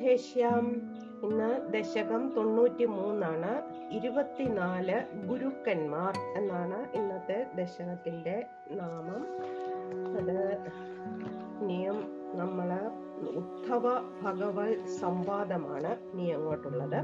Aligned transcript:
വർദ്ധേശ്യാം 0.00 0.66
ഇന്ന് 1.22 1.72
ദശകം 1.72 2.32
തൊണ്ണൂറ്റി 2.36 2.84
മൂന്നാണ് 2.84 3.50
ഇരുപത്തിനാല് 3.90 5.26
ഗുരുക്കന്മാർ 5.26 6.14
എന്നാണ് 6.36 6.96
ഇന്നത്തെ 6.96 7.46
ദശകത്തിന്റെ 7.56 8.46
നാമം. 8.70 9.22
അത് 10.16 10.62
ഇനിയും 11.62 11.98
നമ്മൾ 12.34 12.68
ഉദ്ധവ 13.28 13.82
ഭഗവത് 14.22 14.86
സംവാദമാണ് 14.86 16.10
ഇനി 16.10 16.28
അങ്ങോട്ടുള്ളത്. 16.28 16.96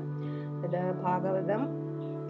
ഇത് 0.65 1.03
ഭാഗവതം 1.03 1.67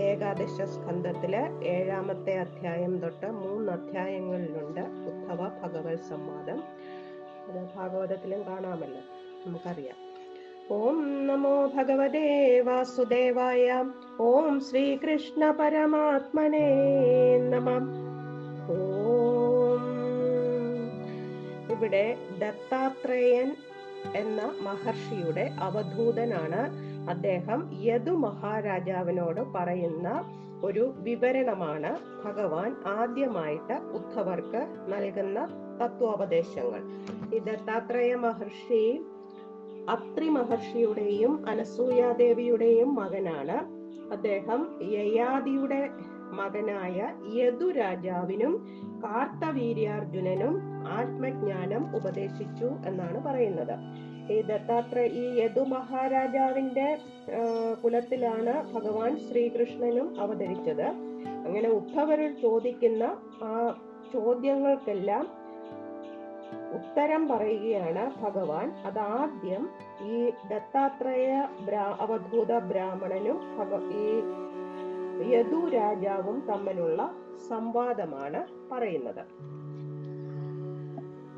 ഏകാദശ 0.02 0.62
സ്കന്ധത്തിൽ 0.62 1.36
ഏഴാമത്തെ 1.64 2.38
അധ്യായം 2.38 2.98
തൊട്ട് 2.98 3.26
മൂന്ന് 3.26 3.72
അധ്യായങ്ങളിലുണ്ട് 3.72 4.80
ഉദ്ധവ 4.80 5.48
ഭഗവത് 5.48 5.98
സംവാദം. 5.98 6.58
അത് 7.48 7.68
ഭാഗവതത്തിലും 7.76 8.42
കാണാമല്ലോ. 8.46 9.00
നമുക്കറിയാം. 9.46 10.05
ഓം 10.70 11.26
നമോ 11.26 11.66
ഭഗവതേ 11.66 12.60
വാസുദേവായ. 12.60 13.84
ഓം 14.20 14.60
ശ്രീകൃഷ്ണ 14.60 15.50
പരമാത്മനേ 15.50 16.68
നമ. 17.38 17.70
ഓം. 18.70 19.82
ഇവിടെ 21.70 22.16
ദത്താത്രേയൻ 22.38 23.56
എന്ന 24.16 24.54
മഹർഷിയുടെ 24.60 25.50
അവധൂതനാണ് 25.58 26.70
അദ്ദേഹം. 27.10 27.70
യദു 27.82 28.10
മഹാരാജാവിനോട് 28.10 29.40
പറയുന്ന 29.40 30.24
ഒരു 30.64 30.94
വിവരണമാണ് 30.96 31.98
ഭഗവാൻ 32.24 32.76
ആദ്യമായിട്ട് 32.86 33.72
ഉദ്ധവർക്ക് 33.72 34.66
നൽകുന്ന 34.88 35.48
തത്വോപദേശങ്ങൾ. 35.82 36.80
ഈ 37.34 37.38
ദത്താത്രേയ 37.38 38.14
മഹർഷി 38.14 39.04
അത്രി 39.88 40.28
മഹർഷിയുടെയും 40.28 41.48
അനസൂയാദേവിയുടെയും 41.48 42.94
മകനാണ്. 42.94 43.56
അദ്ദേഹം 44.12 44.60
യയാദിയുടെ 44.92 45.90
മകനായ 46.32 46.98
യദു 47.34 47.70
രാജാവിനും 47.70 48.52
കാർത്തവീര്യാർജുനനും 49.04 50.54
ആത്മജ്ഞാനം 50.88 51.96
ഉപദേശിച്ചു 51.96 52.68
എന്നാണ് 52.86 53.18
പറയുന്നത്. 53.24 53.74
ഈ 54.32 54.40
ദത്താത്ര 54.42 54.98
ഈ 55.22 55.24
യദു 55.40 55.60
മഹാരാജാവിന്റെ 55.60 56.98
കുലത്തിലാണ് 57.84 58.54
ഭഗവാൻ 58.74 59.16
ശ്രീകൃഷ്ണനും 59.16 60.20
അവതരിച്ചത്. 60.20 60.86
അങ്ങനെ 61.46 61.68
ഉദ്ധവരിൽ 61.68 62.32
ചോദിക്കുന്ന 62.42 63.04
ആ 63.42 63.52
ചോദ്യങ്ങൾക്കെല്ലാം 64.14 65.45
ഉത്തരം 66.76 67.28
പറയുകയാണ് 67.28 68.20
ഭഗവാൻ. 68.20 68.70
അതാദ്യം 68.84 69.68
ഈ 70.02 70.30
ദത്താത്രേയ 70.30 71.48
അവധൂത 72.00 72.58
ബ്രാഹ്മണനും 72.58 73.40
ഈ 73.92 74.22
യദു 75.34 75.68
രാജാവും 75.68 76.46
തമ്മിലുള്ള 76.48 77.14
സംവാദമാണ് 77.48 78.44
പറയുന്നത്. 78.72 79.24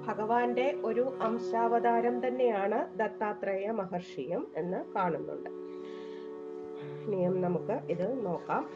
ഭഗവാന്റെ 0.07 0.79
ഒരു 0.85 1.19
അംശാവതാരം 1.23 2.27
തന്നെയാണ് 2.27 2.99
ദത്താത്രേയ 2.99 3.71
മഹർഷിയും 3.71 4.47
എന്ന് 4.57 4.85
കാണുന്നുണ്ട്. 4.97 5.51
ഇനിയും 7.07 7.41
നമുക്ക് 7.43 7.73
ഇത് 7.73 8.27
നോക്കാം. 8.27 8.69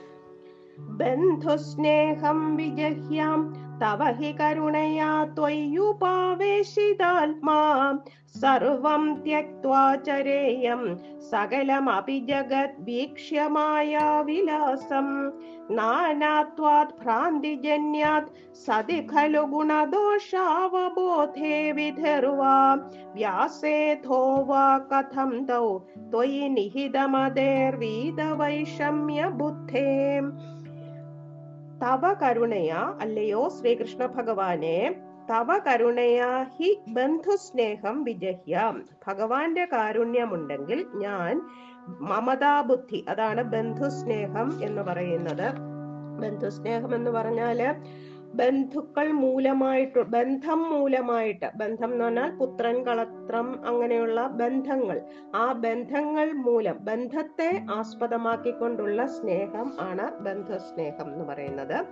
ബന്ധുസ്നേഹം 0.79 2.57
വിജഹ്യാം 2.57 3.55
तव 3.81 4.01
हि 4.19 4.31
करुणया 4.41 5.13
त्वय्युपावेशिदात्मा 5.37 7.61
सर्वं 8.43 9.03
त्यक्त्वा 9.25 9.83
चरेयं 10.07 10.83
सकलमपि 11.31 12.19
जगद्वीक्ष्य 12.29 13.39
वीक्ष्य 14.29 15.09
नानात्वात् 15.77 16.97
भ्रान्तिजन्यात् 17.01 18.33
सति 18.65 18.99
खलु 19.11 19.43
गुणदोषावबोधे 19.53 21.57
विधर्वा। 21.77 22.57
व्यासेथो 23.17 24.21
वा 24.49 24.67
कथं 24.93 25.33
तौ 25.49 25.67
त्वयि 26.13 26.45
निहितमदेर्वीद 26.57 28.21
वैषम्य 28.41 29.21
बुद्धेम् 29.41 30.29
തവ 31.83 32.13
കരുണയ 32.13 32.71
അല്ലയോ 33.01 33.49
ശ്രീകൃഷ്ണ 33.49 34.07
ഭഗവാനെ. 34.07 34.95
തവ 35.31 35.59
കരുണയാ 35.59 36.43
ഹി 36.43 36.81
ബന്ധുസ്നേഹം 36.89 38.05
വിജഹ്യം. 38.05 38.85
ഭഗവാന്റെ 39.09 39.65
കാരുണ്യമുണ്ടെങ്കിൽ 39.65 40.87
ഞാൻ 40.95 41.41
മമതാബുദ്ധി 41.87 43.05
അതാണ് 43.09 43.43
ബന്ധുസ്നേഹം 43.43 44.65
എന്ന് 44.65 44.83
പറയുന്നത്. 44.83 45.49
ബന്ധുസ്നേഹം 46.21 46.95
എന്ന് 46.95 47.11
പറഞ്ഞാൽ 47.11 47.75
ബന്ധുക്കൾ 48.35 49.13
മൂലമായിട്ട് 49.13 50.01
ബന്ധം 50.01 50.71
മൂലമായിട്ട് 50.71 51.51
ബന്ധം 51.57 51.93
എന്ന് 51.93 52.05
പറഞ്ഞാൽ 52.05 52.31
പുത്രൻ 52.31 52.83
കളത്രം 52.83 53.67
അങ്ങനെയുള്ള 53.67 54.27
ബന്ധങ്ങൾ. 54.27 55.01
ആ 55.35 55.53
ബന്ധങ്ങൾ 55.53 56.33
മൂലം 56.33 56.77
ബന്ധത്തെ 56.81 57.67
ആസ്പദമാക്കിക്കൊണ്ടുള്ള 57.71 59.07
സ്നേഹം 59.07 59.73
ആണ് 59.81 60.19
ബന്ധസ്നേഹം 60.19 61.13
എന്ന് 61.13 61.25
പറയുന്നത്. 61.25 61.87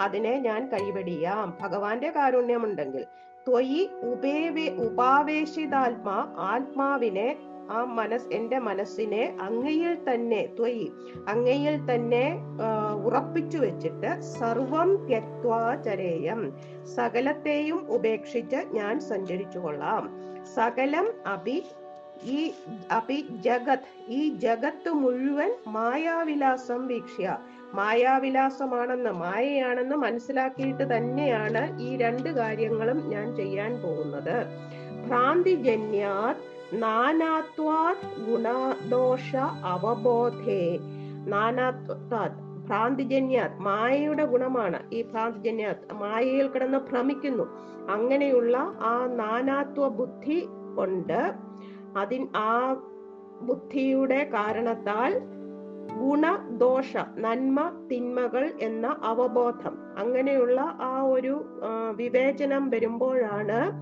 അതിനെ 0.00 0.38
ഞാൻ 0.38 0.68
കൈവടിയാം. 0.68 1.58
ഭഗവാന്റെ 1.60 2.10
കാരുണ്യമുണ്ടെങ്കിൽ 2.10 3.04
ത്വയി 3.48 3.90
ഉപേവി 4.02 4.68
ഉപാവേശിതാത്മാ 4.68 6.34
ആത്മാവിനെ 6.38 7.36
ആ 7.70 7.84
മനസ് 7.84 8.28
എന്റെ 8.32 8.58
മനസ്സിനെ 8.58 9.36
അങ്ങയിൽ 9.40 9.94
തന്നെ 10.08 10.48
ത്വയി 10.56 10.92
അങ്ങയിൽ 11.28 11.90
തന്നെ 11.90 12.24
ഉറപ്പിച്ചു 13.04 13.58
വെച്ചിട്ട് 13.58 14.20
സർവം 14.20 15.06
ത്യക്വാചരേയം 15.06 16.52
സകലത്തെയും 16.96 17.86
ഉപേക്ഷിച്ച് 17.88 18.56
ഞാൻ 18.72 19.00
സഞ്ചരിച്ചു 19.00 19.58
കൊള്ളാം 19.58 20.04
സകലം 20.54 21.06
അഭി 21.26 21.62
ഈ 22.26 22.52
അഭി 22.90 23.28
ജഗത് 23.40 23.88
ഈ 24.08 24.28
ജഗത്ത് 24.28 24.90
മുഴുവൻ 24.90 25.50
മായാവിലാസം 25.66 26.86
വീക്ഷ്യ. 26.86 27.38
മായാവിലാസമാണെന്ന് 27.74 29.10
മായയാണെന്ന് 29.10 29.96
മനസ്സിലാക്കിയിട്ട് 29.96 30.96
തന്നെയാണ് 30.96 31.80
ഈ 31.80 31.96
രണ്ട് 31.96 32.28
കാര്യങ്ങളും 32.28 33.08
ഞാൻ 33.08 33.36
ചെയ്യാൻ 33.36 33.82
പോകുന്നത്. 33.82 34.46
ഭ്രാന്തിജന്യാത് 35.08 36.53
നാനാത്വാത് 36.72 38.30
ഗുണദോഷ 38.30 39.36
അവബോധേ. 39.64 40.78
നാനാത്വാത് 41.26 42.44
ഭ്രാന്തിജന്യാത് 42.66 43.58
മായയുടെ 43.58 44.24
ഗുണമാണ്. 44.24 44.90
ഈ 44.92 45.02
ഭ്രാന്തിജന്യാത് 45.02 45.92
മായയിൽ 45.92 46.48
കിടന്ന് 46.48 46.78
ഭ്രമിക്കുന്നു. 46.78 47.42
അങ്ങനെയുള്ള 47.90 48.56
ആ 48.80 49.06
നാനാത്വ 49.06 49.88
ബുദ്ധി 49.88 50.48
കൊണ്ട് 50.76 51.32
അതിൻ 51.98 52.28
ആ 52.36 52.76
ബുദ്ധിയുടെ 53.42 54.24
കാരണത്താൽ 54.24 55.18
ഗുണദോഷ 56.00 56.96
നന്മ 56.96 57.88
തിന്മകൾ 57.92 58.52
എന്ന 58.60 58.96
അവബോധം. 59.02 59.76
അങ്ങനെയുള്ള 59.98 60.60
ആ 60.80 61.02
ഒരു 61.02 61.44
വിവേചനം 61.96 62.70
വരുമ്പോഴാണ് 62.70 63.72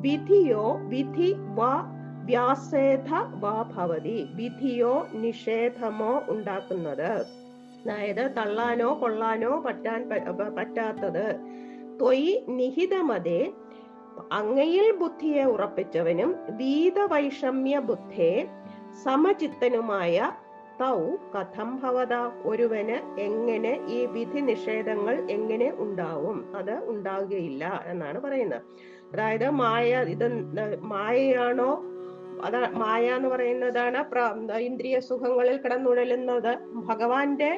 വിധിയോ 0.00 0.78
വിധി 0.88 1.36
വാ 1.54 1.97
വ്യാസേധ 2.28 3.10
വാ 3.42 3.56
ഭവതി 3.74 4.16
വിധിയോ 4.38 4.94
നിഷേധമോ 5.22 6.12
ഉണ്ടാക്കുന്നത്. 6.28 7.10
അതായത് 7.82 8.24
തള്ളാനോ 8.36 8.88
കൊള്ളാനോ 9.02 9.52
പറ്റാൻ 9.66 10.00
പറ്റാത്തത്. 10.58 11.26
ത്വയി 12.00 12.32
നിഹിതമതേ 12.58 13.40
അങ്ങയിൽ 14.32 14.86
ബുദ്ധിയെ 15.00 15.44
ഉറപ്പിച്ചവനും 15.54 16.30
വീതവൈഷമ്യ 16.60 17.76
ബുദ്ധേ 17.88 18.32
സമചിത്തനുമായ 19.04 20.16
തൗ 20.80 20.98
കഥം 21.34 21.70
ഭവത 21.82 22.14
ഒരുവന് 22.50 22.98
എങ്ങനെ 23.20 23.72
ഈ 23.96 23.98
വിധി 24.06 24.40
നിഷേധങ്ങൾ 24.50 25.16
എങ്ങനെ 25.30 25.68
ഉണ്ടാവും? 25.84 26.38
അത് 26.56 26.74
ഉണ്ടാവുകയില്ല 26.92 27.64
എന്നാണ് 27.86 28.18
പറയുന്നത്. 28.20 28.62
അതായത് 29.12 29.46
മായ 29.60 29.90
ഇത് 30.14 30.26
മായയാണോ 30.92 31.70
അതാ 32.44 32.60
മായ 32.72 33.04
എന്ന് 33.16 33.28
പറയുന്നതാണ് 33.28 34.00
ഇന്ദ്രിയ 34.60 35.00
സുഖങ്ങളിൽ 35.00 35.56
കിടന്നുഴലുന്നത് 35.56 36.52
ഭഗവാന്റെ 36.86 37.50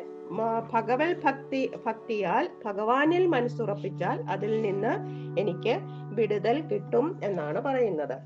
ഭഗവൽ 0.73 1.11
ഭക്തി 1.25 1.71
ഭക്തിയാൽ 1.87 2.45
ഭഗവാനിൽ 2.65 3.27
മനസ്സുറപ്പിച്ചാൽ 3.27 4.19
അതിൽ 4.29 4.63
നിന്ന് 4.63 4.93
എനിക്ക് 5.41 5.75
വിടുതൽ 6.11 6.57
കിട്ടും 6.61 7.07
എന്നാണ് 7.23 7.61
പറയുന്നത്. 7.61 8.17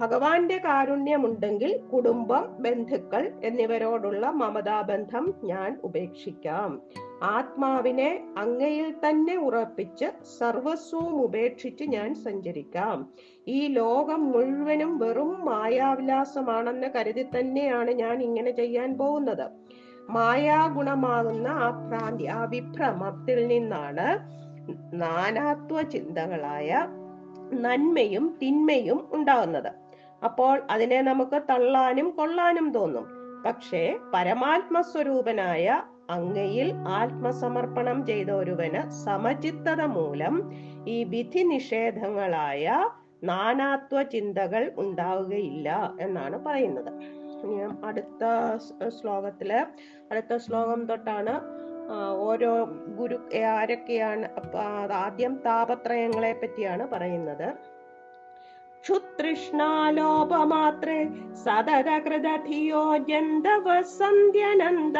ഭഗവാന്റെ 0.00 0.58
കാരുണ്യമുണ്ടെങ്കിൽ 0.58 1.80
കുടുംബം 1.92 2.56
ബന്ധുക്കൾ 2.58 3.32
എന്നിവരോടുള്ള 3.44 4.26
മമതാബന്ധം 4.30 5.34
ഞാൻ 5.44 5.80
ഉപേക്ഷിക്കാം. 5.84 6.80
ആത്മാവിനെ 7.22 8.24
അങ്ങയിൽ 8.38 8.94
തന്നെ 8.94 9.36
ഉറപ്പിച്ച് 9.36 10.04
സർവസ്വവും 10.38 11.22
ഉപേക്ഷിച്ച് 11.22 11.84
ഞാൻ 11.84 12.14
സഞ്ചരിക്കാം. 12.14 13.12
ഈ 13.48 13.66
ലോകം 13.66 14.32
മുഴുവനും 14.32 14.98
വെറും 14.98 15.44
മായാവിലാസമാണെന്ന് 15.44 16.86
കരുതി 16.96 17.22
തന്നെയാണ് 17.22 17.90
ഞാൻ 17.90 18.22
ഇങ്ങനെ 18.22 18.50
ചെയ്യാൻ 18.50 18.98
പോകുന്നത്. 18.98 19.46
മായാഗുണമാകുന്ന 20.10 21.48
ആ 21.48 21.70
ഭ്രാന്തി 21.70 22.24
ആ 22.24 22.44
വിഭ്രമത്തിൽ 22.44 23.46
നിന്നാണ് 23.46 24.38
നാനാത്വ 24.92 25.82
ചിന്തകളായ 25.82 26.88
നന്മയും 27.52 28.38
തിന്മയും 28.42 29.08
ഉണ്ടാകുന്നത്. 29.12 29.70
അപ്പോൾ 30.24 30.62
അതിനെ 30.70 31.02
നമുക്ക് 31.02 31.42
തള്ളാനും 31.50 32.10
കൊള്ളാനും 32.10 32.72
തോന്നും. 32.72 33.06
പക്ഷേ 33.44 33.96
പരമാത്മസ്വരൂപനായ 34.14 35.82
അങ്ങയിൽ 36.10 36.72
ആത്മസമർപ്പണം 36.86 38.06
ചെയ്ത 38.06 38.30
ഒരുവന് 38.30 38.90
സമചിത്തത 38.90 39.80
മൂലം 39.80 40.52
ഈ 40.86 41.04
വിധി 41.04 41.42
നിഷേധങ്ങളായ 41.42 42.90
നാനാത്വ 43.24 44.02
ചിന്തകൾ 44.02 44.72
ഉണ്ടാവുകയില്ല 44.76 45.96
എന്നാണ് 46.00 46.44
പറയുന്നത്. 46.44 46.92
അടുത്ത 47.84 48.24
ശ്ലോകത്തിൽ 48.88 49.52
അടുത്ത 50.10 50.36
ശ്ലോകം 50.36 50.86
തൊട്ടാണ് 50.86 51.34
ഓരോ 52.20 52.52
ഗുരു 52.98 53.18
ആരൊക്കെയാണ് 53.52 54.26
ആദ്യം 55.04 55.34
താപത്രയങ്ങളെ 55.46 56.32
പറ്റിയാണ് 56.32 56.86
പറയുന്നത്. 56.86 57.48
ക്ഷുതൃഷ്ണാലോപമാത്രേ 58.84 60.98
സതതകൃതധിയോ 61.44 62.82
ജന്തവസന്ധ്യനന്ദ 63.08 64.98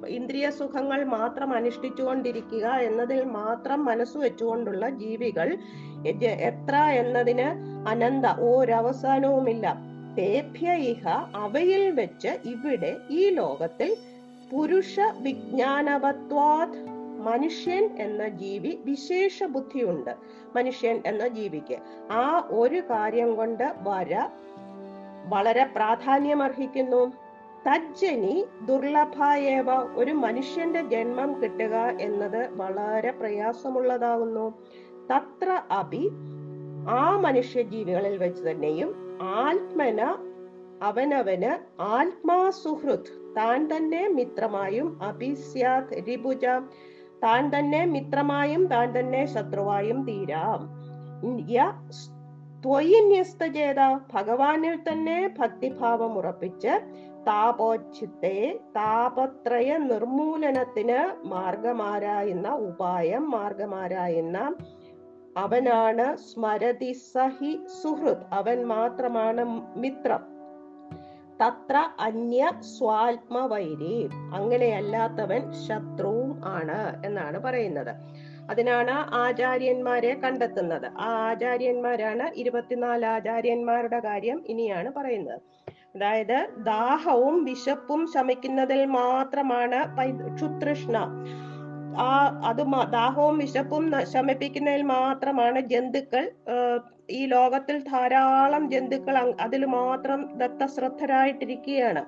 ഇന്ദ്രിയ 0.07 0.49
സുഖങ്ങൾ 0.49 0.99
മാത്രം 1.05 1.53
അനുഷ്ഠിച്ചുകൊണ്ടിരിക്കുക 1.53 2.65
എന്നതിൽ 2.87 3.21
മാത്രം 3.39 3.79
മനസ്സ് 3.85 4.17
വെച്ചുകൊണ്ടുള്ള 4.17 4.89
ജീവികൾ 4.89 5.47
എത്ര 6.49 6.75
എന്നതിന് 7.01 7.47
അനന്ത 7.89 8.25
ഒരവസാനവുമില്ല. 8.49 9.67
തേഭ്യൈഹ 10.19 11.07
അവയിൽ 11.35 11.83
വെച്ച് 11.91 12.33
ഇവിടെ 12.53 12.91
ഈ 13.09 13.23
ലോകത്തിൽ 13.29 13.91
പുരുഷ 14.51 14.95
വിജ്ഞാനവത്വാത് 15.21 16.77
മനുഷ്യൻ 17.27 17.83
എന്ന 17.99 18.27
ജീവി 18.41 18.73
വിശേഷ 18.85 19.43
ബുദ്ധിയുണ്ട്. 19.43 20.13
മനുഷ്യൻ 20.55 21.03
എന്ന 21.05 21.27
ജീവിക്ക് 21.27 21.77
ആ 22.11 22.47
ഒരു 22.51 22.79
കാര്യം 22.89 23.35
കൊണ്ട് 23.35 23.63
വര 23.63 24.13
വളരെ 25.29 25.65
പ്രാധാന്യമർഹിക്കുന്നു. 25.75 27.01
തജ്ജനി 27.67 28.35
ദുർലഭായേവ 28.65 29.69
ഒരു 29.95 30.11
മനുഷ്യന്റെ 30.11 30.81
ജന്മം 30.81 31.29
കിട്ടുക 31.41 31.75
എന്നത് 32.01 32.41
വളരെ 32.51 33.11
പ്രയാസമുള്ളതാകുന്നു. 33.11 34.45
തത്ര 35.11 35.49
അഭി 35.71 36.05
ആ 36.89 37.19
മനുഷ്യ 37.19 37.61
ജീവികളിൽ 37.61 38.17
വെച്ച് 38.17 38.43
തന്നെയും 38.49 38.89
ആത്മന 39.21 40.01
അവനവന് 40.83 41.81
ആത്മാ 41.81 42.49
സുഹൃത് 42.49 43.35
താൻ 43.37 43.59
തന്നെ 43.71 44.07
മിത്രമായും 44.07 44.87
അഭിസ്യാത് 45.03 45.93
രിപുജ 46.07 46.45
താൻ 47.23 47.51
തന്നെ 47.59 47.85
മിത്രമായും 47.85 48.65
താൻ 48.65 48.99
തന്നെ 48.99 49.25
ശത്രുവായും 49.25 50.05
തീരാം. 50.05 50.87
ഭഗവാനിൽ 54.13 54.75
തന്നെ 54.75 55.33
ഭക്തിഭാവം 55.39 56.17
ഉറപ്പിച്ച് 56.17 56.81
താപോച്ഛിത്തെ 57.27 58.59
താപത്രയ 58.69 59.77
നിർമൂലനത്തിന് 59.77 61.27
മാർഗമാരായുന്ന 61.27 62.49
ഉപായം 62.49 63.31
മാർഗമാരായുന്ന 63.31 64.55
അവനാണ് 65.37 66.17
സ്മരതി 66.17 66.91
സഹി 66.93 67.59
സുഹൃത്. 67.83 68.25
അവൻ 68.31 68.67
മാത്രമാണ് 68.67 69.61
മിത്രം. 69.77 70.36
തത്ര 71.43 71.87
അന്യ 71.99 72.51
സ്വാത്മവൈരി. 72.77 74.09
അങ്ങനെയല്ലാത്തവൻ 74.35 75.51
ശത്രുവും 75.51 76.41
ആണ് 76.45 77.05
എന്നാണ് 77.05 77.39
പറയുന്നത്. 77.39 77.95
അതിനാണ് 78.49 78.91
ആചാര്യന്മാരെ 78.91 80.13
കണ്ടെത്തുന്നത്. 80.13 80.85
ആ 80.85 81.29
ആചാര്യന്മാരാണ് 81.29 82.31
ഇരുപത്തിനാല് 82.35 83.05
ആചാര്യന്മാരുടെ 83.05 83.99
കാര്യം 83.99 84.43
ഇനിയാണ് 84.47 84.93
പറയുന്നത്. 84.93 85.41
അതായത് 85.95 86.47
ദാഹവും 86.57 87.43
വിശപ്പും 87.43 88.07
ശമിക്കുന്നതിൽ 88.13 88.85
മാത്രമാണ് 88.85 89.79
ക്ഷുതൃഷ്ണ. 90.35 91.09
ആ 91.99 92.41
അത് 92.45 92.61
ദാഹവും 92.91 93.37
വിശപ്പും 93.37 93.83
ശമിപ്പിക്കുന്നതിൽ 94.13 94.81
മാത്രമാണ് 94.81 95.59
ജന്തുക്കൾ 95.59 96.31
ഈ 97.09 97.25
ലോകത്തിൽ 97.25 97.77
ധാരാളം 97.79 98.63
ജന്തുക്കൾ 98.71 99.17
അതിൽ 99.41 99.65
മാത്രം 99.65 100.21
ദത്തശ്രദ്ധരായിട്ടിരിക്കുകയാണ്. 100.37 102.03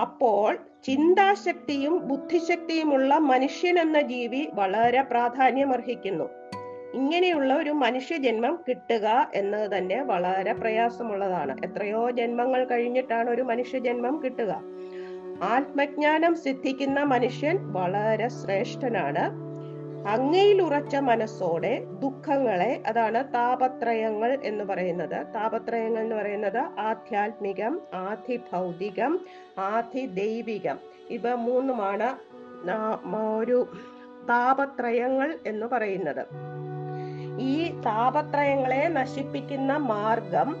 അപ്പോൾ 0.00 0.58
ചിന്താശക്തിയും 0.84 2.08
ബുദ്ധിശക്തിയുമുള്ള 2.08 3.14
മനുഷ്യൻ 3.18 3.78
എന്ന 3.78 4.00
ജീവി 4.00 4.42
വളരെ 4.54 5.02
പ്രാധാന്യം 5.02 5.72
അർഹിക്കുന്നു 5.72 6.26
ഇങ്ങനെയുള്ള 6.94 7.54
ഒരു 7.54 7.70
മനുഷ്യ 7.70 8.16
ജന്മം 8.16 8.54
കിട്ടുക 8.68 9.30
എന്നത് 9.34 9.76
തന്നെ 9.76 10.02
വളരെ 10.02 10.52
പ്രയാസമുള്ളതാണ്. 10.52 11.54
എത്രയോ 11.64 12.10
ജന്മങ്ങൾ 12.10 12.64
കഴിഞ്ഞിട്ടാണ് 12.64 13.30
ഒരു 13.30 13.42
മനുഷ്യ 13.42 13.78
ജന്മം 13.78 14.14
കിട്ടുക. 14.24 14.52
ആത്മജ്ഞാനം 15.42 16.36
സിദ്ധിക്കുന്ന 16.36 17.02
മനുഷ്യൻ 17.02 17.72
വളരെ 17.72 18.28
ശ്രേഷ്ഠനാണ്. 18.28 19.48
അങ്ങയിൽ 20.08 20.62
ഉറച്ച 20.62 20.96
മനസ്സോടെ 20.96 21.84
ദുഃഖങ്ങളെ 21.84 22.82
അതാണ് 22.86 23.24
താപത്രയങ്ങൾ 23.34 24.38
എന്ന് 24.42 24.64
പറയുന്നത്. 24.64 25.26
താപത്രയങ്ങൾ 25.34 26.00
എന്ന് 26.02 26.16
പറയുന്നത് 26.16 26.58
ആധ്യാത്മികം 26.58 27.80
ആധി 27.94 28.40
ഭൗതികം 28.52 29.20
ആധി 29.58 30.06
ദൈവികം 30.06 30.78
ഇവ 31.10 31.34
മൂന്നുമാണ് 31.34 32.18
ഒരു 33.38 33.68
താപത്രയങ്ങൾ 34.28 35.38
എന്ന് 35.46 35.66
പറയുന്നത്. 35.66 36.26
ഈ 37.40 37.80
താപത്രയങ്ങളെ 37.80 38.88
നശിപ്പിക്കുന്ന 38.88 39.76
മാർഗം 39.76 40.56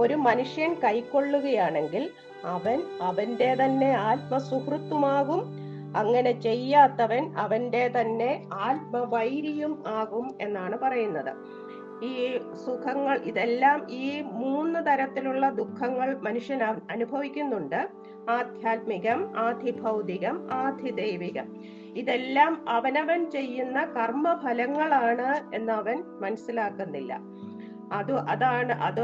ഒരു 0.00 0.14
മനുഷ്യൻ 0.14 0.74
കൈക്കൊള്ളുകയാണെങ്കിൽ 0.84 2.10
അവൻ 2.46 2.82
അവന്റെ 3.02 3.54
തന്നെ 3.54 3.90
ആത്മസുഹൃത്തുമാകും. 3.90 5.40
അങ്ങനെ 5.96 6.40
ചെയ്യാത്തവൻ 6.40 7.36
അവന്റെ 7.36 7.88
തന്നെ 7.88 8.46
ആത്മവൈരിയും 8.52 9.84
ആകും 9.86 10.34
എന്നാണ് 10.40 10.78
പറയുന്നത്. 10.78 11.32
ഈ 12.04 12.38
സുഖങ്ങൾ 12.66 13.18
ഇതെല്ലാം 13.18 13.90
ഈ 13.90 14.20
മൂന്ന് 14.20 14.86
തരത്തിലുള്ള 14.86 15.50
ദുഃഖങ്ങൾ 15.50 16.16
മനുഷ്യൻ 16.20 16.62
അനുഭവിക്കുന്നുണ്ട്. 16.64 17.88
ആധ്യാത്മികം 18.30 19.38
ആധിഭൗതികം 19.38 20.48
ആധിദൈവികം. 20.52 21.46
ഇതെല്ലാം 21.96 22.68
അവനവൻ 22.68 23.30
ചെയ്യുന്ന 23.30 23.84
കർമ്മഫലങ്ങളാണ് 23.84 25.54
എന്ന് 25.54 25.72
അവൻ 25.72 26.02
മനസ്സിലാക്കുന്നില്ല. 26.20 27.20
അത് 27.92 28.12
അതാണ് 28.12 28.72
അത് 28.72 29.02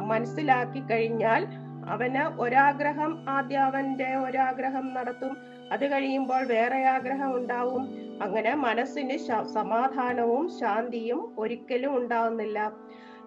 മനസ്സിലാക്കി 0.00 0.80
കഴിഞ്ഞാൽ 0.80 1.46
അവന് 1.88 2.40
ഒരാഗ്രഹം 2.40 3.24
ആദ്യം 3.28 3.62
അവന്റെ 3.62 4.16
ഒരാഗ്രഹം 4.16 4.94
നടത്തും. 4.94 5.36
അത് 5.72 5.90
കഴിയുമ്പോൾ 5.92 6.44
വേറെ 6.44 6.84
ആഗ്രഹം 6.84 7.36
ഉണ്ടാവും. 7.36 7.88
അങ്ങനെ 8.22 8.54
മനസ്സിന് 8.54 9.16
സമാധാനവും 9.54 10.58
ശാന്തിയും 10.60 11.34
ഒരിക്കലും 11.38 11.96
ഉണ്ടാവുന്നില്ല. 11.96 12.72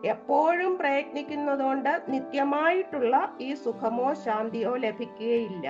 എപ്പോഴും 0.05 0.77
പ്രയത്നിക്കുന്നതുകൊണ്ട് 0.77 2.01
നിത്യമായിട്ടുള്ള 2.09 3.35
ഈ 3.41 3.53
സുഖമോ 3.53 4.13
ശാന്തിയോ 4.13 4.75
ലഭിക്കുകയില്ല. 4.75 5.69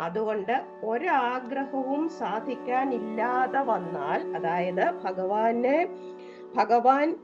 അതുകൊണ്ട് 0.00 0.64
ഒരാഗ്രഹവും 0.84 2.08
സാധിക്കാനില്ലാതെ 2.08 3.60
വന്നാൽ 3.60 4.36
അതായത് 4.36 4.90
ഭഗവാനെ 4.90 5.88
ഭഗവാൻ 6.54 7.16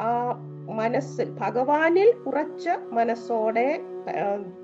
ആ, 0.00 0.32
മനസ്സിൽ 0.74 1.30
ഭഗവാനിൽ 1.30 2.14
ഉറച്ച 2.26 2.68
മനസ്സോടെ 2.92 3.80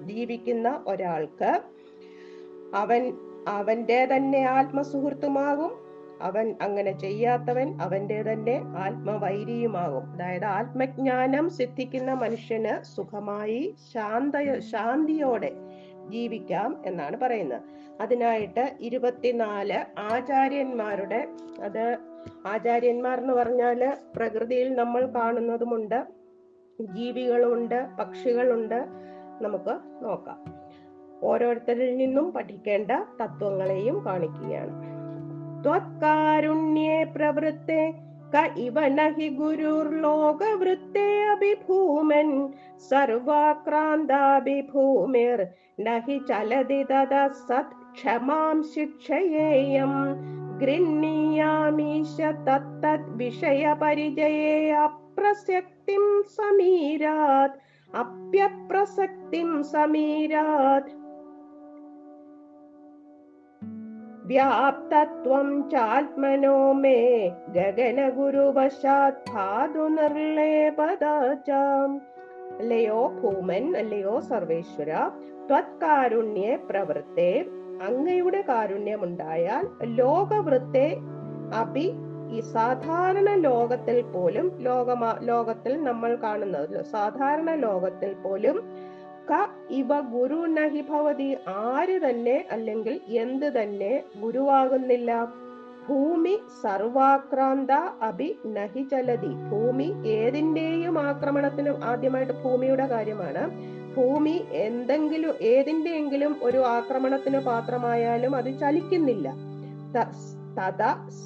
ജീവിക്കുന്ന 0.01 0.85
ഒരാൾക്ക് 0.87 1.61
അവൻ 2.75 3.13
അവന്റെ 3.49 4.07
തന്നെ 4.07 4.43
ആത്മസുഹൃത്തുമാകും. 4.43 5.83
അവൻ 6.23 6.55
അങ്ങനെ 6.63 6.99
ചെയ്യാത്തവൻ 6.99 7.83
അവന്റെ 7.83 8.23
തന്നെ 8.23 8.63
ആത്മവൈരിയുമാകും. 8.79 10.13
അതായത് 10.13 10.45
ആത്മജ്ഞാനം 10.45 11.51
സിദ്ധിക്കുന്ന 11.51 12.13
മനുഷ്യന് 12.13 12.85
സുഖമായി 12.85 13.75
ശാന്ത 13.95 14.59
ശാന്തിയോടെ 14.59 15.53
ജീവിക്കാം 16.09 16.83
എന്നാണ് 16.87 17.17
പറയുന്നത്. 17.17 17.61
അതിനായിട്ട് 18.01 18.77
ഇരുപത്തിനാല് 18.81 20.01
ആചാര്യന്മാരുടെ 20.01 21.29
അത് 21.63 22.12
ആചാര്യന്മാർ 22.47 23.21
എന്ന് 23.21 23.33
പറഞ്ഞാൽ 23.33 23.97
പ്രകൃതിയിൽ 24.17 24.75
നമ്മൾ 24.75 25.07
കാണുന്നതുമുണ്ട്. 25.07 26.07
ജീവികളുണ്ട് 26.81 27.87
പക്ഷികളുണ്ട്. 28.01 28.85
നമുക്ക് 29.41 30.05
നോക്കാം. 30.05 30.45
ഓരോരുത്തരിൽ 31.23 31.97
നിന്നും 31.97 32.33
പഠിക്കേണ്ട 32.33 32.91
തത്വങ്ങളെയും 33.23 34.07
കാണിക്കുകയാണ്. 34.07 34.93
ത്വത്കാരുണ്യേ 35.65 37.05
പ്രവൃത്തെ 37.05 37.95
ക 38.35 38.51
ഇവ 38.57 38.89
നഹി 38.89 39.29
ഗുരുർലോകവൃത്തെ 39.29 41.25
അഭിഭൂമൻ 41.25 42.53
സർവാക്രാന്താഭിഭൂമിർ 42.91 45.47
നഹി 45.81 46.21
ചലതി 46.29 46.83
തദ 46.83 47.31
സത് 47.49 47.95
ക്ഷമാം 47.95 48.63
ശിക്ഷയേയം. 48.63 49.93
ഗൃഹീയാമീശ 50.63 52.21
തത്തത് 52.21 53.11
വിഷയപരിചയേ 53.11 54.71
അപ്രസക്തിം 54.71 56.25
സമീരാത് 56.37 57.97
അപ്യപ്രസക്തിം 57.97 59.63
സമീരാത്. 59.63 60.91
വ്യാപ്തത്വം 64.27 65.71
ചാത്മനോ 65.71 66.73
മേ 66.73 67.29
ഗഗനഗുരുവശാത് 67.29 69.35
ധാതു 69.35 69.89
നിർലേപദാചാം. 69.89 72.01
അല്ലയോ 72.59 73.09
ഭൂമൻ 73.09 73.77
അല്ലയോ 73.77 74.21
സർവേശ്വര 74.21 75.11
ത്വത്കാരുണ്യെ 75.49 76.57
പ്രവൃത്തെ 76.57 77.45
അങ്ങയുടെ 77.83 78.41
കാരുണ്യമുണ്ടായാൽ 78.43 79.65
ലോകവൃത്തെ 79.99 80.87
അഭി 81.55 81.87
ഈ 82.31 82.41
സാധാരണ 82.53 83.29
ലോകത്തിൽ 83.41 84.03
പോലും 84.13 84.47
ലോകമാ 84.61 85.11
ലോകത്തിൽ 85.23 85.73
നമ്മൾ 85.83 86.11
കാണുന്നത് 86.23 86.77
സാധാരണ 86.93 87.51
ലോകത്തിൽ 87.65 88.13
പോലും 88.25 88.59
ക 89.31 89.35
ഇവ 89.71 90.01
ഗുരു 90.15 90.39
നഹി 90.55 90.83
ഭവതി 90.83 91.29
ആര് 91.65 91.97
തന്നെ 92.05 92.45
അല്ലെങ്കിൽ 92.51 92.95
എന്ത് 93.17 93.47
തന്നെ 93.59 93.93
ഗുരുവാകുന്നില്ല. 94.23 95.11
ഭൂമി 95.87 96.33
സർവാക്രാന്ത 96.63 97.73
അഭി 98.01 98.29
നഹി 98.57 98.83
ചലതി. 98.83 99.33
ഭൂമി 99.51 99.87
ഏതിന്റെയും 100.17 100.97
ആക്രമണത്തിനും 101.09 101.85
ആദ്യമായിട്ട് 101.85 102.33
ഭൂമിയുടെ 102.43 102.87
കാര്യമാണ്. 102.87 103.45
ഭൂമി 103.97 104.45
എന്തെങ്കിലും 104.51 105.35
ഏതിന്റെയെങ്കിലും 105.41 106.37
ഒരു 106.43 106.59
ആക്രമണത്തിന് 106.59 107.39
പാത്രമായാലും 107.39 108.37
അത് 108.37 108.59
ചലിക്കുന്നില്ല. 108.59 109.35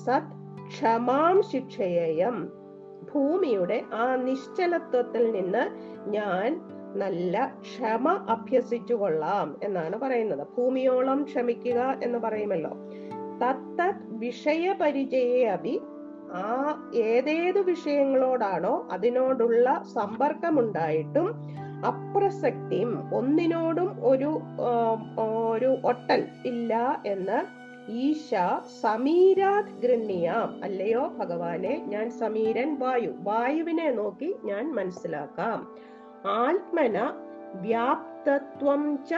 സത് 0.04 0.22
ക്ഷമാം 0.68 1.42
ശിക്ഷയേയം. 1.42 2.52
ഭൂമിയുടെ 3.14 3.82
ആ 3.94 4.16
നിശ്ചലത്വത്തിൽ 4.16 5.32
നിന്ന് 5.32 5.70
ഞാൻ 6.10 6.60
നല്ല 6.94 7.54
ക്ഷമ 7.60 8.26
അഭ്യസിച്ചു 8.28 8.94
കൊള്ളാം 8.94 9.56
എന്നാണ് 9.62 9.96
പറയുന്നത്. 9.98 10.46
ഭൂമിയോളം 10.58 11.22
ക്ഷമിക്കുക 11.22 11.98
എന്ന് 12.02 12.18
പറയുമല്ലോ. 12.18 12.70
തത്ത 13.42 13.92
വിഷയപരിചയെ 14.02 15.44
അഭി. 15.44 15.80
ആ 16.32 16.76
ഏതേതു 16.94 17.58
വിഷയങ്ങളോടാണോ 17.58 18.88
അതിനോടുള്ള 18.92 19.82
സമ്പർക്കമുണ്ടായിട്ടും 19.94 21.56
അപ്രസക്തിയും 21.84 23.14
ഒന്നിനോടും 23.14 24.06
ഒരു 24.06 24.40
ഒരു 25.38 25.76
ഒട്ടൽ 25.84 26.28
ഇല്ല 26.46 27.02
എന്ന് 27.06 27.66
ഈശ 27.90 28.34
സമീരാത് 28.80 29.82
ഗൃണ്യാം 29.82 30.64
അല്ലയോ 30.64 31.08
ഭഗവാനെ? 31.08 31.84
ഞാൻ 31.86 32.10
സമീരൻ 32.10 32.78
വായു. 32.78 33.10
വായുവിനെ 33.18 33.90
നോക്കി 33.90 34.34
ഞാൻ 34.44 34.74
മനസ്സിലാക്കാം. 34.74 35.74
ആത്മന 36.26 37.12
വ്യാപ്തത്വം 37.54 38.98
ച 39.10 39.14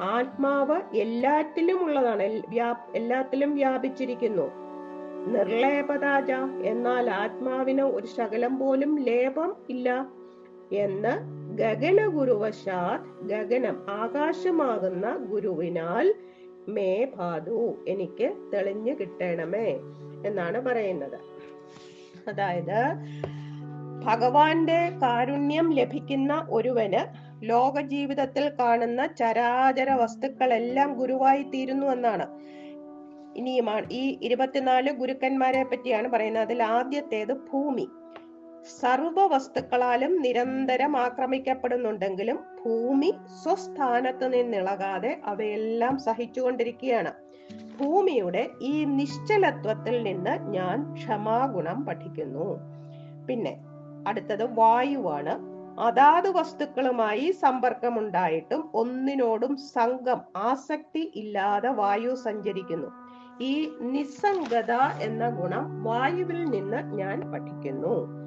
ആത്മാവ് 0.00 0.96
എല്ലാറ്റിലും 0.96 1.84
ഉള്ളതാണ്. 1.84 2.22
എല്ലാത്തിലും 2.94 3.54
വ്യാപിച്ചിരിക്കുന്നു. 3.54 4.66
നിർലേപതാജ 5.26 6.30
എന്നാൽ 6.62 7.10
ആത്മാവിന് 7.10 7.82
ഒരു 7.82 8.06
ശകലം 8.06 8.58
പോലും 8.58 8.98
ലേപം 8.98 9.56
ഇല്ല 9.68 10.06
എന്ന് 10.72 11.36
ഗഗന 11.56 12.06
ഗുരുവശാ 12.06 12.98
ഗഗനം 13.22 13.86
ആകാശമാകുന്ന 13.90 15.16
ഗുരുവിനാൽ 15.30 16.14
മേ 16.68 17.06
ഭാതു 17.16 17.76
എനിക്ക് 17.88 18.50
തെളിഞ്ഞു 18.54 18.92
കിട്ടണമേ 18.92 19.68
എന്നാണ് 20.26 20.60
പറയുന്നത്. 20.60 21.18
അതായത് 22.28 22.80
ഭഗവാന്റെ 24.04 24.90
കാരുണ്യം 25.02 25.72
ലഭിക്കുന്ന 25.72 26.46
ഒരുവന് 26.50 27.02
ലോക 27.44 27.80
ജീവിതത്തിൽ 27.80 28.48
കാണുന്ന 28.48 29.06
ചരാചര 29.06 29.92
വസ്തുക്കളെല്ലാം 29.92 30.94
ഗുരുവായി 30.94 31.42
തീരുന്നു 31.42 31.86
എന്നാണ്. 31.86 32.26
ഇനിയുമാണ് 33.36 33.86
ഈ 33.92 34.18
ഇരുപത്തിനാല് 34.22 34.92
ഗുരുക്കന്മാരെ 34.92 35.62
പറ്റിയാണ് 35.62 36.08
പറയുന്നത്. 36.08 36.42
അതിൽ 36.42 36.62
ആദ്യത്തേത് 36.62 37.32
ഭൂമി. 37.32 37.86
സർവ 38.66 39.26
വസ്തുക്കളാലും 39.26 40.22
നിരന്തരം 40.22 40.96
ആക്രമിക്കപ്പെടുന്നുണ്ടെങ്കിലും 40.96 42.36
ഭൂമി 42.64 43.14
സ്വസ്ഥാനത്ത് 43.42 44.32
നിന്നിളകാതെ 44.32 45.20
അവയെല്ലാം 45.24 45.98
സഹിച്ചുകൊണ്ടിരിക്കുകയാണ്. 45.98 47.12
ഭൂമിയുടെ 47.80 48.48
ഈ 48.60 48.84
നിശ്ചലത്വത്തിൽ 48.84 50.02
നിന്ന് 50.02 50.52
ഞാൻ 50.52 50.94
ക്ഷമാഗുണം 50.94 51.84
പഠിക്കുന്നു. 51.84 52.58
പിന്നെ 53.28 53.56
അടുത്തത് 54.06 54.54
വായുവാണ്. 54.54 55.56
അതാത് 55.80 56.36
വസ്തുക്കളുമായി 56.36 57.30
സമ്പർക്കമുണ്ടായിട്ടും 57.30 58.70
ഒന്നിനോടും 58.74 59.56
സംഘം 59.56 60.20
ആസക്തി 60.36 61.12
ഇല്ലാതെ 61.14 61.68
വായു 61.68 62.14
സഞ്ചരിക്കുന്നു. 62.14 62.86
ഈ 63.40 63.68
നിസ്സംഗത 63.80 64.72
എന്ന 65.00 65.30
ഗുണം 65.30 65.84
വായുവിൽ 65.84 66.44
നിന്ന് 66.44 66.96
ഞാൻ 66.96 67.32
പഠിക്കുന്നു. 67.32 68.25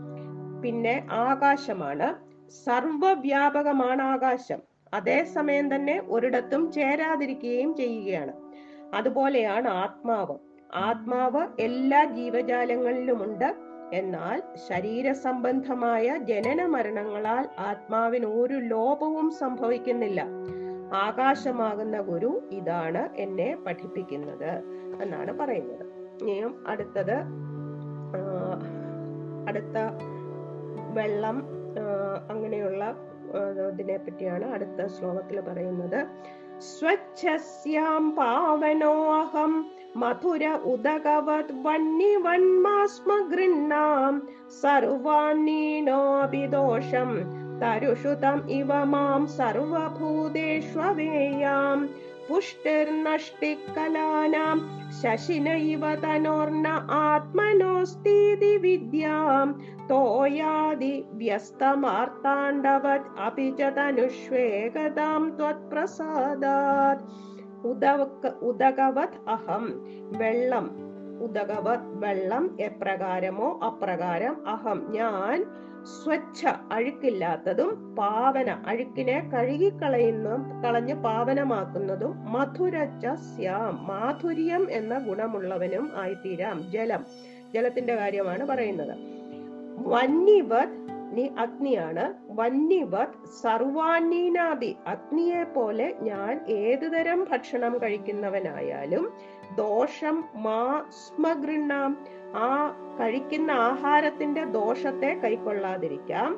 പിന്നെ 0.63 1.07
ആകാശമാണ്. 1.11 2.29
സർവവ്യാപകമാണ് 2.49 4.01
ആകാശം 4.01 4.59
അതേസമയം 4.93 5.75
തന്നെ 5.75 6.01
ഒരിടത്തും 6.09 6.71
ചേരാതിരിക്കുകയും 6.71 7.75
ചെയ്യുകയാണ്. 7.75 8.33
അതുപോലെയാണ് 8.93 9.67
ആത്മാവ്. 9.67 10.37
ആത്മാവ് 10.75 11.47
എല്ലാ 11.59 12.03
ജീവജാലങ്ങളിലുമുണ്ട്. 12.03 13.55
എന്നാൽ 13.93 14.41
ശരീര 14.69 15.11
സംബന്ധമായ 15.11 16.17
ജനന 16.17 16.65
മരണങ്ങളാൽ 16.65 17.47
ആത്മാവിന് 17.59 18.25
ഒരു 18.25 18.53
ലോപവും 18.53 19.31
സംഭവിക്കുന്നില്ല. 19.31 20.25
ആകാശമാകുന്ന 20.93 22.01
ഗുരു 22.01 22.49
ഇതാണ് 22.51 23.15
എന്നെ 23.15 23.57
പഠിപ്പിക്കുന്നത് 23.67 24.51
എന്നാണ് 25.01 25.39
പറയുന്നത്. 25.39 25.85
ഇനിയും 26.21 26.63
അടുത്തത് 26.67 27.15
അടുത്ത 29.47 29.77
വെള്ളം 30.93 31.37
അങ്ങനെയുള്ള 32.29 32.83
ഇതിനെ 33.71 33.97
പറ്റിയാണ് 33.97 34.45
അടുത്ത 34.53 34.79
ശ്ലോകത്തിൽ 34.87 35.37
പറയുന്നത്. 35.39 35.99
സ്വച്ഛസ്യാം 36.69 38.05
പാവനോ 38.17 38.95
അഹം 39.17 39.51
മധുര 39.95 40.43
ഉദകവത് 40.71 41.53
വന്യവന്മാസ്മ 41.65 43.09
ഗൃണ്ണാം 43.29 44.15
സർവാന്നീനോപി 44.61 46.43
ദോഷം 46.47 47.09
തരുഷുതം 47.61 48.37
ഇവ 48.49 48.71
മാം 48.85 49.21
സർവഭൂതേഷ്വവേയാം 49.37 49.89
പുഷ്ടിർനഷ്ടിക്കലാനാം 52.29 54.69
ശശിനൈവ 55.01 55.95
തനോർണ 55.95 56.87
ആത്മനോസ്തീതി 56.91 58.57
വിദ്യാം. 58.57 59.61
തോയാതി 59.91 61.05
വ്യസ്തമാർത്താണ്ഡവത് 61.11 63.25
അപി 63.25 63.53
ച 63.59 63.61
തനുഷ്വേകതാം 63.61 65.29
ത്വത്പ്രസാദാത്. 65.29 67.29
ഉദക 67.67 68.07
ഉദകവത് 68.41 69.29
അഹം. 69.29 69.81
വെള്ളം 70.17 70.69
ഉദകവത് 71.21 71.79
വെള്ളം 71.83 72.57
എപ്രകാരമോ 72.59 73.59
അപ്രകാരം 73.65 74.47
അഹം. 74.47 74.85
ഞാൻ 74.89 75.45
സ്വച്ഛ 75.83 76.45
അഴുക്കില്ലാത്തതും 76.71 77.95
പാവന 77.95 78.63
അഴുക്കിനെ 78.67 79.29
കഴുകിക്കളയുന്ന 79.33 80.61
കളഞ്ഞ് 80.65 80.93
പാവനമാക്കുന്നതും 80.93 82.31
മധുരച്ച 82.31 83.05
മാധുര്യം 83.79 84.71
എന്ന 84.71 84.97
ഗുണമുള്ളവനും 84.97 85.91
ആയിത്തീരാം. 85.95 86.71
ജലം. 86.71 87.05
ജലത്തിന്റെ 87.53 87.95
കാര്യമാണ് 87.95 88.45
പറയുന്നത്. 88.45 88.97
വന്യവത് 89.87 90.89
നീ 91.11 91.27
അഗ്നിയാണ്. 91.39 92.13
വന്യവത് 92.29 93.41
സർവാണീനാദി. 93.41 94.75
അഗ്നിയെ 94.87 95.43
പോലെ 95.43 95.95
ഞാൻ 96.01 96.45
ഏതുതരം 96.49 97.27
ഭക്ഷണം 97.31 97.81
കഴിക്കുന്നവനായാലും 97.81 99.13
ദോഷം 99.57 100.23
മാ 100.35 100.83
സ്മഗൃണ്ണാം. 100.89 102.18
ആ 102.35 102.73
കഴിക്കുന്ന 102.99 103.51
ആഹാരത്തിന്റെ 103.51 104.43
ദോഷത്തെ 104.43 105.21
കൈക്കൊള്ളാതിരിക്കാം 105.23 106.37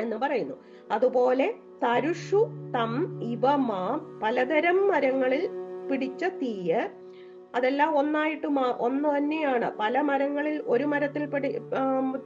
എന്ന് 0.00 0.16
പറയുന്നു. 0.16 0.54
അതുപോലെ 0.90 1.54
തരുഷു 1.84 2.46
തം 2.74 3.22
ഇവ 3.22 3.54
മാം 3.54 4.20
പലതരം 4.22 4.88
മരങ്ങളിൽ 4.88 5.48
പിടിച്ച 5.90 6.24
തീയ്. 6.24 6.88
അതെല്ലാം 7.54 7.98
ഒന്നായിട്ട് 7.98 8.46
ഒന്ന് 8.78 9.18
തന്നെയാണ്. 9.18 9.72
പല 9.78 10.00
മരങ്ങളിൽ 10.00 10.62
ഒരു 10.66 10.84
മരത്തിൽ 10.84 11.26
പിടി 11.26 11.58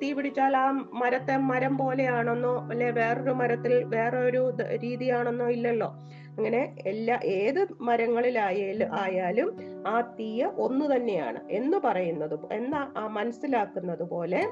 തീ 0.02 0.12
പിടിച്ചാൽ 0.12 0.56
ആ 0.56 0.70
മരത്തെ 0.92 1.36
മരം 1.36 1.78
പോലെയാണെന്നോ 1.78 2.68
അല്ലെ 2.70 2.90
വേറൊരു 2.90 3.30
മരത്തിൽ 3.30 3.84
വേറൊരു 3.84 4.52
രീതിയാണെന്നോ 4.82 5.48
ഇല്ലല്ലോ. 5.48 5.94
അങ്ങനെ 6.38 6.76
എല്ലാ 6.86 7.20
ഏത് 7.24 7.66
മരങ്ങളിലായാലും 7.80 8.92
ആയാലും 8.92 9.56
ആ 9.86 10.00
തീയ 10.00 10.44
ഒന്ന് 10.44 10.96
തന്നെയാണ് 10.96 11.50
എന്ന് 11.50 11.78
പറയുന്നത്. 11.84 12.52
എന്ന 12.52 12.92
ആ 12.96 13.06
മനസ്സിലാക്കുന്നത് 13.06 14.02
പോലെ 14.02 14.46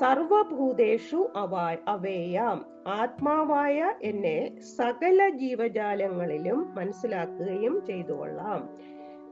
സർവഭൂതേഷു 0.00 1.32
അവാ 1.36 1.76
അവേയാം 1.88 2.64
ആത്മാവായ 2.86 3.94
എന്നെ 4.02 4.60
സകല 4.60 5.28
ജീവജാലങ്ങളിലും 5.28 6.74
മനസ്സിലാക്കുകയും 6.74 7.86
ചെയ്തുകൊള്ളാം. 7.86 8.68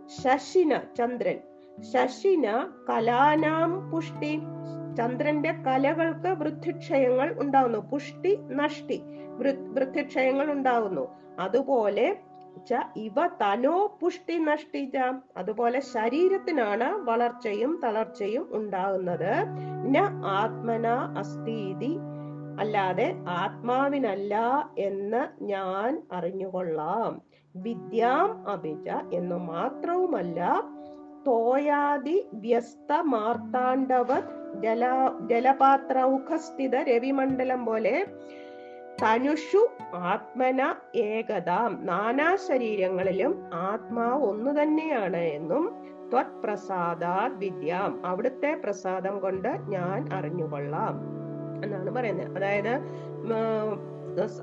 ശശിന 0.09 0.81
ചന്ദ്രൻ. 0.99 1.39
ശശിന 1.81 2.71
കലാനാം 2.91 3.91
പുഷ്ടി 3.91 4.39
ചന്ദ്രന്റെ 4.97 5.53
കലകൾക്ക് 5.53 6.29
വൃദ്ധിക്ഷയങ്ങൾ 6.29 7.35
ഉണ്ടാവുന്നു. 7.39 7.79
പുഷ്ടി 7.79 8.37
നഷ്ടി 8.37 9.03
വൃദ്ധിക്ഷയങ്ങൾ 9.73 10.51
ഉണ്ടാവുന്നു. 10.51 11.09
അതുപോലെ 11.39 12.17
ഇവ 12.97 13.27
തനോ 13.27 13.99
പുഷ്ടി 14.03 14.39
നഷ്ടിച്ച 14.39 14.97
അതുപോലെ 15.37 15.81
ശരീരത്തിനാണ് 15.81 16.85
വളർച്ചയും 16.85 17.81
തളർച്ചയും 17.85 18.49
ഉണ്ടാകുന്നത്. 18.51 19.33
ആത്മന 20.27 20.87
അസ്ഥീതി. 21.19 21.97
അല്ലാതെ 22.61 23.15
ആത്മാവിനല്ല 23.29 24.35
എന്ന് 24.79 25.45
ഞാൻ 25.45 26.03
അറിഞ്ഞുകൊള്ളാം. 26.13 27.23
വിദ്യാം 27.57 28.49
അഭിജ 28.49 28.89
എന്ന് 29.15 29.37
മാത്രവുമല്ല 29.37 30.63
തോയാതി 31.27 32.29
വ്യസ്ത 32.33 32.93
മാർത്താണ്ഡവത് 32.93 34.44
ജല 34.63 34.85
ജലപാത്ര 35.31 35.99
ഉഖസ്ഥിത 36.03 36.77
രവിമണ്ഡലം 36.77 37.65
പോലെ 37.65 38.07
തനുഷു 39.03 39.69
ആത്മന 39.95 40.75
ഏകതാം. 40.97 41.87
നാനാ 41.87 42.37
ശരീരങ്ങളിലും 42.49 43.51
ആത്മാവ് 43.55 44.23
ഒന്നു 44.23 44.63
തന്നെയാണ് 44.63 45.17
എന്നും 45.17 45.65
ത്വത് 46.11 46.37
പ്രസാദാത് 46.45 47.35
വിദ്യാം. 47.35 48.07
അവിടുത്തെ 48.07 48.61
പ്രസാദം 48.65 49.21
കൊണ്ട് 49.21 49.49
ഞാൻ 49.49 50.13
അറിഞ്ഞുകൊള്ളാം 50.13 50.95
എന്നാണ് 51.65 51.91
പറയുന്നത്. 51.91 52.37
അതായത് 52.37 52.75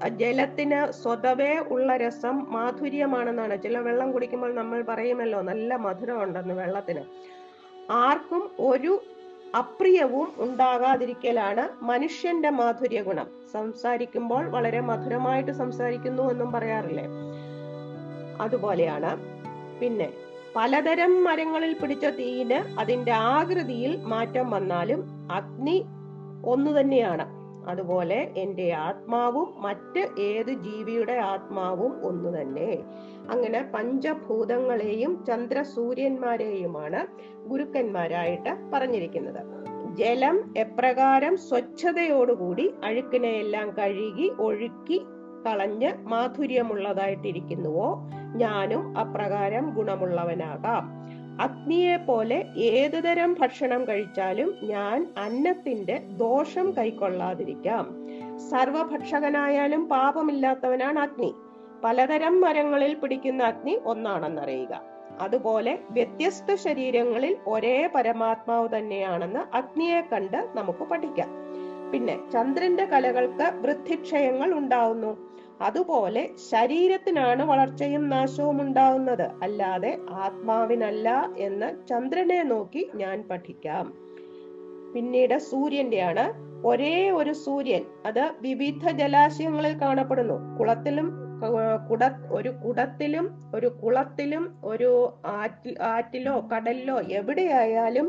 ജലത്തിന് 0.08 0.92
സ്വതവേ 0.92 1.58
ഉള്ള 1.58 1.98
രസം 1.98 2.52
മാധുര്യമാണെന്നാണ്. 2.52 3.62
ചില 3.64 3.78
വെള്ളം 3.78 4.12
കുടിക്കുമ്പോൾ 4.12 4.56
നമ്മൾ 4.56 4.82
പറയുമല്ലോ 4.82 5.42
നല്ല 5.42 5.76
മധുരം 5.76 6.24
ഉണ്ടെന്ന് 6.24 6.54
വെള്ളത്തിന്. 6.54 7.04
ആർക്കും 7.92 8.52
ഒരു 8.60 9.02
അപ്രിയവും 9.56 10.28
ഉണ്ടാകാതിരിക്കലാണ് 10.38 11.84
മനുഷ്യന്റെ 11.84 12.50
മാധുര്യ 12.50 13.02
ഗുണം 13.02 13.28
സംസാരിക്കുമ്പോൾ 13.54 14.46
വളരെ 14.46 14.80
മധുരമായിട്ട് 14.80 15.52
സംസാരിക്കുന്നു 15.52 16.32
എന്നും 16.32 16.52
പറയാറില്ലേ? 16.52 17.06
അതുപോലെയാണ് 18.42 19.18
പിന്നെ 19.82 20.14
പലതരം 20.56 21.24
മരങ്ങളിൽ 21.24 21.74
പിടിച്ച 21.74 22.06
തീയിന് 22.06 22.80
അതിന്റെ 22.80 23.12
ആകൃതിയിൽ 23.12 23.98
മാറ്റം 23.98 24.50
വന്നാലും 24.50 25.30
അഗ്നി 25.32 25.86
ഒന്നു 26.46 26.80
തന്നെയാണ്. 26.80 27.41
അതുപോലെ 27.68 28.34
എന്റെ 28.38 28.72
ആത്മാവും 28.72 29.62
മറ്റ് 29.62 30.22
ഏത് 30.22 30.52
ജീവിയുടെ 30.52 31.14
ആത്മാവും 31.14 32.06
ഒന്നു 32.06 32.30
തന്നെ. 32.30 32.84
അങ്ങനെ 33.32 33.72
പഞ്ചഭൂതങ്ങളെയും 33.76 35.26
ചന്ദ്രസൂര്യന്മാരെയുമാണ് 35.26 37.08
ഗുരുക്കന്മാരായിട്ട് 37.48 38.50
പറഞ്ഞിരിക്കുന്നത്. 38.74 39.62
ജലം 39.96 40.54
എപ്രകാരം 40.58 41.38
സ്വച്ഛതയോടുകൂടി 41.38 42.74
അഴുക്കിനെയെല്ലാം 42.84 43.70
കഴുകി 43.70 44.32
ഒഴുക്കി 44.40 45.02
കളഞ്ഞ് 45.48 45.94
മാധുര്യമുള്ളതായിട്ടിരിക്കുന്നുവോ? 46.04 48.10
ഞാനും 48.36 48.98
അപ്രകാരം 48.98 49.74
ഗുണമുള്ളവനാകാം. 49.74 51.02
അഗ്നിയെ 51.40 51.98
പോലെ 51.98 52.46
ഏതു 52.58 52.82
ഏതുതരം 52.82 53.38
ഭക്ഷണം 53.42 53.88
കഴിച്ചാലും 53.88 54.56
ഞാൻ 54.64 55.14
അന്നത്തിന്റെ 55.18 55.98
ദോഷം 55.98 56.72
കൈക്കൊള്ളാതിരിക്കാം. 56.78 57.96
സർവഭക്ഷകനായാലും 58.38 59.90
പാപമില്ലാത്തവനാണ് 59.90 61.00
അഗ്നി. 61.00 61.34
പലതരം 61.84 62.42
മരങ്ങളിൽ 62.42 62.96
പിടിക്കുന്ന 62.96 63.44
അഗ്നി 63.44 63.80
ഒന്നാണെന്നറിയുക. 63.86 64.82
അതുപോലെ 65.20 65.80
വ്യത്യസ്ത 65.90 66.56
ശരീരങ്ങളിൽ 66.56 67.38
ഒരേ 67.48 67.90
പരമാത്മാവ് 67.96 68.70
തന്നെയാണെന്ന് 68.78 69.56
അഗ്നിയെ 69.56 70.02
കണ്ട് 70.02 70.50
നമുക്ക് 70.54 70.84
പഠിക്കാം. 70.84 71.30
പിന്നെ 71.92 72.20
ചന്ദ്രന്റെ 72.34 72.86
കലകൾക്ക് 72.86 73.52
വൃദ്ധിക്ഷയങ്ങൾ 73.62 74.54
ഉണ്ടാവുന്നു. 74.54 75.31
അതുപോലെ 75.62 76.30
ശരീരത്തിനാണ് 76.52 77.44
വളർച്ചയും 77.44 78.10
നാശവും 78.10 78.62
ഉണ്ടാവുന്നത്. 78.62 79.26
അല്ലാതെ 79.44 79.98
ആത്മാവിനല്ല 80.10 81.30
എന്ന് 81.38 81.88
ചന്ദ്രനെ 81.88 82.44
നോക്കി 82.44 82.90
ഞാൻ 82.96 83.24
പഠിക്കാം. 83.32 83.94
പിന്നീട് 84.94 85.38
സൂര്യന്റെയാണ്. 85.38 86.26
ഒരേ 86.68 87.12
ഒരു 87.12 87.34
സൂര്യൻ 87.34 87.84
അത് 88.06 88.32
വിവിധ 88.42 88.90
ജലാശയങ്ങളിൽ 88.90 89.82
കാണപ്പെടുന്നു. 89.82 90.58
കുളത്തിലും 90.60 91.08
കുട 91.90 92.04
ഒരു 92.32 92.50
കുടത്തിലും 92.50 93.26
ഒരു 93.56 93.68
കുളത്തിലും 93.68 94.44
ഒരു 94.64 94.90
ആറ്റിലോ 95.82 96.36
കടലിലോ 96.56 97.02
എവിടെയായാലും 97.02 98.08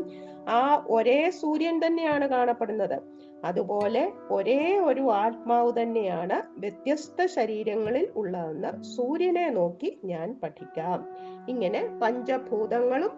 ആ 0.49 0.85
ഒരേ 0.89 1.29
സൂര്യൻ 1.29 1.81
തന്നെയാണ് 1.85 2.29
കാണപ്പെടുന്നത്. 2.29 2.97
അതുപോലെ 3.45 4.11
ഒരേ 4.31 4.79
ഒരു 4.79 5.11
ആത്മാവ് 5.11 5.81
തന്നെയാണ് 5.81 6.59
വ്യത്യസ്ത 6.59 7.25
ശരീരങ്ങളിൽ 7.25 8.11
ഉള്ളതെന്ന് 8.15 8.83
സൂര്യനെ 8.83 9.49
നോക്കി 9.49 9.99
ഞാൻ 10.03 10.39
പഠിക്കാം. 10.43 11.07
ഇങ്ങനെ 11.49 11.99
പഞ്ചഭൂതങ്ങളും 12.01 13.11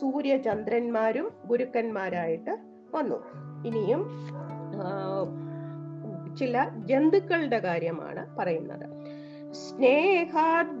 സൂര്യചന്ദ്രന്മാരും 0.00 1.30
ഗുരുക്കന്മാരായിട്ട് 1.46 2.58
വന്നു. 2.94 3.18
ഇനിയും 3.66 4.02
ചില 6.36 6.68
ജന്തുക്കളുടെ 6.84 7.58
കാര്യമാണ് 7.58 8.36
പറയുന്നത്. 8.36 8.97
स्नेहाद् 9.56 10.72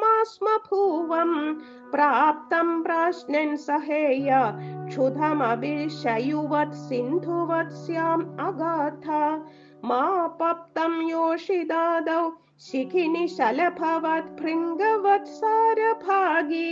मा 0.00 0.22
स्म 0.24 0.46
भुवम् 0.66 1.54
प्राप्तं 1.92 2.82
प्राश्नन् 2.82 3.56
सहेय 3.56 4.30
क्षुधमभिर्शयुवत् 4.88 6.74
सिन्धुवत्स्याम् 6.74 8.24
अगाथ। 8.46 9.06
मा 9.84 10.26
पप्तं 10.40 10.92
योषिदादौ 11.08 12.30
शिखिनि 12.60 13.26
शलभवत् 13.28 14.40
भृङ्गवत्सारभागी 14.40 16.70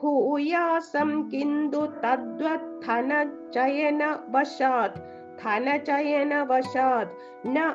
भूयासं 0.00 1.10
किन्तु 1.28 1.80
तद्वत् 2.02 2.86
धनचयनवशात् 2.86 4.98
खाना 5.42 5.78
चाहिए 5.78 6.24
न 6.24 6.42
वशात 6.42 7.16
न। 7.46 7.74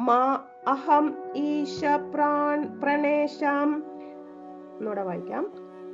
मा 0.00 0.40
अहम 0.68 1.32
ईश 1.36 1.80
प्राण, 1.84 2.64
प्रणेशम। 2.64 3.82
नोड 4.82 4.98
वाक्यम 4.98 5.46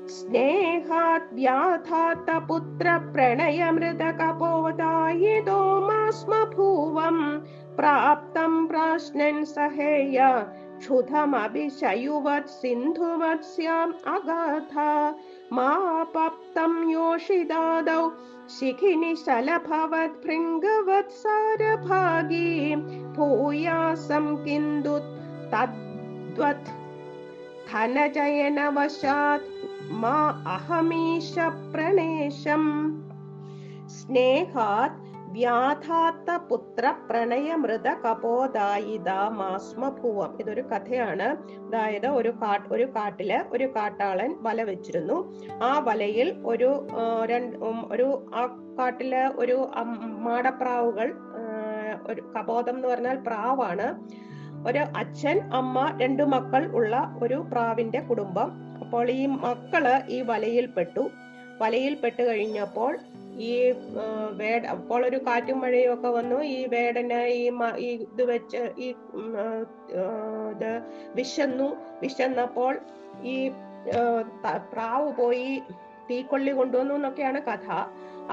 स्नेहात् 0.08 2.48
पुत्र 2.48 2.98
प्रणय 2.98 3.70
मृत 3.70 3.98
कपोदायितो 4.02 5.80
मास्म 5.80 6.44
भुवं 6.44 7.40
प्राप्तं 7.76 8.66
प्राश्नन् 8.66 9.44
सहेय। 9.44 10.46
क्षुधमभिषयुवत् 10.78 12.46
सिन्धुवत्स्याम् 12.46 13.92
अगाथा। 13.92 15.16
मा 15.52 16.04
पप्तं 16.04 16.90
योषिदादौ 16.90 18.08
शिखिनि 18.50 19.16
शलभवत् 19.16 20.16
भृङ्गवत् 20.24 21.10
सारभागी 21.10 22.76
भूयासं 23.16 24.26
किन्दु 24.44 24.98
तद्वत् 25.52 26.68
धनजयनवशात् 27.70 29.48
मा 30.02 30.16
अहमीश 30.56 31.34
प्रणेशम्। 31.38 32.68
स्नेहात् 33.96 35.03
വ്യാധാത്ത 35.34 36.28
പുത്ര 36.50 36.94
പ്രണയമൃത 37.10 37.88
കപോദായിത 38.04 39.10
ഇതൊരു 40.40 40.60
കഥയാണ്. 40.60 41.28
അതായത് 41.66 42.06
ഒരു 42.06 42.28
കാട്ട് 42.42 42.68
ഒരു 42.74 42.84
കാട്ടിൽ 42.96 43.30
ഒരു 43.52 43.64
കാട്ടാളൻ 43.76 44.30
വല 44.40 44.62
വെച്ചിരുന്നു. 44.62 45.16
ആ 45.62 45.78
വലയിൽ 45.78 46.28
ഒരു 46.44 46.70
രണ്ട് 47.24 47.56
ഒരു 47.92 48.08
ആ 48.34 48.42
കാട്ടിൽ 48.78 49.14
ഒരു 49.16 49.56
മാടപ്രാവുകൾ 50.26 51.08
ഒരു 52.06 52.20
കബോധം 52.36 52.76
എന്ന് 52.76 52.88
പറഞ്ഞാൽ 52.88 53.16
പ്രാവാണ്. 53.26 53.88
ഒരു 54.68 54.78
അച്ഛൻ 54.78 55.36
അമ്മ 55.54 55.98
രണ്ടു 56.02 56.22
മക്കൾ 56.22 56.62
ഉള്ള 56.76 57.16
ഒരു 57.22 57.44
പ്രാവിന്റെ 57.52 58.00
കുടുംബം. 58.00 58.48
അപ്പോൾ 58.80 59.10
ഈ 59.10 59.26
മക്കൾ 59.26 59.84
ഈ 60.08 60.20
വലയിൽ 60.20 60.66
പെട്ടു. 60.66 61.04
വലയിൽ 61.60 61.94
പെട്ട് 61.94 62.22
കഴിഞ്ഞപ്പോൾ 62.22 62.98
ഈ 63.48 63.52
വേട 64.40 64.62
അപ്പോൾ 64.76 65.00
ഒരു 65.08 65.18
കാറ്റും 65.26 65.58
മഴയും 65.60 65.92
ഒക്കെ 65.94 66.10
വന്നു. 66.18 66.38
ഈ 66.56 66.58
വേടന് 66.74 67.20
ഈ 67.36 67.42
ഇത് 67.88 68.22
വെച്ച് 68.32 68.62
ഈ 68.86 68.88
ഇത് 70.54 70.70
വിശന്നു. 71.18 71.68
വിശന്നപ്പോൾ 72.02 72.74
ഈ 73.34 73.36
പ്രാവ് 74.72 75.08
പോയി 75.20 75.48
തീക്കൊള്ളി 76.10 76.52
കൊണ്ടുവന്നു 76.58 76.94
എന്നൊക്കെയാണ് 76.94 77.40
കഥ. 77.50 77.68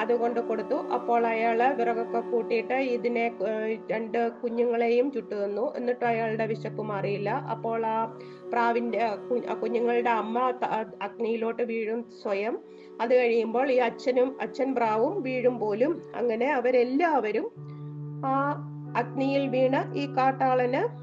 അതുകൊണ്ട് 0.02 0.40
കൊടുത്തു. 0.50 0.78
അപ്പോൾ 0.96 1.22
അയാൾ 1.32 1.62
വിറകൊക്കെ 1.80 2.22
കൂട്ടിയിട്ട് 2.32 2.78
ഇതിനെ 2.96 3.26
രണ്ട് 3.92 4.20
കുഞ്ഞുങ്ങളെയും 4.42 5.08
ചുട്ടു 5.16 5.36
തന്നു 5.36 5.66
എന്നിട്ട് 5.78 6.06
അയാളുടെ 6.12 6.46
വിശപ്പ് 6.54 6.84
മാറിയില്ല. 6.92 7.30
അപ്പോൾ 7.30 7.86
ആ 7.86 7.98
പ്രാവിന്റെ 8.52 9.16
കുഞ്ഞുങ്ങളുടെ 9.62 10.10
അമ്മ 10.10 10.40
അഗ്നിയിലോട്ട് 11.02 11.64
വീഴും 11.64 12.12
സ്വയം. 12.24 12.60
അത് 13.02 13.16
കഴിയുമ്പോൾ 13.16 13.72
ഈ 13.72 13.78
അച്ഛനും 13.78 14.38
അച്ഛൻ 14.42 14.76
പ്രാവും 14.76 15.22
വീഴും 15.22 15.60
പോലും. 15.60 16.12
അങ്ങനെ 16.16 16.54
അവരെല്ലാവരും 16.54 17.52
ആ 18.26 18.68
അഗ്നിയിൽ 18.98 19.48
വീണ് 19.48 19.96
ഈ 19.96 20.06
കാട്ടാളന് 20.06 21.02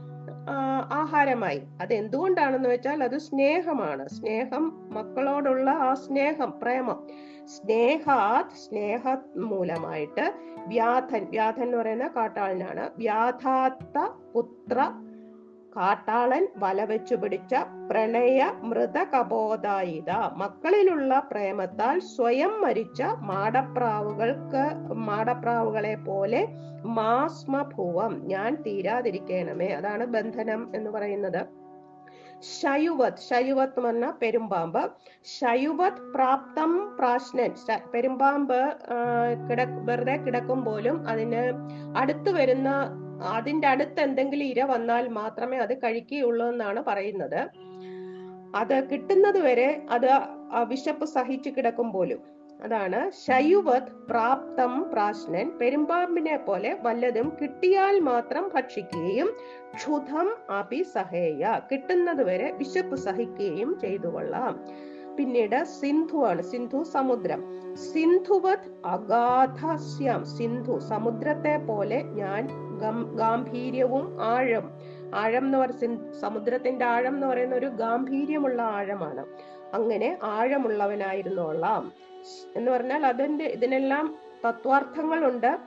ആഹാരമായി. 0.93 1.63
അത് 1.81 1.95
എന്തുകൊണ്ടാണെന്ന് 1.95 2.69
വെച്ചാൽ 2.69 3.05
അത് 3.05 3.19
സ്നേഹമാണ്. 3.19 4.09
സ്നേഹം 4.09 4.95
മക്കളോടുള്ള 4.95 5.71
ആ 5.71 5.95
സ്നേഹം 5.95 6.55
പ്രേമം. 6.63 7.07
സ്നേഹാത് 7.47 8.57
സ്നേഹ 8.57 9.17
മൂലമായിട്ട് 9.37 10.33
വ്യാധൻ 10.67 11.27
വ്യാധൻ 11.31 11.63
എന്ന് 11.63 11.79
പറയുന്ന 11.79 12.11
കാട്ടാളനാണ്. 12.17 12.91
വ്യാധാത്ത 12.97 14.09
പുത്ര 14.35 14.91
കാട്ടാളൻ 15.77 16.49
വല 16.57 16.85
വെച്ചു 16.85 17.15
പിടിച്ച 17.15 17.55
പ്രണയ 17.91 18.53
മൃത 18.63 18.99
കബോധായിത 19.03 20.11
മക്കളിലുള്ള 20.37 21.29
പ്രേമത്താൽ 21.31 21.99
സ്വയം 21.99 22.63
മരിച്ച 22.63 23.03
മാടപ്രാവുകൾക്ക് 23.03 24.93
മാടപ്രാവുകളെ 24.93 25.95
പോലെ 25.95 26.49
മാസ്മഭൂവം. 26.85 28.21
ഞാൻ 28.25 28.55
തീരാതിരിക്കണമേ. 28.55 29.67
അതാണ് 29.67 30.07
ബന്ധനം 30.07 30.73
എന്ന് 30.75 30.91
പറയുന്നത്. 30.91 31.47
ശയുവത്. 32.61 33.19
ശയുവത് 33.19 33.71
എന്ന് 33.71 33.89
പറഞ്ഞ 33.89 34.11
പെരുമ്പാമ്പ്. 34.23 34.91
ശയുവത് 35.25 36.13
പ്രാപ്തം 36.15 36.97
പ്രാശ്നൻ. 36.97 37.51
പെരുമ്പാമ്പ് 37.95 38.75
കിട 39.51 39.63
വെറുതെ 39.63 40.17
കിടക്കുമ്പോലും 40.17 41.09
അതിന് 41.09 41.43
അടുത്തു 41.97 42.31
വരുന്ന 42.31 42.69
അതിന്റെ 43.23 43.69
അടുത്ത് 43.69 44.01
എന്തെങ്കിലും 44.01 44.45
ഇര 44.45 44.63
വന്നാൽ 44.63 45.09
മാത്രമേ 45.09 45.57
അത് 45.57 45.79
കഴിക്കുകയുള്ളൂ 45.79 46.49
എന്നാണ് 46.49 46.85
പറയുന്നത്. 46.87 47.49
അത് 48.57 48.91
കിട്ടുന്നത് 48.91 49.39
വരെ 49.39 49.83
അത് 49.91 50.09
വിശപ്പ് 50.65 51.05
സഹിച്ചു 51.05 51.51
കിടക്കും 51.51 51.93
പോലും. 51.93 52.19
അതാണ് 52.63 53.11
ശയുവത് 53.11 53.83
പ്രാപ്തം 53.83 54.91
പ്രാശ്നൻ. 54.93 55.59
പെരുമ്പാമ്പിനെ 55.59 56.37
പോലെ 56.37 56.79
വല്ലതും 56.83 57.33
കിട്ടിയാൽ 57.43 58.01
മാത്രം 58.01 58.51
ഭക്ഷിക്കുകയും 58.55 59.33
ക്ഷുധം 59.75 60.53
അപി 60.53 60.83
സഹേയ. 60.83 61.61
കിട്ടുന്നത് 61.73 62.23
വരെ 62.23 62.53
വിശപ്പ് 62.53 62.97
സഹിക്കുകയും 62.97 63.79
ചെയ്തു 63.81 64.07
കൊള്ളാം. 64.07 64.65
പിന്നീട് 65.17 65.65
ആണ്. 66.27 66.43
സിന്ധു 66.43 66.83
സമുദ്രം. 66.83 67.45
സിന്ധുവത് 67.75 68.87
അഗാധസ്യം. 68.87 70.25
സിന്ധു 70.25 70.79
സമുദ്രത്തെ 70.79 71.57
പോലെ 71.57 72.03
ഞാൻ 72.03 72.68
ഗാംഭീര്യവും 73.17 74.23
ആഴം. 74.23 74.71
ആഴം 75.15 75.45
എന്ന് 75.45 75.59
പറയുന്ന 75.59 76.13
സമുദ്രത്തിന്റെ 76.13 76.85
ആഴം 76.85 77.15
എന്ന് 77.15 77.27
പറയുന്ന 77.27 77.55
ഒരു 77.55 77.67
ഗാംഭീര്യമുള്ള 77.67 78.63
ആഴമാണ്. 78.63 79.27
അങ്ങനെ 79.75 80.19
ആഴമുള്ളവനായിരുന്നോളാം. 80.23 81.93
എന്ന് 82.57 82.73
പറഞ്ഞാൽ 82.73 83.07
അതിന്റെ 83.07 83.45
ഇതിനെല്ലാം 83.45 84.17
തത്വാർത്ഥങ്ങളുണ്ട്. 84.49 85.59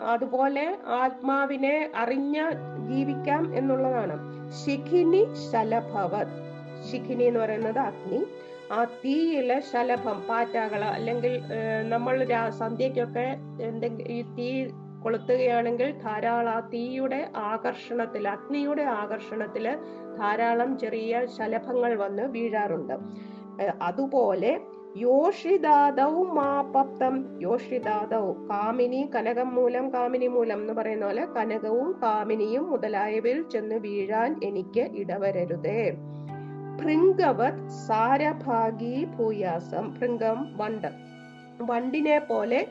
അതുപോലെ 0.00 0.76
ആത്മാവിനെ 0.86 1.90
അറിഞ്ഞ 1.96 2.50
ജീവിക്കാം 2.88 3.58
എന്നുള്ളതാണ്. 3.58 4.18
ശിഖിനി 4.64 5.26
ശലഭവത്. 5.52 6.48
ശിഖിനി 6.92 7.24
എന്ന് 7.24 7.40
പറയുന്നത് 7.40 7.78
അഗ്നി. 7.78 8.26
ആ 8.72 8.84
തീയിലെ 8.84 9.60
ശലഭം 9.60 10.22
പാറ്റകൾ 10.28 10.84
അല്ലെങ്കിൽ 10.84 11.42
നമ്മൾ 11.88 12.26
സന്ധ്യക്കൊക്കെ 12.50 13.36
എന്തെങ്കിലും 13.62 14.12
ഈ 14.12 14.22
തീ 14.22 14.68
കൊളുത്തുകയാണെങ്കിൽ 15.02 15.98
ധാരാളം 15.98 16.60
തീയുടെ 16.60 17.30
ആകർഷണത്തിൽ 17.36 18.28
അഗ്നിയുടെ 18.28 18.82
ആകർഷണത്തിൽ 18.82 19.78
ധാരാളം 20.18 20.78
ചെറിയ 20.78 21.26
ശലഭങ്ങൾ 21.38 21.96
വന്ന് 21.96 22.22
വീഴാറുണ്ട്. 22.22 22.92
അതുപോലെ 23.82 24.60
യോഷിദാദൗ 24.96 26.22
മാപപ്തം 26.22 27.42
യോഷിദാദൗ 27.42 28.32
കാമിനി 28.32 29.10
കനകം 29.14 29.54
മൂലം 29.54 29.92
കാമിനി 29.92 30.26
മൂലം 30.26 30.60
എന്ന് 30.60 30.72
പറയുന്ന 30.72 31.06
പോലെ 31.06 31.24
കനകവും 31.24 32.00
കാമിനിയും 32.02 32.70
മുതലായവയിൽ 32.70 33.48
ചെന്ന് 33.48 33.74
വീഴാൻ 33.74 34.40
എനിക്ക് 34.44 34.80
ഇടവരരുതേ. 34.80 35.90
ഭൃംഗവത് 36.76 37.68
സാരഭാഗി 37.68 39.04
ഭൂയാസം. 39.04 39.94
ഭൃംഗം 39.94 40.56
വണ്ട്. 40.56 40.88
വണ്ടിനെ 41.60 42.18
പോലെ 42.18 42.66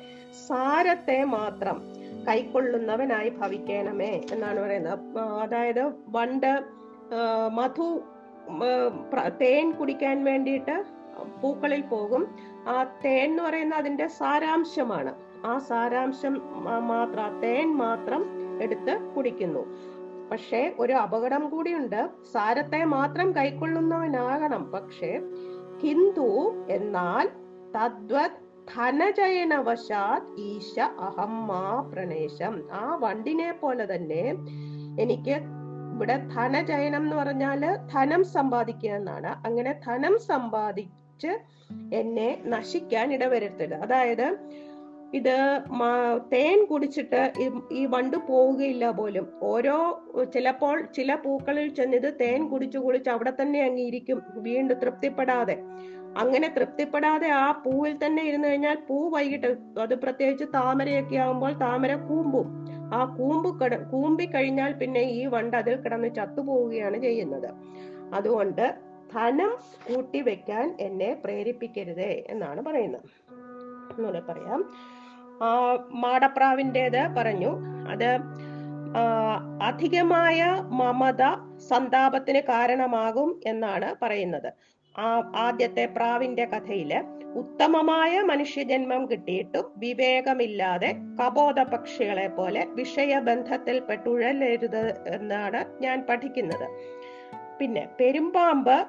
സാരത്തെ 0.48 1.24
മാത്രം 1.24 1.97
കൈക്കൊള്ളുന്നവനായി 2.28 3.30
ഭവിക്കണമേ 3.30 4.22
എന്നാണ് 4.32 4.60
പറയുന്നത്. 4.60 5.18
അതായത് 5.18 5.92
വണ്ട് 6.08 6.64
മധു 7.52 8.02
തേൻ 9.42 9.72
കുടിക്കാൻ 9.72 10.24
വേണ്ടിയിട്ട് 10.24 10.84
പൂക്കളിൽ 11.44 11.82
പോകും. 11.82 12.36
ആ 12.68 12.84
തേൻ 13.06 13.30
എന്ന് 13.30 13.44
പറയുന്ന 13.44 13.76
അതിന്റെ 13.76 14.08
സാരാംശമാണ്. 14.08 15.14
ആ 15.46 15.58
സാരാംശം 15.58 16.42
മാത്രം 16.88 17.40
തേൻ 17.40 17.78
മാത്രം 17.78 18.26
എടുത്ത് 18.62 19.00
കുടിക്കുന്നു. 19.16 19.64
പക്ഷേ 20.32 20.74
ഒരു 20.80 20.94
അപകടം 20.94 21.50
കൂടിയുണ്ട്. 21.50 22.10
സാരത്തെ 22.34 22.84
മാത്രം 22.86 23.36
കൈക്കൊള്ളുന്നവനാകണം. 23.36 24.72
പക്ഷേ 24.72 25.20
ഹിന്ദു 25.80 26.32
എന്നാൽ 26.70 27.30
തദ്വത് 27.76 28.47
ധനജയനവശാത് 28.76 30.42
ഈശ 30.42 30.80
അഹം 30.80 31.48
മാ 31.48 31.90
പ്രണേശം. 31.94 32.68
ആ 32.72 32.96
വണ്ടിനെ 32.96 33.52
പോലെ 33.52 33.96
തന്നെ 33.96 34.36
എനിക്ക് 35.00 35.40
ഇവിടെ 35.94 36.18
ധനജയനം 36.36 37.04
എന്ന് 37.04 37.16
പറഞ്ഞാൽ 37.16 37.76
ധനം 37.94 38.24
സമ്പാദിക്കുക 38.24 38.90
എന്നാണ്. 38.90 39.48
അങ്ങനെ 39.48 39.80
ധനം 39.88 40.20
സമ്പാദിച്ച് 40.20 41.40
എന്നെ 41.94 42.42
നശിക്കാൻ 42.46 43.14
ഇടവരുത്തരുത്. 43.14 43.74
അതായത് 43.74 44.38
ഇത് 45.14 45.62
തേൻ 46.34 46.66
കുടിച്ചിട്ട് 46.66 47.34
ഈ- 47.72 47.86
വണ്ട് 47.86 48.18
പോവുകയില്ല 48.18 48.92
പോലും. 48.92 49.28
ഓരോ 49.42 50.02
ചിലപ്പോൾ 50.34 50.82
ചില 50.82 51.16
പൂക്കളിൽ 51.16 51.70
ചെന്നിത് 51.70 52.14
തേൻ 52.22 52.50
കുടിച്ചു 52.50 52.78
കുടിച്ച് 52.78 53.10
അവിടെ 53.10 53.34
തന്നെ 53.42 53.62
അങ്ങ് 53.62 53.82
ഇരിക്കും. 53.82 54.24
വീണ്ടും 54.34 54.80
തൃപ്തിപ്പെടാതെ. 54.80 55.64
അങ്ങനെ 56.18 56.48
തൃപ്തിപ്പെടാതെ 56.48 57.30
ആ 57.30 57.52
പൂവിൽ 57.52 57.94
തന്നെ 58.06 58.24
ഇരുന്നു 58.24 58.48
കഴിഞ്ഞാൽ 58.48 58.78
പൂ 58.88 58.98
വൈകിട്ട് 59.10 59.48
അത് 59.80 59.96
പ്രത്യേകിച്ച് 60.02 60.46
താമരയൊക്കെ 60.54 61.16
ആകുമ്പോൾ 61.16 61.54
താമര 61.54 61.96
കൂമ്പും 61.96 62.48
ആ 62.94 63.00
കൂമ്പ് 63.18 63.50
കട 63.60 63.76
കൂമ്പി 63.76 64.26
കഴിഞ്ഞാൽ 64.26 64.72
പിന്നെ 64.74 65.02
ഈ 65.02 65.26
വണ്ട് 65.26 65.58
അതിൽ 65.58 65.76
കിടന്ന് 65.76 66.16
ചത്തുപോവുകയാണ് 66.16 66.98
ചെയ്യുന്നത്. 67.02 67.50
അതുകൊണ്ട് 68.14 68.66
ധനം 69.14 69.52
കൂട്ടി 69.88 70.22
വെക്കാൻ 70.22 70.76
എന്നെ 70.80 71.10
പ്രേരിപ്പിക്കരുതേ 71.24 72.26
എന്നാണ് 72.30 72.62
പറയുന്നത്. 72.62 73.08
ഒന്നുകൂടെ 73.92 74.20
പറയാം. 74.20 74.62
ആ 75.44 75.50
മാടപ്രാവിന്റെത് 76.04 77.02
പറഞ്ഞു. 77.18 77.52
അത് 77.90 78.10
അധികമായ 79.62 80.40
മമത 80.70 81.24
സന്താപത്തിന് 81.70 82.40
കാരണമാകും 82.40 83.42
എന്നാണ് 83.46 83.96
പറയുന്നത്. 84.02 84.50
ആദ്യത്തെ 85.34 85.86
പ്രാവിന്റെ 85.86 86.46
കഥയിൽ 86.46 87.04
ഉത്തമമായ 87.36 88.22
മനുഷ്യജന്മം 88.22 89.12
കിട്ടിയിട്ടും 89.12 89.66
വിവേകമില്ലാതെ 89.78 90.96
കബോധ 91.22 91.60
പക്ഷികളെ 91.62 92.28
പോലെ 92.28 92.66
വിഷയബന്ധത്തിൽ 92.76 93.80
പെട്ടുഴലരുത് 93.80 95.04
എന്നാണ് 95.06 95.82
ഞാൻ 95.82 96.06
പഠിക്കുന്നത്. 96.10 96.68
പിന്നെ 97.60 97.88
പെരുമ്പാമ്പ് 98.00 98.86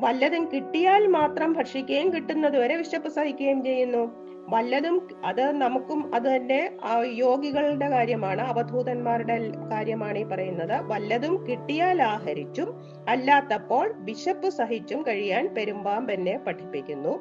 വല്ലതും 0.00 0.44
കിട്ടിയാൽ 0.52 1.06
മാത്രം 1.06 1.52
ഭക്ഷിക്കുകയും 1.52 2.14
കിട്ടുന്നത് 2.14 2.56
വരെ 2.56 2.76
വിശപ്പ് 2.76 3.08
സഹിക്കുകയും 3.08 3.64
ചെയ്യുന്നു. 3.64 4.31
വല്ലതും 4.48 5.08
അത് 5.24 5.52
നമുക്കും 5.52 6.14
അത് 6.14 6.36
തന്നെ 6.36 6.70
യോഗികളുടെ 7.04 7.88
കാര്യമാണ് 7.88 8.42
അവധൂതന്മാരുടെ 8.42 9.50
കാര്യമാണ് 9.70 10.18
ഈ 10.18 10.22
പറയുന്നത്. 10.22 10.82
വല്ലതും 10.82 11.46
കിട്ടിയാൽ 11.48 12.02
ആഹരിച്ചും 12.02 12.82
അല്ലാത്തപ്പോൾ 13.08 13.92
വിശപ്പ് 13.96 14.50
സഹിച്ചും 14.50 15.02
കഴിയാൻ 15.02 15.54
പെരുമ്പാമ്പ് 15.54 16.12
എന്നെ 16.12 16.38
പഠിപ്പിക്കുന്നു. 16.38 17.20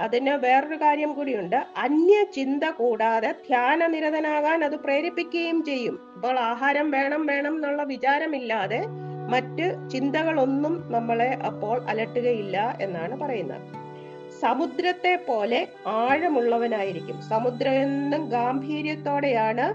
അതിന് 0.00 0.30
വേറൊരു 0.30 0.76
കാര്യം 0.76 1.12
കൂടിയുണ്ട്. 1.12 1.56
അന്യ 1.56 2.24
ചിന്ത 2.24 2.64
കൂടാതെ 2.64 3.32
ധ്യാനനിരതനാകാൻ 3.32 4.64
അത് 4.64 4.76
പ്രേരിപ്പിക്കുകയും 4.76 5.64
ചെയ്യും. 5.64 6.12
ഇപ്പോൾ 6.14 6.38
ആഹാരം 6.38 6.90
വേണം 6.90 7.26
വേണം 7.26 7.54
എന്നുള്ള 7.54 7.82
വിചാരമില്ലാതെ 7.82 8.82
മറ്റ് 9.30 9.90
ചിന്തകളൊന്നും 9.90 10.92
നമ്മളെ 10.92 11.38
അപ്പോൾ 11.46 11.82
അലട്ടുകയില്ല 11.88 12.78
എന്നാണ് 12.80 13.20
പറയുന്നത്. 13.20 13.79
സമുദ്രത്തെ 14.42 15.14
പോലെ 15.28 15.60
ആഴമുള്ളവനായിരിക്കും. 16.00 17.16
സമുദ്രം 17.30 17.76
എന്നും 17.86 18.22
ഗാംഭീര്യത്തോടെയാണ് 18.34 19.66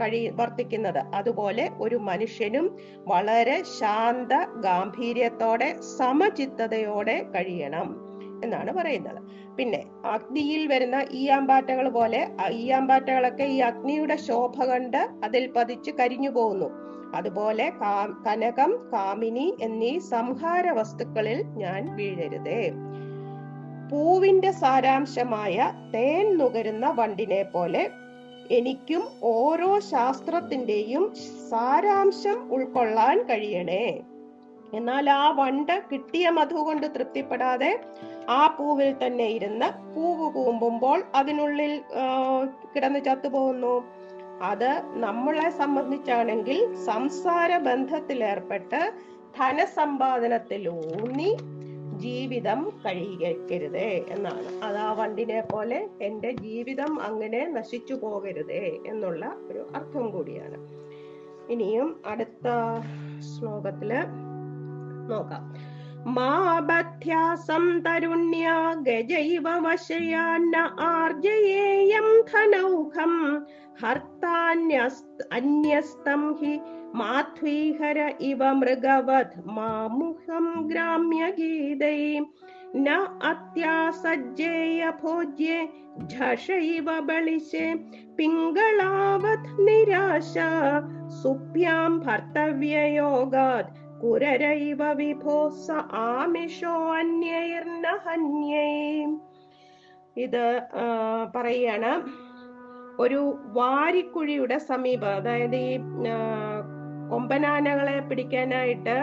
കഴി 0.00 0.20
വർത്തിക്കുന്നത്. 0.38 1.00
അതുപോലെ 1.14 1.64
ഒരു 1.84 1.96
മനുഷ്യനും 2.08 2.66
വളരെ 3.08 3.56
ശാന്ത 3.78 4.32
ഗാംഭീര്യത്തോടെ 4.66 5.68
സമചിത്തതയോടെ 5.98 7.16
കഴിയണം 7.34 7.88
എന്നാണ് 8.44 8.70
പറയുന്നത്. 8.78 9.20
പിന്നെ 9.58 9.80
അഗ്നിയിൽ 10.14 10.62
വരുന്ന 10.72 10.96
ഈയാമ്പാറ്റകൾ 11.20 11.86
പോലെ 11.88 12.20
ഈ 12.52 12.56
ഈയാമ്പാറ്റകളൊക്കെ 12.62 13.46
ഈ 13.56 13.58
അഗ്നിയുടെ 13.68 14.16
ശോഭ 14.28 14.56
കണ്ട് 14.64 15.00
അതിൽ 15.24 15.44
പതിച്ച് 15.56 15.92
കരിഞ്ഞു 16.00 16.30
പോകുന്നു. 16.30 16.68
അതുപോലെ 17.14 17.66
കനകം 18.26 18.72
കാമിനി 18.92 19.46
എന്നീ 19.60 19.92
സംഹാര 20.14 20.66
വസ്തുക്കളിൽ 20.78 21.38
ഞാൻ 21.62 21.82
വീഴരുതേ. 21.96 22.62
പൂവിന്റെ 23.90 24.50
സാരാംശമായ 24.62 25.56
തേൻ 25.94 26.26
നുകരുന്ന 26.38 26.86
വണ്ടിനെ 26.90 27.42
പോലെ 27.42 27.82
എനിക്കും 28.50 29.02
ഓരോ 29.34 29.70
ശാസ്ത്രത്തിന്റെയും 29.92 31.04
സാരാംശം 31.50 32.38
ഉൾക്കൊള്ളാൻ 32.54 33.16
കഴിയണേ. 33.22 33.86
എന്നാൽ 34.74 35.06
ആ 35.10 35.30
വണ്ട് 35.30 35.74
കിട്ടിയ 35.92 36.28
മധു 36.28 36.54
കൊണ്ട് 36.54 36.86
തൃപ്തിപ്പെടാതെ 36.94 37.72
ആ 38.28 38.40
പൂവിൽ 38.58 38.90
തന്നെ 39.02 39.26
ഇരുന്ന് 39.36 39.68
പൂവ് 39.94 40.26
കൂമ്പുമ്പോൾ 40.36 40.98
അതിനുള്ളിൽ 41.14 41.74
കിടന്ന് 42.72 43.00
ചത്തുപോകുന്നു. 43.04 43.74
അത് 44.42 44.70
നമ്മളെ 45.04 45.48
സംബന്ധിച്ചാണെങ്കിൽ 45.50 46.58
സംസാര 46.84 47.50
ബന്ധത്തിലേർപ്പെട്ട് 47.68 48.80
ധനസമ്പാദനത്തിലൂന്നി 49.38 51.30
ജീവിതം 51.98 52.72
കഴിയരുത് 52.86 53.86
എന്നാണ്. 54.08 54.64
അത് 54.64 54.76
ആ 54.76 54.92
വണ്ടിനെ 54.92 55.40
പോലെ 55.40 55.88
എന്റെ 56.02 56.30
ജീവിതം 56.30 57.02
അങ്ങനെ 57.02 57.46
നശിച്ചു 57.46 57.94
പോകരുത് 57.94 58.62
എന്നുള്ള 58.86 59.32
ഒരു 59.50 59.66
അർത്ഥം 59.74 60.10
കൂടിയാണ്. 60.10 60.58
ഇനിയും 61.52 62.02
അടുത്ത 62.06 62.46
ശ്ലോകത്തിൽ 63.20 63.90
നോക്കാം. 65.08 65.76
മാബധ്യാസം 66.14 67.80
തരുണ്യ 67.80 68.48
ഗജൈവ 68.82 69.44
വശയാന്ന 69.48 70.56
ധനൗഖം 72.32 73.46
ഹർത്താന്യസ്ത് 73.80 75.24
ഹി 76.40 76.52
മാധ്വീഹര 76.94 77.98
ഇവ 78.28 78.42
മൃഗവത് 78.54 79.36
മാമുഖം 79.56 80.46
ഗ്രാമ്യഗീതൈ 80.70 81.98
ന 82.76 82.88
അത്യാസജ്ജേയ 83.30 84.90
ഭോജ്യേ 85.02 85.58
ഝഷൈവ 86.12 86.88
ബളിശേ 87.00 87.66
പിങ്കളാവത് 88.16 89.50
നിരാശ 89.66 90.34
സുഭ്യാം 91.20 91.92
ഭർത്തവ്യയോഗാത് 92.04 93.70
കുരരൈവ 94.00 94.82
വിഭോ 94.98 95.36
സ 95.58 95.76
ആമിഷോ 96.02 96.74
അന്യൈർന 96.96 97.86
ഹന്യൈ 98.04 98.72
ഇത് 100.16 100.44
ആ, 100.76 100.84
പറയാണ്. 101.34 101.92
ഒരു 103.00 103.20
വാരിക്കുഴിയുടെ 103.58 104.58
സമീപം 104.70 105.12
അതായത് 105.18 105.56
ഈ 105.56 105.72
കൊമ്പനാനകളെ 107.10 107.98
പിടിക്കാനായിട്ട് 108.00 108.96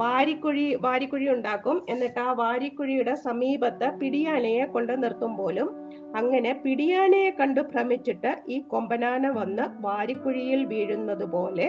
വാരിക്കുഴി 0.00 0.64
വാരിക്കുഴി 0.80 1.26
ഉണ്ടാക്കും. 1.28 1.76
എന്നിട്ട് 1.88 2.20
ആ 2.20 2.32
വാരിക്കുഴിയുടെ 2.32 3.14
സമീപത്ത് 3.14 3.88
പിടിയാനയെ 4.00 4.64
കൊണ്ട് 4.64 5.02
നിർത്തുമ്പോലും 5.02 5.68
അങ്ങനെ 6.16 6.52
പിടിയാനയെ 6.64 7.30
കണ്ട് 7.30 7.60
ഭ്രമിച്ചിട്ട് 7.60 8.32
ഈ 8.48 8.56
കൊമ്പനാന 8.72 9.30
വന്ന് 9.30 9.64
വാരിക്കുഴിയിൽ 9.80 10.60
വീഴുന്നത് 10.64 11.24
പോലെ 11.24 11.68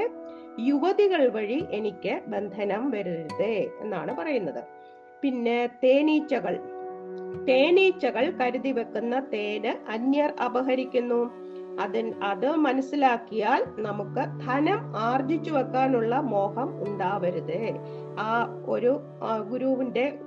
യുവതികൾ 0.59 1.23
വഴി 1.37 1.59
എനിക്ക് 1.71 2.13
ബന്ധനം 2.27 2.83
വരരുതേ 2.91 3.55
എന്നാണ് 3.83 4.11
പറയുന്നത്. 4.17 4.61
പിന്നെ 5.21 5.59
തേനീച്ചകൾ. 5.83 6.55
തേനീച്ചകൾ 7.43 8.31
കരുതി 8.31 8.71
വെക്കുന്ന 8.71 9.19
തേന് 9.33 9.91
അന്യർ 9.91 10.33
അപഹരിക്കുന്നു. 10.45 11.31
അതിൻ 11.79 12.13
അത് 12.23 12.51
മനസ്സിലാക്കിയാൽ 12.51 13.65
നമുക്ക് 13.79 14.45
ധനം 14.47 14.93
ആർജിച്ചു 14.97 15.51
വെക്കാനുള്ള 15.51 16.19
മോഹം 16.19 16.89
ഉണ്ടാവരുത്. 16.89 17.75
ആ 18.19 18.47
ഒരു 18.65 18.99
ഗുരുവിന്റെ 19.49 20.19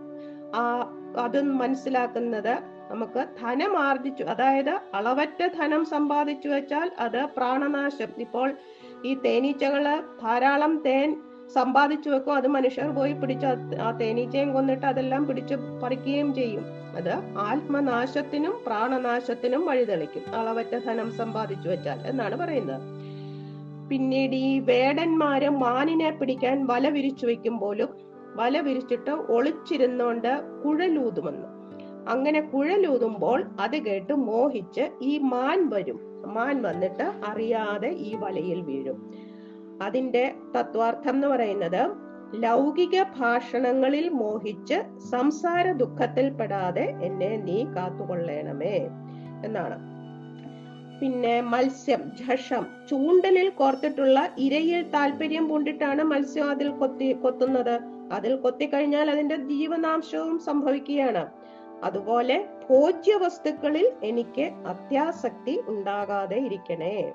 ആ 0.55 0.95
അത് 1.19 1.43
മനസ്സിലാക്കുന്നത് 1.43 2.59
നമുക്ക് 2.91 3.27
ധനം 3.43 3.79
ആർജിച്ചു 3.79 4.25
അതായത് 4.25 4.81
അളവറ്റ 4.95 5.47
ധനം 5.47 5.85
സമ്പാദിച്ചു 5.85 6.49
വെച്ചാൽ 6.49 6.91
അത് 6.99 7.29
പ്രാണനാശം. 7.37 8.07
ഇപ്പോൾ 8.19 8.53
ഈ 9.05 9.15
തേനീച്ചകൾ 9.15 10.01
ധാരാളം 10.23 10.83
തേൻ 10.87 11.21
സമ്പാദിച്ചു 11.55 12.11
വെക്കും. 12.11 12.35
അത് 12.35 12.49
മനുഷ്യർ 12.49 12.91
പോയി 12.91 13.13
പിടിച്ച് 13.13 13.77
ആ- 13.81 13.91
തേനീച്ചയും 13.91 14.53
കൊന്നിട്ട് 14.53 14.87
അതെല്ലാം 14.87 15.27
പിടിച്ച് 15.27 15.55
പറിക്കുകയും 15.83 16.35
ചെയ്യും. 16.35 16.78
അത് 16.99 17.13
ആത്മനാശത്തിനും 17.39 18.55
പ്രാണനാശത്തിനും 18.67 19.67
വഴിതെളിക്കും. 19.67 20.35
അളവറ്റ 20.35 20.79
ധനം 20.79 21.11
സമ്പാദിച്ചു 21.13 21.69
വെച്ചാൽ 21.69 22.01
എന്നാണ് 22.07 22.37
പറയുന്നത്. 22.37 22.83
പിന്നീട് 23.89 24.37
ഈ 24.37 24.59
വേടന്മാര് 24.59 25.49
മാനിനെ 25.49 26.11
പിടിക്കാൻ 26.11 26.67
വല 26.67 26.89
വിരിച്ചു 26.89 27.27
വെക്കും 27.27 27.39
വെക്കുമ്പോഴും 27.39 27.89
വല 28.37 28.61
വിരിച്ചിട്ട് 28.61 29.11
ഒളിച്ചിരുന്നോണ്ട് 29.11 30.33
കുഴലൂതുമെന്ന്. 30.65 31.49
അങ്ങനെ 32.09 32.41
കുഴലൂതുമ്പോൾ 32.41 33.45
അത് 33.61 33.77
കേട്ട് 33.77 34.13
മോഹിച്ച് 34.13 34.85
ഈ 35.03 35.19
മാൻ 35.19 35.69
വരും. 35.69 36.01
മാൻ 36.35 36.63
വന്നിട്ട് 36.63 37.07
അറിയാതെ 37.27 37.89
ഈ 37.89 38.17
വലയിൽ 38.17 38.61
വീഴും. 38.61 39.15
അതിന്റെ 39.83 40.35
തത്വാർത്ഥം 40.57 41.15
എന്ന് 41.15 41.27
പറയുന്നത് 41.27 42.08
ലൗകിക 42.35 43.03
ഭാഷണങ്ങളിൽ 43.03 44.09
മോഹിച്ച് 44.09 45.01
സംസാര 45.11 45.73
ദുഃഖത്തിൽപ്പെടാതെ 45.73 46.95
എന്നെ 47.03 47.37
നീ 47.37 47.65
കാത്തുകൊള്ളണമേ 47.65 48.89
എന്നാണ്. 49.45 49.99
പിന്നെ 51.01 51.41
മത്സ്യം 51.41 52.13
ജഷം 52.17 52.67
ചൂണ്ടലിൽ 52.89 53.49
കോർത്തിട്ടുള്ള 53.49 54.35
ഇരയിൽ 54.39 54.91
താല്പര്യം 54.91 55.49
പൂണ്ടിട്ടാണ് 55.49 56.03
മത്സ്യം 56.03 56.51
അതിൽ 56.51 56.69
കൊത്തി 56.69 57.13
കൊത്തുന്നത്. 57.13 57.81
അതിൽ 58.13 58.37
കൊത്തിക്കഴിഞ്ഞാൽ 58.37 59.11
അതിന്റെ 59.11 59.37
ജീവനാംശവും 59.37 60.39
സംഭവിക്കുകയാണ്. 60.39 61.27
അതുപോലെ 61.83 62.47
ഭോജ്യ 62.69 63.15
വസ്തുക്കളിൽ 63.15 63.93
എനിക്ക് 64.03 64.43
അത്യാസക്തി 64.43 65.61
ഉണ്ടാകാതെ 65.69 66.37
ഇരിക്കണേ. 66.37 67.13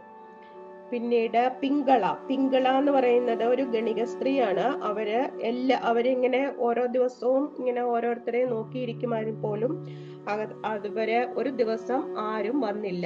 പിന്നീട് 0.93 1.41
പിങ്കള. 1.61 2.05
പിങ്കള 2.29 2.65
എന്ന് 2.79 2.91
പറയുന്നത് 2.91 3.43
ഒരു 3.43 3.63
ഗണിക 3.75 4.01
സ്ത്രീയാണ്. 4.03 4.65
അവർ 4.89 5.09
എല്ലാ 5.49 5.77
അവരിങ്ങനെ 5.91 6.41
ഓരോ 6.67 6.83
ദിവസവും 6.95 7.45
ഇങ്ങനെ 7.59 7.81
ഓരോരുത്തരെ 7.93 8.41
നോക്കിയിരിക്കുമാരും 8.45 9.37
പോലും 9.41 9.71
അതുവരെ 10.65 11.19
ഒരു 11.37 11.49
ദിവസം 11.61 12.01
ആരും 12.25 12.57
വന്നില്ല. 12.61 13.05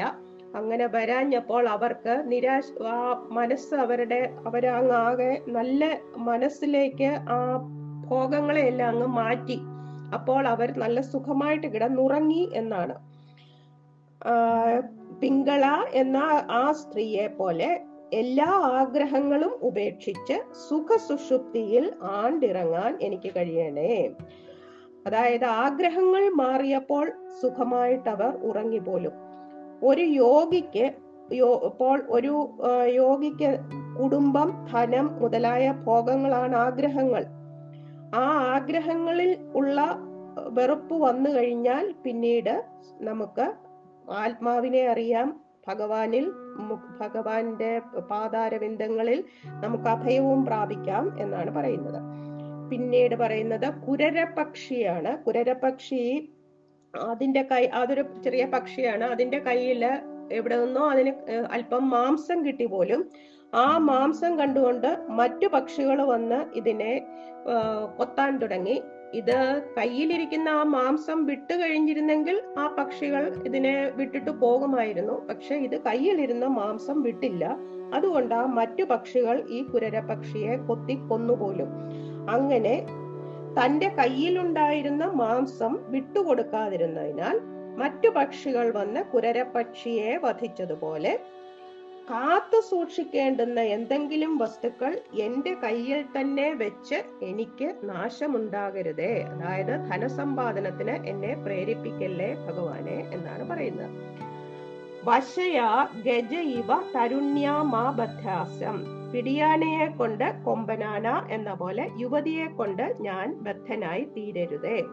അങ്ങനെ 0.55 0.85
വരാഞ്ഞപ്പോൾ 0.87 1.63
അവർക്ക് 1.69 2.13
നിരാശ 2.31 2.67
ആ 2.91 2.97
മനസ്സ് 3.29 3.75
അവരുടെ 3.75 4.19
അവരങ്ങാകെ 4.47 5.31
നല്ല 5.47 5.81
മനസ്സിലേക്ക് 6.29 7.09
ആ 7.35 7.39
ഭോഗങ്ങളെ 8.09 8.61
എല്ലാം 8.61 8.89
അങ്ങ് 8.89 9.07
മാറ്റി. 9.21 9.57
അപ്പോൾ 10.13 10.43
അവർ 10.47 10.69
നല്ല 10.83 10.99
സുഖമായിട്ട് 11.13 11.67
കിടന്നുറങ്ങി 11.67 12.43
എന്നാണ്. 12.53 12.95
പിങ്കള 15.21 15.65
എന്ന 15.93 16.17
ആ 16.61 16.71
സ്ത്രീയെ 16.71 17.27
പോലെ 17.27 17.69
എല്ലാ 18.13 18.49
ആഗ്രഹങ്ങളും 18.79 19.53
ഉപേക്ഷിച്ച് 19.61 20.35
സുഖസുഷുപ്തിയിൽ 20.67 21.85
ആണ്ടിറങ്ങാൻ 22.01 22.97
എനിക്ക് 23.01 23.29
കഴിയണേ. 23.35 24.15
അതായത് 25.07 25.45
ആഗ്രഹങ്ങൾ 25.45 26.29
മാറിയപ്പോൾ 26.33 27.11
സുഖമായിട്ട് 27.41 28.09
അവർ 28.09 28.31
ഉറങ്ങിപ്പോലും 28.49 29.15
ഒരു 29.83 30.01
യോഗിക്ക് 30.01 30.85
ഇപ്പോൾ 31.69 31.97
ഒരു 32.09 32.33
യോഗിക്ക് 32.95 33.49
കുടുംബം 33.99 34.49
ധനം 34.73 35.07
മുതലായ 35.21 35.65
ഭോഗങ്ങളാണ് 35.71 36.55
ആഗ്രഹങ്ങൾ. 36.55 37.23
ആ 38.15 38.25
ആഗ്രഹങ്ങളിൽ 38.55 39.31
ഉള്ള 39.55 39.79
വെറുപ്പ് 40.49 40.95
വന്നു 40.95 41.29
കഴിഞ്ഞാൽ 41.29 41.93
പിന്നീട് 42.03 42.63
നമുക്ക് 43.01 43.45
ആത്മാവിനെ 44.11 44.87
അറിയാം. 44.87 45.39
ഭഗവാനിൽ 45.67 46.31
ഭഗവാന്റെ 47.01 47.79
പാതാരവിന്ദങ്ങളിൽ 48.11 49.23
നമുക്ക് 49.47 49.83
അഭയവും 49.83 50.45
പ്രാപിക്കാം 50.45 51.21
എന്നാണ് 51.21 51.55
പറയുന്നത്. 51.55 52.01
പിന്നീട് 52.71 53.15
പറയുന്നത് 53.15 53.73
കുരരപക്ഷിയാണ്. 53.87 55.23
കുരരപക്ഷി 55.23 56.29
അതിന്റെ 57.09 57.41
കൈ 57.41 57.65
അതൊരു 57.65 58.05
ചെറിയ 58.23 58.45
പക്ഷിയാണ്. 58.45 59.03
അതിന്റെ 59.03 59.39
കയ്യിൽ 59.39 59.85
എവിടെ 60.31 60.65
നിന്നോ 60.65 60.91
അതിന് 60.91 61.31
അല്പം 61.51 61.89
മാംസം 61.89 62.45
കിട്ടി 62.45 62.65
പോലും. 62.65 63.09
ആ 63.53 63.77
മാംസം 63.77 64.39
കണ്ടുകൊണ്ട് 64.39 64.97
മറ്റു 65.09 65.47
പക്ഷികൾ 65.47 66.01
വന്ന് 66.01 66.57
ഇതിനെ 66.57 67.05
കൊത്താൻ 67.97 68.37
തുടങ്ങി. 68.37 68.81
ഇത് 69.13 69.63
കയ്യിലിരിക്കുന്ന 69.77 70.49
ആ 70.49 70.63
മാംസം 70.63 71.25
വിട്ടു 71.25 71.53
കഴിഞ്ഞിരുന്നെങ്കിൽ 71.53 72.41
ആ 72.57 72.75
പക്ഷികൾ 72.79 73.33
ഇതിനെ 73.45 73.91
വിട്ടിട്ട് 73.95 74.29
പോകുമായിരുന്നു. 74.29 75.27
പക്ഷെ 75.29 75.55
ഇത് 75.55 75.81
കയ്യിലിരുന്ന 75.81 76.45
മാംസം 76.45 77.01
വിട്ടില്ല. 77.01 77.57
അതുകൊണ്ട് 77.93 78.35
ആ 78.35 78.45
മറ്റു 78.45 78.83
പക്ഷികൾ 78.83 79.47
ഈ 79.49 79.63
കുരര 79.63 79.99
പക്ഷിയെ 79.99 80.55
കൊത്തി 80.55 80.95
കൊന്നുപോലും 81.09 81.67
അങ്ങനെ 82.29 82.85
തന്റെ 83.61 83.89
കയ്യിലുണ്ടായിരുന്ന 83.89 85.05
മാംസം 85.05 85.79
വിട്ടുകൊടുക്കാതിരുന്നതിനാൽ 85.87 87.39
മറ്റു 87.77 88.09
പക്ഷികൾ 88.09 88.71
വന്ന് 88.71 89.05
കുരര 89.05 89.43
പക്ഷിയെ 89.43 90.17
വധിച്ചതുപോലെ 90.17 91.19
കാത്തു 92.09 92.59
സൂക്ഷിക്കേണ്ടുന്ന 92.61 93.59
എന്തെങ്കിലും 93.59 94.37
വസ്തുക്കൾ 94.37 94.99
എന്റെ 95.19 95.53
കയ്യിൽ 95.53 96.05
തന്നെ 96.15 96.53
വെച്ച് 96.53 96.97
എനിക്ക് 97.21 97.67
നാശമുണ്ടാകരുതേ. 97.83 99.13
അതായത് 99.21 99.73
ധനസമ്പാദനത്തിന് 99.91 100.95
എന്നെ 101.05 101.33
പ്രേരിപ്പിക്കല്ലേ 101.33 102.35
ഭഗവാനെ 102.35 103.09
എന്നാണ് 103.13 103.49
പറയുന്നത്. 103.49 103.91
വശയാ 105.03 105.87
ഗജ 106.05 106.33
ഇവ 106.35 106.69
തരുണ്യാമാബദ്ധാസം 106.95 108.77
പിടിയാനയെ 109.11 109.87
കൊണ്ട് 109.87 110.43
കൊമ്പനാന 110.45 111.27
എന്ന 111.31 111.53
പോലെ 111.53 111.89
യുവതിയെ 111.97 112.45
കൊണ്ട് 112.45 112.95
ഞാൻ 113.01 113.33
ബദ്ധനായി 113.43 114.03
തീരരുതേ. 114.03 114.83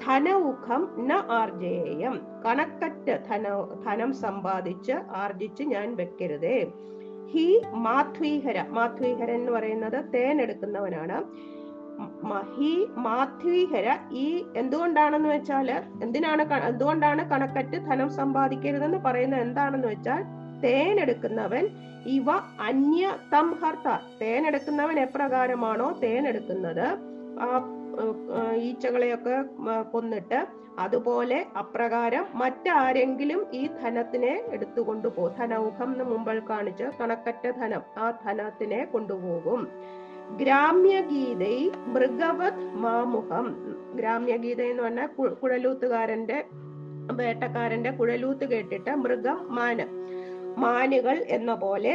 ധനൗഖം 0.00 0.82
ന 1.02 1.12
ആർജേയം. 1.36 2.14
കണക്കറ്റ 2.44 3.06
ധന 3.28 3.44
ധനം 3.84 4.10
സമ്പാദിച്ച് 4.20 4.94
ആർജിച്ച് 5.22 5.62
ഞാൻ 5.72 5.88
വെക്കരുതേ. 5.96 6.58
ഹി 7.32 7.46
മാധ്വീഹര 7.86 8.58
മാധ്വീഹരൻ 8.70 9.34
എന്ന് 9.38 9.52
പറയുന്നത് 9.52 9.98
തേൻ 10.14 10.36
എടുക്കുന്നവനാണ്. 10.44 11.18
ഹി 12.54 12.72
മാധ്വീഹര 13.04 13.86
ഈ 14.18 14.26
എന്തുകൊണ്ടാണെന്ന് 14.56 15.28
വെച്ചാൽ 15.28 15.68
എന്തിനാണ് 16.02 16.42
എന്തുകൊണ്ടാണ് 16.68 17.22
കണക്കറ്റ് 17.32 17.78
ധനം 17.86 18.08
സമ്പാദിക്കരുതെന്ന് 18.18 19.00
പറയുന്നത് 19.06 19.42
എന്താണെന്ന് 19.46 19.88
വെച്ചാൽ 19.88 20.20
തേൻ 20.62 20.96
എടുക്കുന്നവൻ 21.00 21.64
ഇവ 22.10 22.28
അന്യ 22.68 23.04
സംഹർത്ത 23.32 23.88
തേനെടുക്കുന്നവൻ 24.20 24.96
എപ്രകാരമാണോ 25.00 25.88
തേനെടുക്കുന്നത് 26.02 26.86
ആ 27.40 27.48
ഏഹ്, 27.48 27.64
ഏഹ്, 27.64 27.77
ഈച്ചകളെയൊക്കെ 28.56 29.36
കൊന്നിട്ട് 29.92 30.40
അതുപോലെ 30.78 31.46
അപ്രകാരം 31.56 32.24
മറ്റാരെങ്കിലും 32.34 33.46
ഈ 33.52 33.66
ധനത്തിനെ 33.82 34.42
എടുത്തുകൊണ്ടു 34.52 35.08
പോകും 35.08 35.34
ധനൗഹം 35.38 35.92
എന്ന് 35.92 36.04
മുമ്പിൽ 36.04 36.40
കാണിച്ച് 36.50 36.84
കണക്കറ്റ 37.00 37.50
ധനം 37.50 37.82
ആ 37.96 38.10
ധനത്തിനെ 38.24 38.84
കൊണ്ടുപോകും. 38.84 39.62
ഗ്രാമ്യഗീതൈ 40.36 41.56
മൃഗവത് 41.86 42.64
മാമുഖം 42.74 43.46
ഗ്രാമ്യഗീത 43.94 44.60
എന്ന് 44.62 44.82
പറഞ്ഞാൽ 44.82 45.08
കുഴലൂത്തുകാരന്റെ 45.42 46.38
വേട്ടക്കാരന്റെ 47.12 47.90
കുഴലൂത്ത് 47.90 48.44
കേട്ടിട്ട് 48.44 48.90
മൃഗം 48.96 49.54
മാന് 49.54 49.86
മാനുകൾ 50.56 51.16
എന്ന 51.28 51.54
പോലെ 51.54 51.94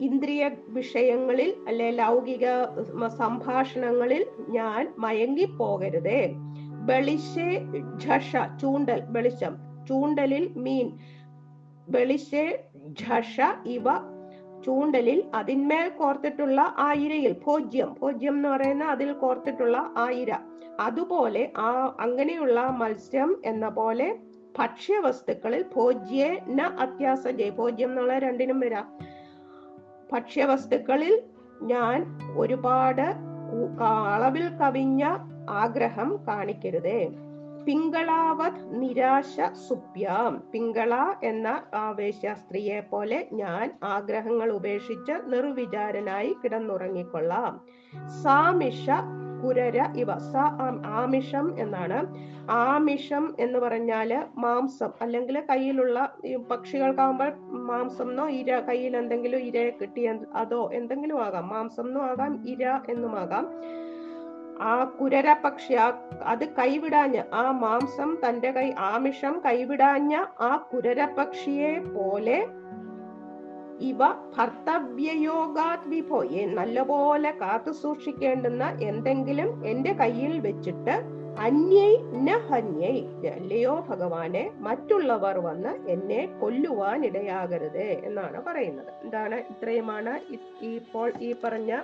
ഇന്ദ്രിയ 0.00 0.50
വിഷയങ്ങളിൽ 0.68 1.54
അല്ലെ 1.68 1.90
ലൗകിക 1.90 2.64
സംഭാഷണങ്ങളിൽ 3.08 4.26
ഞാൻ 4.48 4.94
മയങ്ങി 4.98 5.26
മയങ്ങിപ്പോകരുതേ. 5.26 6.32
ബളിശേ 6.86 7.66
ഝഷ 8.06 8.36
ചൂണ്ടൽ 8.60 9.02
വെളിച്ചം. 9.06 9.56
ചൂണ്ടലിൽ 9.88 10.52
മീൻ. 10.56 10.98
വെളിശേ 11.88 12.64
ഝഷ 12.90 13.40
ഇവ. 13.66 13.84
ചൂണ്ടലിൽ 14.66 15.24
അതിന്മേൽ 15.34 15.88
കോർത്തിട്ടുള്ള 15.88 16.74
ആയിരയിൽ 16.78 17.36
ഭോജ്യം. 17.46 17.96
ഭോജ്യം 18.00 18.36
എന്ന് 18.36 18.48
പറയുന്ന 18.48 18.84
അതിൽ 18.84 19.12
കോർത്തിട്ടുള്ള 19.12 19.94
ആയിര. 19.96 20.34
അതുപോലെ 20.80 21.52
ആ 21.56 21.96
അങ്ങനെയുള്ള 22.00 22.60
മത്സ്യം 22.60 23.42
എന്ന 23.44 23.68
പോലെ 23.68 24.18
ഭക്ഷ്യവസ്തുക്കളിൽ 24.58 25.64
ഭോജ്യേ 25.76 26.40
ന 26.48 26.62
അത്യാസജയ 26.62 27.50
ഭോജ്യം 27.50 27.88
എന്നുള്ള 27.88 28.18
രണ്ടിനും 28.18 28.60
വരാം. 28.60 29.15
ഭക്ഷ്യവസ്തുക്കളിൽ 30.12 31.22
ഞാൻ 31.62 32.18
ഒരുപാട് 32.36 33.14
അളവിൽ 34.14 34.48
കവിഞ്ഞ 34.48 35.04
ആഗ്രഹം 35.50 36.20
കാണിക്കരുതേ. 36.28 37.08
പിങ്കളാവത് 37.66 38.80
നിരാശ 38.80 39.40
സുപ്യാം. 39.68 40.42
പിങ്കള 40.52 41.14
എന്ന 41.24 41.62
ആവേശ 41.74 42.26
സ്ത്രീയെ 42.32 42.80
പോലെ 42.80 43.28
ഞാൻ 43.32 43.78
ആഗ്രഹങ്ങൾ 43.84 44.52
ഉപേക്ഷിച്ച് 44.52 45.12
നിർവിചാരനായി 45.26 46.36
കിടന്നുറങ്ങിക്കൊള്ളാം. 46.44 47.60
സാമിഷ 48.22 48.90
കുരര 49.44 49.88
ഇവ 49.96 50.18
സ 50.18 50.36
ആമിഷം 50.86 51.60
എന്നാണ്. 51.60 51.98
ആമിഷം 52.50 53.34
എന്ന് 53.40 53.58
പറഞ്ഞാൽ 53.58 54.24
മാംസം. 54.36 54.90
അല്ലെങ്കിൽ 55.00 55.40
കയ്യിലുള്ള 55.50 56.12
ഈ 56.24 56.36
പക്ഷികൾക്കാവുമ്പോൾ 56.36 57.32
മാംസം 57.50 58.10
എന്നോ 58.10 58.28
ഇര 58.28 58.60
കയ്യിൽ 58.60 58.96
എന്തെങ്കിലും 58.96 59.38
ഇര 59.38 59.70
കിട്ടിയ 59.80 60.14
അതോ 60.34 60.70
എന്തെങ്കിലും 60.72 61.24
ആകാം. 61.24 61.48
മാംസം 61.48 61.86
എന്നും 61.88 62.04
ആകാം 62.04 62.48
ഇര 62.48 62.80
എന്നുമാകാം 62.88 63.46
ആ 64.60 64.84
കുരര 64.84 65.36
പക്ഷി 65.44 65.74
ആ 65.74 65.86
അത് 66.22 66.44
കൈവിടാഞ്ഞ 66.44 67.22
ആ 67.34 67.50
മാംസം 67.50 68.18
തന്റെ 68.28 68.50
കൈ 68.50 68.72
ആമിഷം 68.78 69.42
കൈവിടാഞ്ഞ 69.46 70.24
ആ 70.40 70.56
കുരര 70.56 71.04
പക്ഷിയെ 71.18 71.78
പോലെ 71.78 72.46
ഇവ 73.80 73.98
ഭർത്തവ്യയോഗാത് 74.38 75.88
വിഭോ. 75.88 76.24
എ- 76.24 76.46
നല്ലപോലെ 76.46 77.30
കാത്തു 77.30 77.72
സൂക്ഷിക്കേണ്ടുന്ന 77.72 78.78
എന്തെങ്കിലും 78.82 79.66
എന്റെ 79.66 79.92
കയ്യിൽ 79.92 80.40
വെച്ചിട്ട് 80.40 81.16
അന്യൈ 81.40 81.96
ന 81.96 82.38
ഹന്യൈ. 82.38 83.06
അല്ലയോ 83.28 83.86
ഭഗവാനെ 83.88 84.50
മറ്റുള്ളവർ 84.58 85.38
വന്ന് 85.38 85.88
എന്നെ 85.88 86.28
കൊല്ലുവാൻ 86.40 87.06
ഇടയാകരുത് 87.06 87.78
എന്നാണ് 87.78 88.44
പറയുന്നത്. 88.44 88.92
എന്താണ് 89.02 89.34
ഇത്രയുമാണ് 89.34 90.20
ഇപ്പോൾ 90.64 91.12
ഈ 91.20 91.34
പറഞ്ഞ 91.44 91.80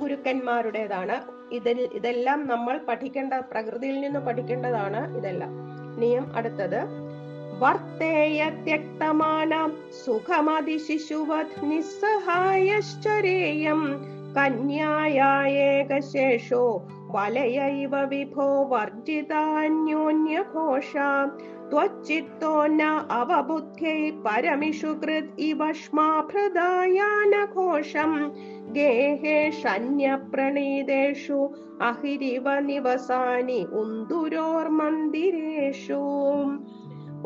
ഗുരുക്കന്മാരുടേതാണ്. 0.00 1.20
ഇതിൽ 1.54 1.88
ഇതെല്ലാം 1.94 2.46
നമ്മൾ 2.46 2.80
പഠിക്കേണ്ട 2.88 3.34
പ്രകൃതിയിൽ 3.34 4.00
നിന്ന് 4.00 4.20
പഠിക്കേണ്ടതാണ് 4.20 5.16
ഇതെല്ലാം. 5.16 5.50
ഇനിയും 5.96 6.36
അടുത്തത് 6.36 7.07
वर्तेय 7.60 8.50
त्यक्तमानां 8.64 9.68
त्यक्तमान 9.68 9.92
सुखमधिशिशुवध् 9.92 11.68
निस्सहायश्चरेयं 11.68 13.80
कन्यायाशेषो 14.36 16.86
वलयैव 17.14 17.96
विभो 17.96 18.64
वर्जितान्योन्यघोषा। 18.64 21.38
त्वच्चित्तो 21.70 22.66
न 22.66 23.06
अवबुद्ध्यै 23.10 24.10
परमिषु 24.10 24.94
कृत् 24.94 25.40
इव 25.40 25.72
श्माभृदानघोषम् 25.72 28.30
गेहे 28.72 29.52
शन्यप्रणीतेषु 29.52 31.54
अहिरिव 31.82 32.50
निवसानि 32.50 33.66
उन्दुरोर्मन्दिरेषु। 33.72 36.00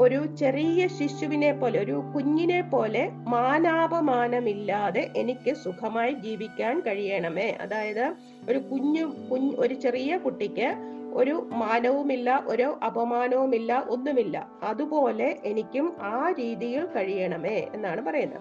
ഒരു 0.00 0.36
ചെറിയ 0.36 0.88
ശിശുവിനെ 0.88 1.52
പോലെ 1.52 1.80
ഒരു 1.80 2.02
കുഞ്ഞിനെ 2.14 2.60
പോലെ 2.60 3.10
മാനാപമാനമില്ലാതെ 3.10 5.10
എനിക്ക് 5.16 5.54
സുഖമായി 5.54 6.12
ജീവിക്കാൻ 6.12 6.80
കഴിയണമേ. 6.80 7.56
അതായത് 7.60 8.12
ഒരു 8.48 8.58
കുഞ്ഞു 8.58 9.14
കുഞ്ഞ് 9.30 9.56
ഒരു 9.56 9.74
ചെറിയ 9.74 10.16
കുട്ടിക്ക് 10.16 10.74
ഒരു 11.12 11.48
മാനവുമില്ല 11.52 12.42
ഒരു 12.46 12.62
അപമാനവുമില്ല 12.62 13.84
ഒന്നുമില്ല. 13.88 14.50
അതുപോലെ 14.62 15.36
എനിക്കും 15.44 15.96
ആ 16.00 16.30
രീതിയിൽ 16.30 16.84
കഴിയണമേ 16.84 17.68
എന്നാണ് 17.74 18.02
പറയുന്നത്. 18.02 18.40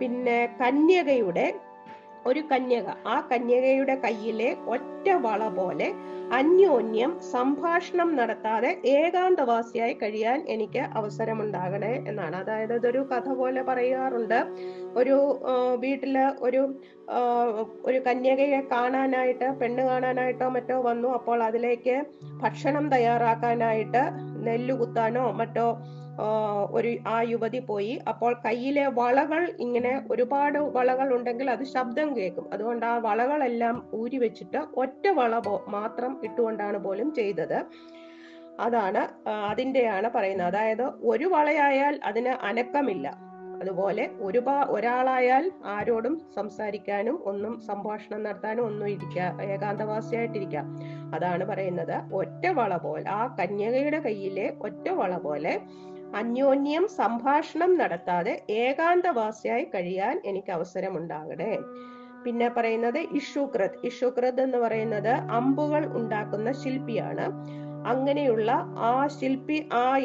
പിന്നെ 0.00 0.56
കന്യകയുടെ 0.60 1.54
ഒരു 2.26 2.40
കന്യക. 2.52 2.88
ആ 3.06 3.16
കന്യകയുടെ 3.32 3.94
കയ്യിലെ 4.04 4.50
ഒറ്റ 4.74 5.08
വള 5.26 5.48
പോലെ 5.48 5.88
അന്യോന്യം 6.38 7.10
സംഭാഷണം 7.32 8.08
നടത്താതെ 8.16 8.70
ഏകാന്തവാസിയായി 8.84 9.94
കഴിയാൻ 10.02 10.38
എനിക്ക് 10.48 10.78
അവസരമുണ്ടാകണേ 10.78 11.92
എന്നാണ്. 12.08 12.36
അതായത് 12.36 12.74
ഇതൊരു 12.74 13.02
കഥ 13.12 13.28
പോലെ 13.40 13.62
പറയാറുണ്ട്. 13.62 14.40
ഒരു 14.96 15.16
വീട്ടിൽ 15.76 16.16
ഒരു 16.40 16.62
ഒരു 17.84 17.98
കന്യകയെ 18.06 18.60
കാണാനായിട്ട് 18.72 19.48
പെണ്ണ് 19.60 19.82
കാണാനായിട്ടോ 19.82 20.48
മറ്റോ 20.48 20.78
വന്നു. 20.80 21.08
അപ്പോൾ 21.08 21.42
അതിലേക്ക് 21.42 21.96
ഭക്ഷണം 22.42 22.86
തയ്യാറാക്കാനായിട്ട് 22.88 24.02
നെല്ല് 24.46 24.74
കുത്താനോ 24.74 25.26
മറ്റോ 25.32 25.68
ഒരു 26.70 26.96
ആ 27.06 27.20
യുവതി 27.20 27.58
പോയി. 27.58 28.00
അപ്പോൾ 28.08 28.36
കയ്യിലെ 28.44 28.86
വളകൾ 28.86 29.56
ഇങ്ങനെ 29.60 30.02
ഒരുപാട് 30.10 30.58
വളകൾ 30.58 31.14
ഉണ്ടെങ്കിൽ 31.14 31.50
അത് 31.50 31.64
ശബ്ദം 31.64 32.16
കേൾക്കും. 32.16 32.50
അതുകൊണ്ട് 32.52 32.86
ആ 32.86 32.98
വളകളെല്ലാം 32.98 33.90
ഊരി 33.94 34.16
വെച്ചിട്ട് 34.16 34.58
ഒറ്റ 34.76 35.08
വള 35.08 35.40
മാത്രം 35.68 36.20
ഇട്ടുകൊണ്ടാണ് 36.24 36.78
പോലും 36.78 37.14
ചെയ്തത്. 37.14 37.64
അതാണ് 38.60 39.08
അതിന്റെയാണ് 39.28 40.08
പറയുന്നത്. 40.08 40.48
അതായത് 40.48 40.82
ഒരു 40.82 41.24
വളയായാൽ 41.24 42.00
അതിന് 42.04 42.28
അനക്കമില്ല. 42.28 43.26
അതുപോലെ 43.62 44.10
ഒരുപാ 44.20 44.66
ഒരാളായാൽ 44.68 45.52
ആരോടും 45.64 46.22
സംസാരിക്കാനും 46.36 47.22
ഒന്നും 47.24 47.60
സംഭാഷണം 47.60 48.22
നടത്താനും 48.22 48.66
ഒന്നും 48.66 48.88
ഇരിക്കുക 48.88 49.42
ഏകാന്തവാസിയായിട്ടിരിക്കാം. 49.42 50.66
അതാണ് 51.14 51.44
പറയുന്നത്. 51.44 52.14
ഒറ്റ 52.14 52.46
വള 52.46 52.76
പോലെ 52.76 53.10
ആ 53.10 53.36
കന്യകയുടെ 53.40 53.98
കയ്യിലെ 53.98 54.56
ഒറ്റ 54.62 54.88
വള 54.88 55.16
പോലെ 55.16 55.60
അന്യോന്യം 56.14 56.88
സംഭാഷണം 56.88 57.78
നടത്താതെ 57.78 58.42
ഏകാന്തവാസിയായി 58.50 59.64
കഴിയാൻ 59.64 60.22
എനിക്ക് 60.24 60.52
അവസരമുണ്ടാകണേ 60.52 61.58
പിന്നെ 62.24 62.48
പറയുന്നത് 62.48 62.98
ഇഷുക്രത്. 62.98 63.86
ഇഷുക്രത് 63.86 64.40
എന്ന് 64.40 64.58
പറയുന്നത് 64.58 65.08
അമ്പുകൾ 65.08 65.86
ഉണ്ടാക്കുന്ന 65.86 66.52
ശില്പിയാണ്. 66.52 67.26
അങ്ങനെയുള്ള 67.86 68.50
ആ 68.78 69.06
ശില്പി 69.06 69.68
ആ 69.72 69.98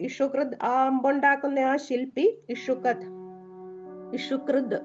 ഇഷുക്രത് 0.00 0.62
ആ 0.62 0.86
അമ്പുണ്ടാക്കുന്ന 0.86 1.58
ആ 1.58 1.76
ശില്പി 1.76 2.40
ഇഷുക്രത്. 2.48 3.06
ഇഷുക്രത്. 4.14 4.80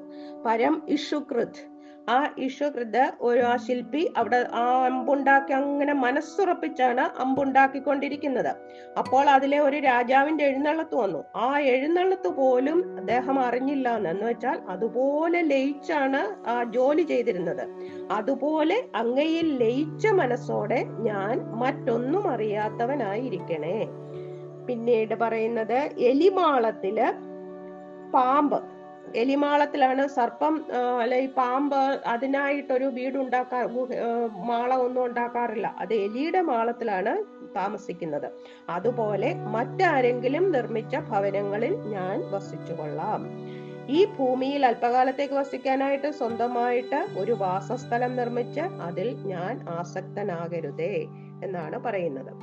പരം 0.45 0.81
ഇഷുകൃത് 0.89 1.70
ആ 2.09 2.29
ഇഷുകൃത് 2.37 3.11
ഒരു 3.21 3.39
ആ 3.39 3.57
ശില്പി 3.57 4.13
അവിടെ 4.17 4.47
ആ 4.53 4.85
അമ്പുണ്ടാക്കി 4.85 5.53
അങ്ങനെ 5.53 5.93
മനസ്സുറപ്പിച്ചാണ് 5.93 7.21
അമ്പുണ്ടാക്കിക്കൊണ്ടിരിക്കുന്നത്. 7.21 8.49
അപ്പോൾ 8.97 9.29
അതിലെ 9.29 9.59
ഒരു 9.59 9.77
രാജാവിന്റെ 9.77 10.43
എഴുന്നള്ളത്ത് 10.43 10.95
വന്നു. 10.95 11.23
ആ 11.35 11.59
എഴുന്നള്ളത്ത് 11.59 12.27
പോലും 12.27 12.97
അദ്ദേഹം 12.97 13.39
അറിഞ്ഞില്ല 13.39 13.89
എന്ന് 13.89 14.25
വെച്ചാൽ 14.25 14.59
അതുപോലെ 14.69 15.41
ലയിച്ചാണ് 15.41 16.49
ആ 16.49 16.63
ജോലി 16.63 17.01
ചെയ്തിരുന്നത്. 17.01 17.63
അതുപോലെ 18.11 18.83
അങ്ങയിൽ 18.95 19.57
ലയിച്ച 19.57 20.07
മനസ്സോടെ 20.07 20.85
ഞാൻ 20.99 21.39
മറ്റൊന്നും 21.39 22.31
അറിയാത്തവനായിരിക്കണേ. 22.31 23.87
പിന്നീട് 24.67 25.15
പറയുന്നത് 25.15 25.89
എലിമാളത്തിൽ 25.97 27.01
പാമ്പ്. 28.13 28.80
എലിമാളത്തിലാണ് 29.15 30.07
സർപ്പം 30.07 30.65
അല്ലെ 31.01 31.17
ഈ 31.17 31.27
പാമ്പ് 31.27 31.75
അതിനായിട്ടൊരു 32.07 32.85
വീടുണ്ടാക്കാ 32.85 33.67
മാളം 34.33 34.81
ഒന്നും 34.81 35.05
ഉണ്ടാക്കാറില്ല. 35.05 35.75
അത് 35.79 35.93
എലിയുടെ 35.93 36.41
മാളത്തിലാണ് 36.41 37.17
താമസിക്കുന്നത്. 37.55 38.31
അതുപോലെ 38.69 39.35
മറ്റാരെങ്കിലും 39.35 40.51
നിർമ്മിച്ച 40.51 40.95
ഭവനങ്ങളിൽ 40.95 41.75
ഞാൻ 41.75 42.31
വസിച്ചു 42.31 42.73
കൊള്ളാം 42.73 43.27
ഈ 43.89 44.05
ഭൂമിയിൽ 44.05 44.65
അല്പകാലത്തേക്ക് 44.65 45.33
വസിക്കാനായിട്ട് 45.33 46.11
സ്വന്തമായിട്ട് 46.11 47.07
ഒരു 47.19 47.31
വാസസ്ഥലം 47.31 48.15
നിർമ്മിച്ച് 48.15 48.59
അതിൽ 48.59 49.15
ഞാൻ 49.15 49.69
ആസക്തനാകരുതേ 49.69 50.95
എന്നാണ് 51.43 51.77
പറയുന്നത്. 51.77 52.33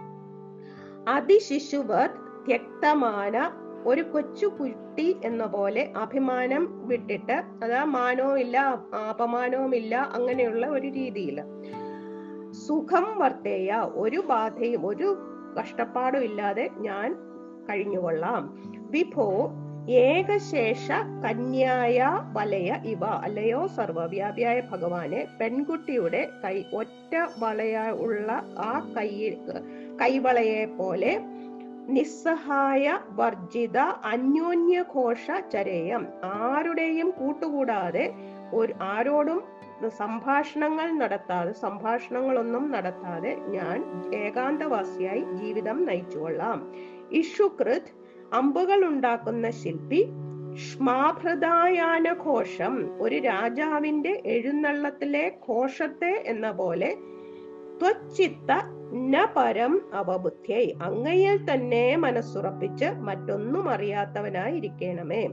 അതിശിശുവത് 1.08 2.10
ത്യക്തമാന 2.48 3.36
ഒരു 3.88 4.02
കൊച്ചു 4.02 4.46
കുട്ടി 4.46 5.16
എന്ന 5.24 5.46
പോലെ 5.46 5.92
അഭിമാനം 5.96 6.64
വിട്ടിട്ട് 6.86 7.36
അതാ 7.64 7.84
മാനവുമില്ല 7.84 8.56
അപമാനവുമില്ല 9.10 9.94
അങ്ങനെയുള്ള 10.16 10.66
ഒരു 10.66 10.88
രീതിയിൽ 10.88 11.38
സുഖം 12.66 13.18
വർത്തേയ 13.18 13.70
ഒരു 13.94 14.20
ബാധയും 14.26 14.86
ഒരു 14.86 15.08
കഷ്ടപ്പാടും 15.60 16.24
ഇല്ലാതെ 16.24 16.70
ഞാൻ 16.78 17.08
കഴിഞ്ഞുകൊള്ളാം. 17.70 18.42
വിഭോ 18.90 19.26
ഏകശേഷ 20.06 20.86
കന്യായ 21.24 21.98
വലയ 22.32 22.70
ഇവ. 22.84 23.04
അല്ലയോ 23.04 23.66
സർവവ്യാപിയായ 23.66 24.62
ഭഗവാനെ 24.72 25.26
പെൺകുട്ടിയുടെ 25.40 26.28
കൈ 26.44 26.56
ഒറ്റ 26.74 27.12
വളയ 27.38 27.76
ഉള്ള 27.98 28.28
ആ 28.58 28.72
കൈ 28.96 29.10
കൈവളയെ 30.00 30.64
പോലെ 30.78 31.12
നിസ്സഹായ 31.88 32.98
വർജിത 33.10 33.78
അന്യോന്യഘോഷ 34.04 35.26
ചരയം 35.52 36.02
ആരുടെയും 36.24 37.10
കൂട്ടുകൂടാതെ 37.10 38.06
ഒരു 38.52 38.72
ആരോടും 38.80 39.40
സംഭാഷണങ്ങൾ 39.98 40.88
നടത്താതെ 40.92 41.52
സംഭാഷണങ്ങളൊന്നും 41.52 42.72
നടത്താതെ 42.72 43.32
ഞാൻ 43.48 43.76
ഏകാന്തവാസിയായി 44.14 45.22
ജീവിതം 45.34 45.86
നയിച്ചുകൊള്ളാം. 45.86 46.58
ഇഷുകൃത് 47.10 47.90
അമ്പുകൾ 48.32 48.84
ഉണ്ടാക്കുന്ന 48.84 49.50
ശില്പി 49.50 50.00
ശ്മാഭൃതായാന 50.64 52.12
ഘോഷം 52.24 52.74
ഒരു 53.00 53.16
രാജാവിന്റെ 53.16 54.22
എഴുന്നള്ളത്തിലെ 54.26 55.38
ഘോഷത്തെ 55.48 56.22
എന്ന 56.26 56.50
പോലെ 56.50 56.90
ത്വച്ചിത്ത 57.82 58.52
പരം 59.36 59.82
അവബുദ്ധ്യൈ. 59.94 60.72
അങ്ങയിൽ 60.82 61.54
തന്നെ 61.54 61.96
മനസ്സുറപ്പിച്ച് 61.96 62.84
മറ്റൊന്നും 62.84 63.68
അറിയാത്തവനായിരിക്കണമേ 63.68 65.28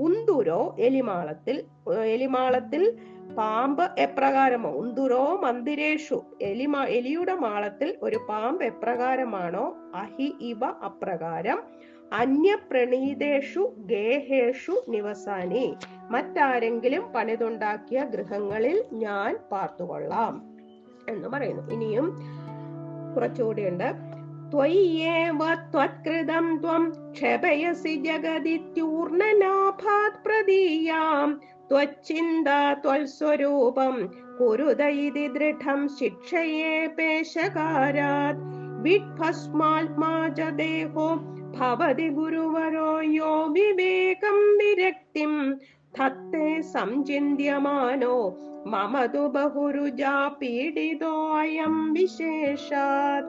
ഉന്തുരോ 0.00 0.76
എലിമാളത്തിൽ 0.78 1.64
എലിമാളത്തിൽ 2.04 2.98
പാമ്പ് 3.38 3.90
എപ്രകാരമോ? 3.98 4.70
ഉന്തുരോ 4.70 5.40
മന്ദിരേഷു. 5.42 6.22
എലിമാ 6.42 6.84
എലിയുടെ 6.84 7.34
മാളത്തിൽ 7.34 7.98
ഒരു 8.02 8.18
പാമ്പ് 8.28 8.64
എപ്രകാരമാണോ? 8.64 9.76
അഹി 9.94 10.34
ഇവ 10.40 10.64
അപ്രകാരം. 10.64 11.62
അന്യപ്രണീതേഷു 12.12 13.74
ഗേഹേഷു 13.78 14.84
നിവസാനി. 14.88 15.74
മറ്റാരെങ്കിലും 16.10 17.12
പണിതുണ്ടാക്കിയ 17.12 18.04
ഗൃഹങ്ങളിൽ 18.04 18.84
ഞാൻ 18.92 19.38
പാർത്തുകൊള്ളാം. 19.52 20.55
എന്ന് 21.13 21.27
പറയുന്നു 21.33 21.63
ഇനിയും 21.75 22.07
കുറച്ചുകൂടിയുണ്ട് 23.13 23.87
त्वय्येव 24.53 25.41
त्वत्कृतं 25.73 26.45
त्वं 26.63 26.83
क्षपयसि 27.15 27.93
जगदित्यूर्णनाभात् 28.05 30.21
प्रदीयाम् 30.25 31.37
त्वच्चिन्ता 31.69 32.57
त्वल्स्वरूपं 32.83 33.95
कुरुद 34.37 34.81
इति 35.05 35.25
दृढं 35.35 35.79
शिक्षये 35.99 36.73
पेशकारात् 36.97 38.41
विट्भस्मात्मा 38.85 40.11
च 40.37 40.39
देहो 40.59 41.07
भवति 41.55 42.07
गुरुवरो 42.17 42.91
यो 43.17 43.31
विवेकं 43.55 44.37
विरक्तिं 44.59 45.33
തത്തേ 46.00 46.60
സംചിന്യമാനോ 46.60 48.38
മമതു 48.66 49.18
ബഹുരുജാ 49.18 50.28
പീഡിതോയം 50.28 51.92
വിശേഷാത്. 51.92 53.24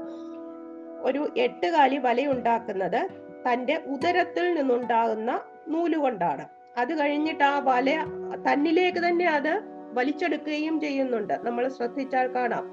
ഒരു 1.02 1.30
എട്ടുകാലി 1.38 1.98
വലയുണ്ടാക്കുന്നത് 1.98 3.10
തന്റെ 3.48 3.76
ഉദരത്തിൽ 3.76 4.54
നിന്നുണ്ടാകുന്ന 4.54 5.40
നൂലുകൊണ്ടാണ്. 5.68 6.46
അത് 6.78 7.00
കഴിഞ്ഞിട്ട് 7.00 7.44
ആ 7.44 7.60
വല 7.60 8.04
തന്നിലേക്ക് 8.52 8.98
തന്നെ 8.98 9.26
അത് 9.26 9.62
വലിച്ചെടുക്കുകയും 9.94 10.80
ചെയ്യുന്നുണ്ട്. 10.80 11.34
നമ്മൾ 11.44 11.68
ശ്രദ്ധിച്ചാൽ 11.68 12.28
കാണാം. 12.28 12.66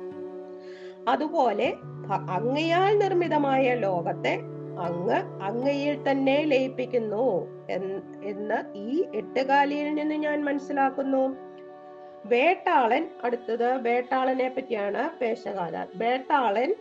അതുപോലെ 1.08 1.74
അങ്ങയാൽ 2.30 2.98
നിർമ്മിതമായ 2.98 3.74
ലോകത്തെ 3.74 4.40
അങ്ങ് 4.78 5.42
അങ്ങയിൽ 5.42 6.10
തന്നെ 6.10 6.42
ലയിപ്പിക്കുന്നു. 6.42 7.53
എന്ന് 8.24 8.76
ഈ 8.76 9.04
എട്ടുകാലിയിൽ 9.14 9.94
നിന്ന് 9.94 10.14
ഞാൻ 10.14 10.44
മനസ്സിലാക്കുന്നു. 10.44 11.36
വേട്ടാളൻ 12.26 13.08
അടുത്തത് 13.24 13.82
വേട്ടാളനെ 13.82 14.48
പറ്റിയാണ് 14.48 15.10
പേശകാല 15.20 15.86
വേട്ടാളൻ 15.96 16.74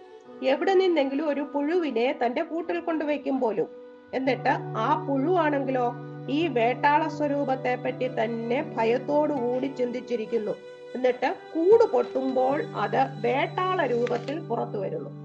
എവിടെ 0.43 0.73
നിന്നെങ്കിലും 0.73 1.29
ഒരു 1.29 1.41
പുഴുവിനെ 1.41 2.19
തന്റെ 2.25 2.43
കൂട്ടിൽ 2.43 2.79
കൊണ്ടുവയ്ക്കും 2.79 3.39
പോലും. 3.39 3.67
എന്നിട്ട് 4.13 4.49
ആ 4.77 5.05
പുഴുവാണെങ്കിലോ 5.07 5.93
ഈ 6.29 6.47
വേട്ടാള 6.47 7.07
സ്വരൂപത്തെ 7.07 7.75
പറ്റി 7.75 8.07
തന്നെ 8.07 8.73
ഭയത്തോടുകൂടി 8.77 9.67
ചിന്തിച്ചിരിക്കുന്നു. 9.67 10.51
എന്നിട്ട് 10.95 11.35
കൂട് 11.53 11.91
പൊട്ടുമ്പോൾ 11.91 12.63
അത് 12.63 12.97
വേട്ടാള 12.97 13.85
രൂപത്തിൽ 13.85 14.39
പുറത്തു 14.39 14.77
വരുന്നു. 14.77 15.22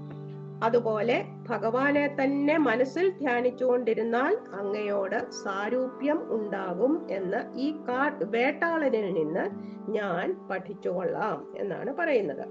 അതുപോലെ 0.63 1.25
ഭഗവാനെ 1.49 2.15
തന്നെ 2.21 2.57
മനസ്സിൽ 2.57 3.09
ധ്യാനിച്ചുകൊണ്ടിരുന്നാൽ 3.09 4.37
അങ്ങയോട് 4.59 5.31
സാരൂപ്യം 5.31 6.19
ഉണ്ടാകും 6.29 7.07
എന്ന് 7.11 7.59
ഈ 7.59 7.71
കാ 7.87 8.19
വേട്ടാളനിൽ 8.21 9.13
നിന്ന് 9.13 9.45
ഞാൻ 9.91 10.47
പഠിച്ചുകൊള്ളാം 10.51 11.53
എന്നാണ് 11.57 11.93
പറയുന്നത്. 11.93 12.45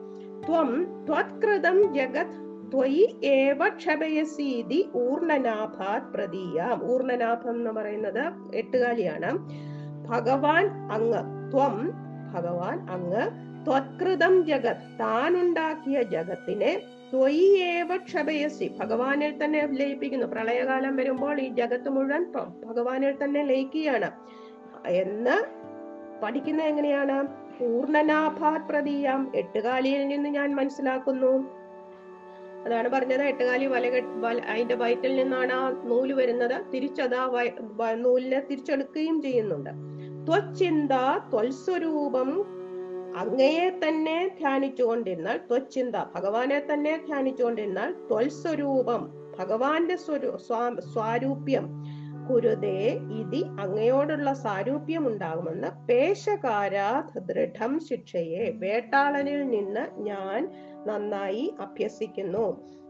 ത്വം 0.47 0.71
ത്വത്കൃതം 1.07 1.95
ജഗത് 1.95 2.49
ത്വയി 2.73 3.21
ഏവ 3.25 3.69
ക്ഷപയസീതി 3.69 4.89
ഊർണനാഭാത് 4.97 6.13
പ്രതീയാം. 6.15 6.93
ഊർണനാഭം 6.93 7.51
എന്ന് 7.51 7.71
പറയുന്നത് 7.71 8.25
എട്ടുകാലിയാണ്. 8.55 9.31
ഭഗവാൻ 10.09 10.67
അങ്ങ് 10.93 11.53
ത്വം 11.53 11.77
ഭഗവാൻ 12.35 12.91
അങ്ങ് 12.91 13.49
ത്വത്കൃതം 13.67 14.47
ജഗത് 14.47 14.99
താനുണ്ടാക്കിയ 15.01 16.03
ജഗത്തിനെ 16.03 16.83
ത്വയിയേവ 17.13 17.97
ക്ഷപയസി 17.97 18.73
ഭഗവാനിൽ 18.81 19.45
തന്നെ 19.45 19.67
ലയിപ്പിക്കുന്നു. 19.67 20.27
പ്രളയകാലം 20.27 20.97
വരുമ്പോൾ 20.97 21.41
ഈ 21.41 21.49
ജഗത്ത് 21.49 21.89
മുഴുവൻ 21.89 22.33
ഭഗവാനിൽ 22.65 23.25
തന്നെ 23.25 23.43
ലയിക്കുകയാണ്. 23.43 24.11
എന്ന് 24.87 25.45
പഠിക്കുന്നത് 26.23 26.67
എങ്ങനെയാണ്? 26.67 27.27
പൂർണനാഭാത് 27.61 28.63
പ്രതീയാം 28.63 29.33
എട്ടുകാലിയിൽ 29.35 30.09
നിന്ന് 30.09 30.29
ഞാൻ 30.29 30.55
മനസ്സിലാക്കുന്നു. 30.55 31.49
അതാണ് 32.65 32.89
പറഞ്ഞത്. 32.89 33.23
എട്ടുകാലി 33.23 33.67
വല 33.67 34.03
അതിന്റെ 34.49 34.75
വയറ്റിൽ 34.75 35.17
നിന്നാണ് 35.17 35.53
ആ 35.53 35.69
നൂൽ 35.85 36.13
വരുന്നത്. 36.13 36.61
തിരിച്ചത് 36.75 37.17
വ- 37.61 37.93
നൂലിനെ 37.93 38.41
തിരിച്ചെടുക്കുകയും 38.41 39.23
ചെയ്യുന്നുണ്ട്. 39.23 39.71
ത്വച്ചിന്ത 40.27 40.93
ത്വൽസ്വരൂപം 41.31 42.58
അങ്ങയെ 43.19 43.79
തന്നെ 43.83 44.29
ധ്യാനിച്ചുകൊണ്ടിരുന്നാൽ 44.39 45.37
ത്വചിന്ത 45.49 45.97
ഭഗവാനെ 46.15 46.61
തന്നെ 46.73 46.97
ധ്യാനിച്ചുകൊണ്ടിരുന്നാൽ 47.07 47.93
ത്വൽസ്വരൂപം 48.09 49.03
ഭഗവാന്റെ 49.39 49.97
സ്വരൂ 49.97 50.37
സ്വാ- 50.39 50.81
സ്വാരൂപ്യം 50.93 51.67
കുരുതേ 52.29 52.79
ഇതി 53.21 53.43
അങ്ങയോടുള്ള 53.61 54.33
സാരൂപ്യം 54.35 55.07
ഉണ്ടാകുമെന്ന് 55.09 55.69
പേശകാരാത് 55.89 57.13
ദൃഢം 57.29 57.81
ശിക്ഷയെ 57.81 58.51
വേട്ടാളനിൽ 58.59 59.51
നിന്ന് 59.51 59.85
ഞാൻ 60.01 60.41
നന്നായി 60.87 61.55
അഭ്യസിക്കുന്നു. 61.61 62.47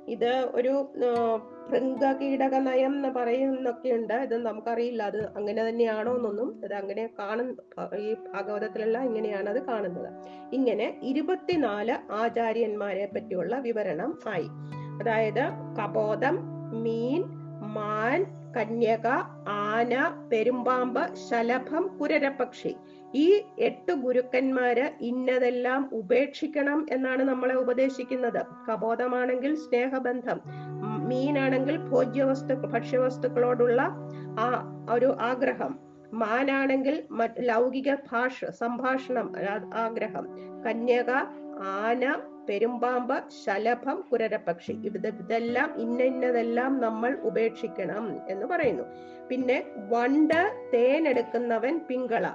ഇത് 0.09 0.33
ഒരു 0.55 0.75
ഭൃംഗകീടക 1.71 2.55
നയം 2.55 2.95
എന്ന് 2.95 3.09
പറയുന്നൊക്കെയുണ്ട്. 3.09 4.15
ഇത് 4.15 4.37
നമുക്കറിയില്ല. 4.47 5.03
അത് 5.03 5.37
അങ്ങനെ 5.37 5.69
തന്നെയാണോ 5.69 6.17
എന്നൊന്നും 6.17 6.61
അത് 6.65 6.75
അങ്ങനെ 6.75 7.11
കാണുന്ന 7.19 7.97
ഈ 7.97 8.15
ഭാഗവതത്തിലെല്ലാം 8.15 9.05
ഇങ്ങനെയാണ് 9.05 9.49
അത് 9.49 9.67
കാണുന്നത്. 9.67 10.13
ഇങ്ങനെ 10.53 11.01
ഇരുപത്തിനാല് 11.03 12.13
ആചാര്യന്മാരെ 12.13 13.09
പറ്റിയുള്ള 13.15 13.57
വിവരണം 13.59 14.19
ആയി. 14.29 14.49
അതായത് 15.03 15.45
കപോതം 15.83 16.39
മീൻ 16.83 17.25
മാൻ 17.75 18.25
കന്യക 18.57 19.07
ആന 19.49 19.95
പെരുമ്പാമ്പ് 20.33 21.15
ശലഭം 21.15 21.99
കുരരപക്ഷി 21.99 22.77
ഈ 23.15 23.43
എട്ട് 23.59 23.93
ഗുരുക്കന്മാര് 23.93 24.91
ഇന്നതെല്ലാം 25.01 25.91
ഉപേക്ഷിക്കണം 25.93 26.87
എന്നാണ് 26.91 27.23
നമ്മളെ 27.23 27.55
ഉപദേശിക്കുന്നത്. 27.55 28.47
കബോധമാണെങ്കിൽ 28.73 29.55
സ്നേഹബന്ധം 29.55 30.41
മീനാണെങ്കിൽ 31.09 31.77
ഭോജ്യവസ്തു 31.77 32.55
ഭക്ഷ്യവസ്തുക്കളോടുള്ള 32.55 33.83
ആ 34.41 34.71
ഒരു 34.93 35.17
ആഗ്രഹം. 35.21 35.79
മാനാണെങ്കിൽ 36.13 37.03
ലൗകിക 37.39 37.95
ഭാഷ 37.95 38.45
സംഭാഷണം 38.45 39.33
ആഗ്രഹം. 39.75 40.27
കന്യക 40.67 41.11
ആന 41.63 42.23
പെരുമ്പാമ്പ് 42.49 43.25
ശലഭം 43.45 44.05
കുരരപക്ഷി 44.13 44.73
ഇത് 44.73 45.07
ഇതെല്ലാം 45.07 45.75
ഇന്ന 45.77 46.03
ഇന്നതെല്ലാം 46.03 46.81
നമ്മൾ 46.81 47.19
ഉപേക്ഷിക്കണം 47.23 48.17
എന്ന് 48.29 48.47
പറയുന്നു. 48.47 48.83
പിന്നെ 49.29 49.65
വണ്ട് 49.89 50.71
തേനെടുക്കുന്നവൻ 50.75 51.81
പിങ്കള. 51.89 52.27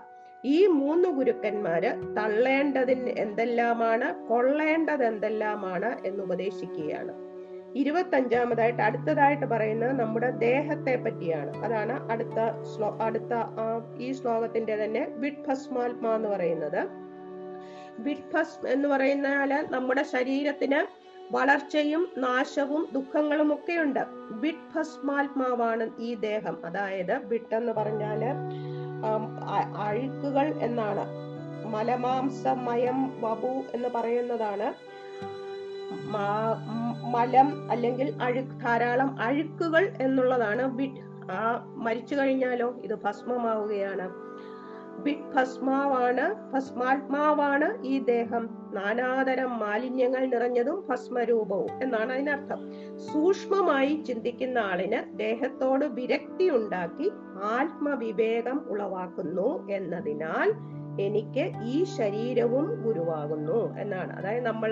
ഈ 0.45 0.67
മൂന്ന് 0.67 1.09
ഗുരുക്കന്മാര് 1.09 2.15
തള്ളേണ്ടതിന് 2.17 3.09
എന്തെല്ലാമാണ് 3.09 4.27
കൊള്ളേണ്ടത് 4.27 5.03
എന്തെല്ലാമാണ് 5.05 5.97
എന്ന് 6.05 6.23
ഉപദേശിക്കുകയാണ്. 6.23 7.13
ഇരുപത്തഞ്ചാമതായിട്ട് 7.75 8.81
അടുത്തതായിട്ട് 8.81 9.45
പറയുന്നത് 9.45 9.99
നമ്മുടെ 9.99 10.29
ദേഹത്തെ 10.29 10.95
പറ്റിയാണ്. 10.95 11.65
അതാണ് 11.65 12.11
അടുത്ത 12.11 12.63
ശ്ലോ 12.63 12.97
അടുത്ത 13.01 13.33
ഈ 13.97 14.11
ശ്ലോകത്തിന്റെ 14.11 14.75
തന്നെ 14.75 15.07
വിഡ്ഭസ്മാത്മ 15.09 16.07
എന്ന് 16.07 16.29
പറയുന്നത്. 16.29 16.87
വിഡ്ഭസ് 17.99 18.67
എന്ന് 18.67 18.89
പറയുന്നാൽ 18.89 19.67
നമ്മുടെ 19.71 20.03
ശരീരത്തിന് 20.03 21.03
വളർച്ചയും 21.31 22.07
നാശവും 22.17 22.87
ദുഃഖങ്ങളും 22.93 23.53
ഒക്കെയുണ്ട്. 23.53 23.99
വിഡ്ഭസ്മാത്മാവാണ് 24.31 25.89
ഈ 25.99 26.15
ദേഹം. 26.15 26.65
അതായത് 26.65 27.25
വിട്ട് 27.25 27.55
എന്ന് 27.55 27.71
പറഞ്ഞാൽ 27.71 28.23
അഴുക്കുകൾ 29.78 30.54
എന്നാണ്. 30.62 31.06
മലമാംസമയം 31.66 33.22
വപു 33.22 33.64
എന്ന് 33.74 33.89
പറയുന്നതാണ്. 33.95 34.74
മലം 37.12 37.72
അല്ലെങ്കിൽ 37.72 38.18
അഴുക്ക് 38.22 38.62
ധാരാളം 38.62 39.22
അഴുക്കുകൾ 39.22 39.93
എന്നുള്ളതാണ്. 40.01 40.66
ബിഡ് 40.66 41.32
ആ 41.32 41.64
മരിച്ചു 41.76 42.16
കഴിഞ്ഞാലോ? 42.16 42.76
ഇത് 42.84 42.95
ഭസ്മമാവുകയാണ്. 42.95 44.10
ബിഡ് 45.04 45.34
ഭസ്മാവാണ് 45.36 46.51
ഭസ്മാത്മാവാണ് 46.51 47.84
ഈ 47.84 47.99
ദേഹം. 47.99 48.49
നാനാതരം 48.74 49.60
മാലിന്യങ്ങൾ 49.60 50.26
നിറഞ്ഞതും 50.26 50.86
ഭസ്മരൂപവും 50.89 51.84
എന്നാണ് 51.84 52.14
അതിനർത്ഥം. 52.14 52.72
സൂക്ഷ്മമായി 53.14 54.04
ചിന്തിക്കുന്ന 54.08 54.60
ആളിന് 54.60 55.20
ദേഹത്തോട് 55.20 55.86
വിരക്തി 55.86 56.49
ഉണ്ടാക്കി 56.49 57.12
ആത്മവിവേകം 57.41 58.65
ഉളവാക്കുന്നു 58.69 59.67
എന്നതിനാൽ 59.69 60.51
എനിക്ക് 61.01 61.51
ഈ 61.63 61.84
ശരീരവും 61.84 62.81
ഗുരുവാകുന്നു 62.84 63.77
എന്നാണ്. 63.79 64.13
അതായത് 64.13 64.45
നമ്മൾ 64.45 64.71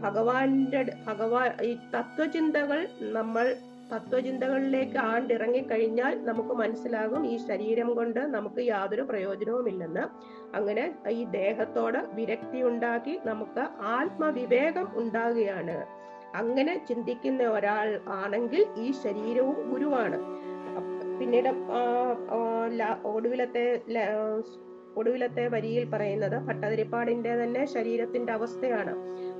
ഭഗവാന്റെ 0.00 0.86
ഭഗവാൻ 1.06 1.52
ഈ 1.62 1.76
തത്വചിന്തകൾ 1.94 2.88
നമ്മൾ 3.00 3.56
തത്വചിന്തകളിലേക്ക് 3.92 4.98
ആണ്ടിറങ്ങിക്കഴിഞ്ഞാൽ 4.98 6.24
നമുക്ക് 6.24 6.48
മനസ്സിലാകും 6.48 7.26
ഈ 7.26 7.36
ശരീരം 7.36 7.94
കൊണ്ട് 7.94 8.20
നമുക്ക് 8.20 8.60
യാതൊരു 8.66 9.02
പ്രയോജനവുമില്ലെന്ന്. 9.02 10.04
അങ്ങനെ 10.54 10.94
ഈ 11.10 11.24
ദേഹത്തോട് 11.24 11.98
വിരക്തി 12.14 12.62
ഉണ്ടാക്കി 12.62 13.20
നമുക്ക് 13.24 13.66
ആത്മവിവേകം 13.80 14.88
ഉണ്ടാകുകയാണ്. 14.94 15.86
അങ്ങനെ 16.34 16.84
ചിന്തിക്കുന്ന 16.88 17.42
ഒരാൾ 17.42 18.00
ആണെങ്കിൽ 18.08 18.66
ഈ 18.76 18.92
ശരീരവും 18.92 19.70
ഗുരുവാണ്. 19.70 20.45
പിന്നീട് 21.18 21.50
ഒടുവിലത്തെ 23.04 23.64
ഒടുവിലത്തെ 25.00 25.48
വരിയിൽ 25.48 25.84
പറയുന്നത് 25.90 26.36
ഭട്ടതിരിപ്പാടിന്റെ 26.46 27.32
തന്നെ 27.44 27.64
ശരീരത്തിന്റെ 27.64 28.32
അവസ്ഥയാണ്. 28.32 28.92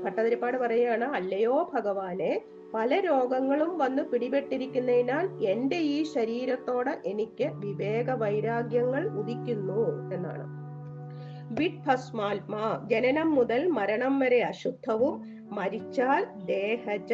ഭട്ടതിരിപ്പാട് 0.05 0.57
പറയുകയാണ് 0.57 1.05
അല്ലയോ 1.05 1.71
ഭഗവാനെ 1.75 2.33
പല 2.75 3.01
രോഗങ്ങളും 3.01 3.79
വന്ന് 3.79 4.03
പിടിപെട്ടിരിക്കുന്നതിനാൽ 4.03 5.27
എന്റെ 5.53 5.77
ഈ 5.77 6.03
ശരീരത്തോട് 6.15 6.93
എനിക്ക് 7.07 7.49
വിവേക 7.55 8.11
വൈരാഗ്യങ്ങൾ 8.23 9.03
ഉദിക്കുന്നു 9.21 9.83
എന്നാണ്. 10.15 10.47
ജനനം 12.89 13.35
മുതൽ 13.35 13.67
മരണം 13.69 14.15
വരെ 14.19 14.41
അശുദ്ധവും 14.43 15.15
മരിച്ചാൽ 15.53 16.23
ദേഹജ 16.47 17.13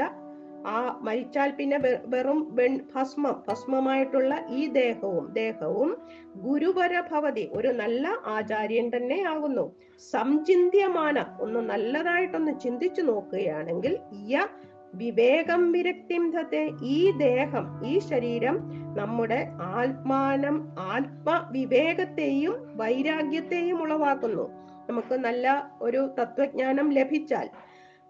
ആ 0.64 0.98
മരിച്ചാൽ 1.00 1.50
പിന്നെ 1.50 1.78
വെറും 2.06 2.46
വെൺ 2.50 2.80
ഭസ്മം 2.94 3.42
ഭസ്മമായിട്ടുള്ള 3.48 4.46
ഈ 4.50 4.68
ദേഹവും 4.68 5.32
ദേഹവും 5.32 5.96
ഗുരുവര 6.36 7.00
ഭവതി 7.12 7.50
ഒരു 7.52 7.72
നല്ല 7.72 8.08
ആചാര്യൻ 8.26 8.90
തന്നെ 8.96 9.24
ആകുന്നു 9.26 9.74
സംചിന്യമാന 10.12 11.24
ഒന്ന് 11.40 11.60
നല്ലതായിട്ടൊന്ന് 11.60 12.60
ചിന്തിച്ചു 12.60 13.02
നോക്കുകയാണെങ്കിൽ 13.02 13.98
ഇയ 14.12 14.46
വിവേകം 14.94 15.72
വിരക്തിം 15.72 16.30
ധത്തെ 16.30 16.70
ഈ 16.82 17.10
ദേഹം 17.10 17.84
ഈ 17.86 17.98
ശരീരം 17.98 18.56
നമ്മുടെ 18.94 19.48
ആത്മാനം 19.60 20.70
ആത്മവിവേകത്തെയും 20.78 22.54
വൈരാഗ്യത്തെയും 22.76 23.82
ഉളവാക്കുന്നു. 23.82 24.50
നമുക്ക് 24.88 25.14
നല്ല 25.14 25.70
ഒരു 25.80 26.08
തത്വജ്ഞാനം 26.18 26.90
ലഭിച്ചാൽ 26.90 27.48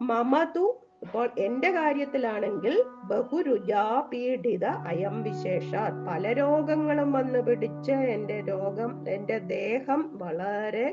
മമതു 0.01 0.82
ഇപ്പോൾ 1.05 1.27
എന്റെ 1.39 1.71
കാര്യത്തിലാണെങ്കിൽ 1.71 2.75
ബഹുരുജാ 3.11 3.85
പീഡിത 4.11 4.67
അയം 4.91 5.17
വിശേഷ 5.23 5.71
പല 6.09 6.33
രോഗങ്ങളും 6.33 7.09
വന്ന് 7.13 7.41
പിടിച്ച് 7.47 7.97
എന്റെ 8.15 8.37
രോഗം 8.51 8.93
എന്റെ 9.09 9.39
ദേഹം 9.57 10.03
വളരെ 10.23 10.87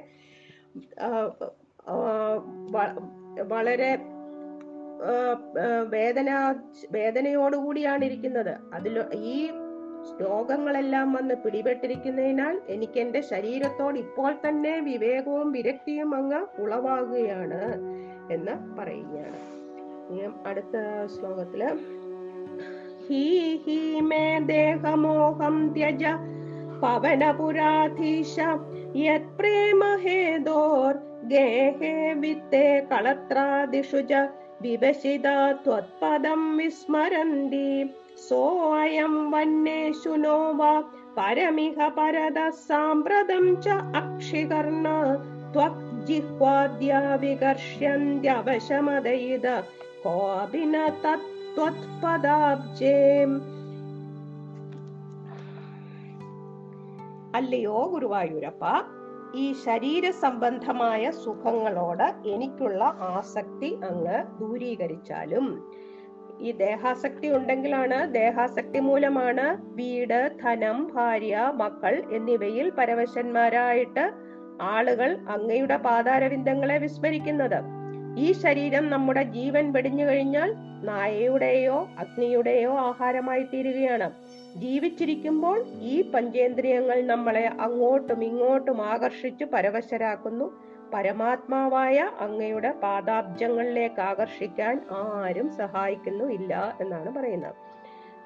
വളരെ 3.53 3.91
വേദന 5.93 6.29
വേദനയോടുകൂടിയാണ് 6.91 8.03
ഇരിക്കുന്നത്. 8.05 8.53
അതിൽ 8.73 8.95
ഈ 9.33 9.37
രോഗങ്ങളെല്ലാം 10.21 11.07
വന്ന് 11.13 11.35
പിടിപെട്ടിരിക്കുന്നതിനാൽ 11.43 12.55
എനിക്ക് 12.75 12.99
എന്റെ 12.99 13.21
ശരീരത്തോട് 13.31 13.97
ഇപ്പോൾ 14.05 14.31
തന്നെ 14.45 14.73
വിവേകവും 14.79 15.47
വിരക്തിയും 15.51 16.11
അങ്ങ് 16.15 16.41
ഉളവാകുകയാണ് 16.63 17.61
എന്ന് 18.35 18.55
പറയുകയാണ്. 18.79 19.39
ഇനി 20.11 20.27
അടുത്ത 20.49 20.75
ശ്ലോകത്തിൽ 21.13 21.61
ഹീ 23.05 23.23
ഹീ 23.65 23.79
ദേഹമോഹം 24.51 25.55
ത്യജ 25.75 26.03
പവനപുരാധീശ 26.81 28.35
യത് 29.05 29.31
പ്രേമ 29.39 29.81
ഹേദോർ 30.03 30.93
ഗേഹേ 31.31 31.95
വിത്തേ 32.21 32.67
കളത്രാദിഷു 32.91 34.01
ച 34.11 34.13
ത്വത്പദം 35.65 36.41
വിസ്മരന്തി. 36.57 37.71
സോയം 38.27 39.13
വന്നേഷു 39.33 40.13
നോ 40.23 40.39
വാ 40.59 40.73
പരമിഹ 41.17 41.77
പരത 41.97 42.39
സാമ്പ്രതം 42.67 43.45
ച 43.65 43.67
അക്ഷികർണ 44.01 44.87
ത്വക് 45.53 45.85
ജിഹ്വാദ്യ 46.07 46.91
വികർഷ്യന്ത്യവശമതയിത 47.21 49.47
കോപി 50.03 50.63
തത്വത്പദാബ്ജേം 51.03 53.31
അല്ലയോ 57.39 57.79
ഗുരുവായൂരപ്പ 57.93 58.63
ഈ 59.35 59.53
ശരീര 59.65 60.05
സംബന്ധമായ 60.21 61.11
സുഖങ്ങളോട് 61.23 62.07
എനിക്കുള്ള 62.33 62.83
ആസക്തി 63.15 63.69
അങ്ങ് 63.89 64.17
ദൂരീകരിച്ചാലും. 64.39 65.47
ഈ 66.41 66.51
ദേഹാസക്തി 66.51 67.27
ഉണ്ടെങ്കിലാണ് 67.37 68.13
ദേഹാസക്തി 68.13 68.79
മൂലമാണ് 68.79 69.45
വീട് 69.79 70.31
ധനം 70.43 70.77
ഭാര്യ 70.93 71.51
മക്കൾ 71.61 72.03
എന്നിവയിൽ 72.11 72.69
പരവശന്മാരായിട്ട് 72.77 74.05
ആളുകൾ 74.75 75.09
അങ്ങയുടെ 75.35 75.77
പാതാരവിന്ദങ്ങളെ 75.87 76.77
വിസ്മരിക്കുന്നത്. 76.77 77.78
ഈ 78.21 78.27
ശരീരം 78.43 78.85
നമ്മുടെ 78.89 79.23
ജീവൻ 79.37 79.65
വെടിഞ്ഞു 79.71 80.05
കഴിഞ്ഞാൽ 80.05 80.49
നായയുടെയോ 80.87 81.77
അഗ്നിയുടെയോ 81.97 82.71
ആഹാരമായി 82.87 83.43
തീരുകയാണ്. 83.43 84.07
ജീവിച്ചിരിക്കുമ്പോൾ 84.55 85.57
ഈ 85.91 85.95
പഞ്ചേന്ദ്രിയങ്ങൾ 86.13 86.99
നമ്മളെ 87.13 87.45
അങ്ങോട്ടും 87.67 88.21
ഇങ്ങോട്ടും 88.23 88.79
ആകർഷിച്ചു 88.93 89.47
പരവശരാക്കുന്നു. 89.53 90.47
പരമാത്മാവായ 90.93 91.97
അങ്ങയുടെ 92.25 92.71
പാദാബ്ജങ്ങളിലേക്ക് 92.83 94.01
ആകർഷിക്കാൻ 94.01 94.75
ആരും 95.01 95.49
സഹായിക്കുന്നു 95.61 96.27
ഇല്ല 96.37 96.53
എന്നാണ് 96.81 97.09
പറയുന്നത്. 97.17 97.57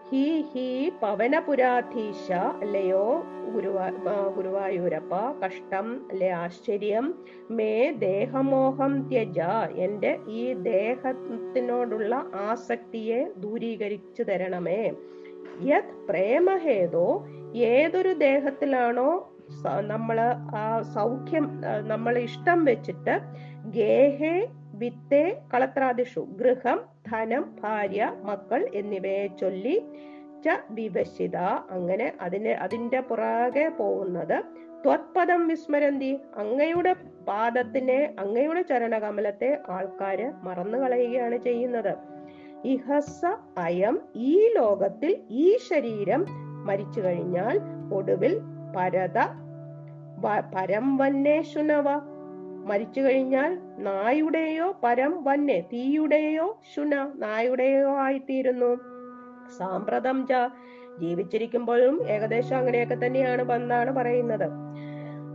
ഹീ 0.10 0.42
ഹീ 0.42 0.90
പവനപുരാധീശ 1.02 2.32
അല്ലയോ? 2.32 3.24
ഗുരുവാ 3.54 3.90
ഗുരുവായൂരപ്പ 4.36 5.16
കഷ്ടം 5.44 6.06
അല്ലെ? 6.12 6.30
ആശ്ചര്യം. 6.30 7.06
മേ 7.52 7.92
ദേഹമോഹം 7.92 9.10
ത്യജ. 9.10 9.40
എന്റെ 9.76 10.20
ഈ 10.30 10.54
ദേഹത്തിനോടുള്ള 10.54 12.16
ആസക്തിയെ 12.36 13.20
ദൂരീകരിച്ചു 13.38 14.24
തരണമേ. 14.24 14.92
യത് 15.62 15.94
പ്രേമഹേതോ 16.10 17.08
ഏതൊരു 17.56 18.14
ദേഹത്തിലാണോ 18.14 19.10
നമ്മൾ 19.82 20.22
ആ 20.56 20.82
സൗഖ്യം 20.82 21.62
നമ്മൾ 21.88 22.18
ഇഷ്ടം 22.18 22.66
വെച്ചിട്ട് 22.66 23.20
ഗേഹേ 23.78 24.48
വിത്തേ 24.74 25.24
കളത്രാദിഷു. 25.54 26.20
ഗൃഹം 26.20 26.93
ധനം 27.14 27.56
ഭാര്യ 27.64 28.14
മക്കൾ 28.24 28.70
എന്നിവയെ 28.74 29.28
ചൊല്ലി 29.28 29.86
ച 30.46 30.50
വിവശിത 30.70 31.36
അങ്ങനെ 31.70 32.14
അതിന് 32.22 32.48
അതിന്റെ 32.48 33.00
പുറകെ 33.00 33.70
പോകുന്നത് 33.70 34.44
ത്വത്പദം 34.86 35.48
വിസ്മരന്തി. 35.48 36.20
അങ്ങയുടെ 36.36 36.94
പാദത്തിനെ 37.28 38.16
അങ്ങയുടെ 38.20 38.62
ചരണകമലത്തെ 38.62 39.58
ആൾക്കാര് 39.70 40.32
മറന്നു 40.44 40.78
കളയുകയാണ് 40.78 41.38
ചെയ്യുന്നത്. 41.38 41.96
ഇഹസ 42.66 43.22
അയം 43.58 44.02
ഈ 44.16 44.54
ലോകത്തിൽ 44.56 45.22
ഈ 45.30 45.58
ശരീരം 45.58 46.26
മരിച്ചു 46.66 47.02
കഴിഞ്ഞാൽ 47.02 47.60
ഒടുവിൽ 47.94 48.40
പരത 48.78 49.18
വ- 50.20 50.52
പരം 50.56 50.98
വന്നേഷുനവ 50.98 52.13
മരിച്ചു 52.64 53.02
കഴിഞ്ഞാൽ 53.02 53.52
നായുടെയോ 53.78 54.68
പരം 54.84 55.24
വന്നെ 55.24 55.60
തീയുടെയോ 55.74 56.60
ശുന 56.76 56.94
നായുടെയോ 57.16 57.92
ആയിത്തീരുന്നു. 57.98 58.72
സാമ്പ്രതം 59.58 60.28
ച 60.28 60.34
ജീവിച്ചിരിക്കുമ്പോഴും 61.00 61.96
ഏകദേശം 62.08 62.58
അങ്ങനെയൊക്കെ 62.58 62.98
തന്നെയാണ് 63.06 63.52
എന്നാണ് 63.52 63.92
പറയുന്നത്. 63.92 64.48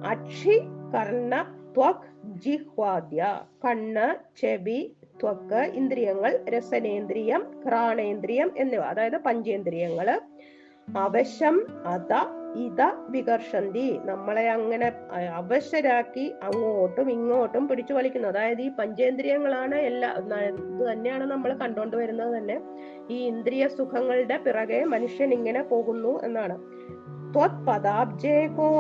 അക്ഷി 0.04 0.56
കർണ 0.94 1.32
ത്വക് 1.74 2.06
ജിഹ്വാദ്യ 2.44 3.22
കണ്ണ് 3.64 4.06
ചെവി 4.40 4.80
ത്വക്ക് 5.22 5.62
ഇന്ദ്രിയങ്ങൾ 5.74 6.32
രസനേന്ദ്രിയം 6.48 7.42
ഘ്രാണേന്ദ്രിയം 7.66 8.50
എന്നിവ 8.56 8.82
അതായത് 8.82 9.18
പഞ്ചേന്ദ്രിയങ്ങൾ 9.18 10.08
അവശം 10.88 11.56
അത 11.86 12.12
ഇത 12.56 12.82
വികർഷന്തി 13.08 14.00
നമ്മളെ 14.04 14.50
അങ്ങനെ 14.50 14.92
അവശരാക്കി 15.34 16.34
അങ്ങോട്ടും 16.42 17.10
ഇങ്ങോട്ടും 17.10 17.68
പിടിച്ചു 17.68 17.94
വലിക്കുന്നു. 17.94 18.28
അതായത് 18.28 18.60
ഈ 18.60 18.68
പഞ്ചേന്ദ്രിയങ്ങളാണ് 18.68 19.74
എല്ലാ 19.74 20.12
ഇത് 20.12 20.92
തന്നെയാണ് 20.92 21.24
നമ്മൾ 21.24 21.54
കണ്ടോണ്ട് 21.54 21.96
വരുന്നത് 21.96 22.38
തന്നെ. 22.38 22.60
ഈ 23.10 23.26
ഇന്ദ്രിയ 23.26 23.68
സുഖങ്ങളുടെ 23.68 24.36
പിറകെ 24.36 24.84
മനുഷ്യൻ 24.84 25.32
ഇങ്ങനെ 25.34 25.62
പോകുന്നു 25.62 26.20
എന്നാണ്. 26.22 26.58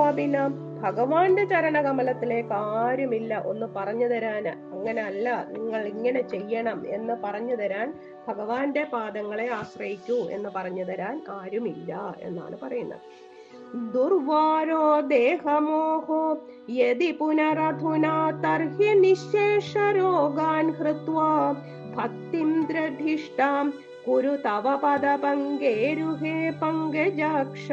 അഭിനം. 0.08 0.68
ഭഗവാന്റെ 0.80 1.44
ചരണകമലത്തിലേക്ക് 1.44 2.52
ആരുമില്ല. 2.52 3.42
ഒന്ന് 3.46 3.66
പറഞ്ഞു 3.76 4.06
തരാന് 4.06 4.48
അങ്ങനെ 4.48 5.02
അല്ല 5.02 5.46
നിങ്ങൾ 5.48 5.86
ഇങ്ങനെ 5.86 6.20
ചെയ്യണം 6.20 6.82
എന്ന് 6.86 7.14
പറഞ്ഞു 7.24 7.54
തരാൻ 7.54 7.94
ഭഗവാന്റെ 8.28 8.84
പാദങ്ങളെ 8.84 9.48
ആശ്രയിക്കൂ 9.48 10.16
എന്ന് 10.16 10.48
പറഞ്ഞു 10.56 10.84
തരാൻ 10.84 11.22
ആരുമില്ല 11.30 12.14
എന്നാണ് 12.20 12.58
പറയുന്നത്. 12.62 13.27
दुर्वारो 13.76 15.02
देहमोहो 15.02 16.48
यदि 16.70 17.12
पुनरधुना 17.12 18.30
तर्हि 18.30 18.94
निःशेषरोगान् 18.94 20.70
हृत्वा 20.70 21.52
भक्तिं 21.96 22.64
द्रधिष्ठां 22.64 23.70
कुरु 24.06 24.36
तव 24.36 24.64
पदपङ्गेरुहे 24.82 26.50
पङ्गजाक्ष। 26.50 27.68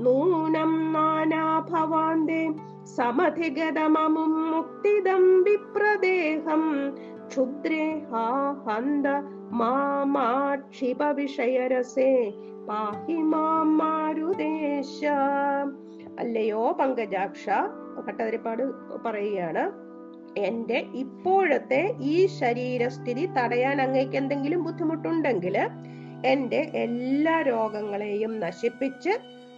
नूनं 0.00 0.72
नाना 0.92 1.60
भवान्दे 1.60 2.54
समधिगदममुं 2.86 4.54
मुक्तिदं 4.54 5.42
विप्रदेहं। 5.42 6.90
क्षुद्रे 7.28 7.82
हा 7.82 8.28
हन्द 8.68 9.06
मा 9.52 10.04
मा 10.04 10.56
क्षिपविषयरसे 10.56 12.30
പാഹി 12.68 13.16
മാരുദേശ 13.80 15.00
അല്ലയോ 16.18 16.76
പങ്കജാക്ഷ? 16.80 17.44
ഭട്ടതിരിപ്പാട് 18.06 18.62
പറയുകയാണ് 19.06 19.64
എന്റെ 20.38 20.86
ഇപ്പോഴത്തെ 20.94 21.94
ഈ 22.00 22.26
ശരീരസ്ഥിതി 22.40 23.28
തടയാൻ 23.38 23.82
അങ്ങേക്ക് 23.82 24.16
എന്തെങ്കിലും 24.16 24.64
ബുദ്ധിമുട്ടുണ്ടെങ്കിൽ 24.64 25.56
എന്റെ 26.24 26.60
എല്ലാ 26.74 27.42
രോഗങ്ങളെയും 27.42 28.40
നശിപ്പിച്ച് 28.40 29.12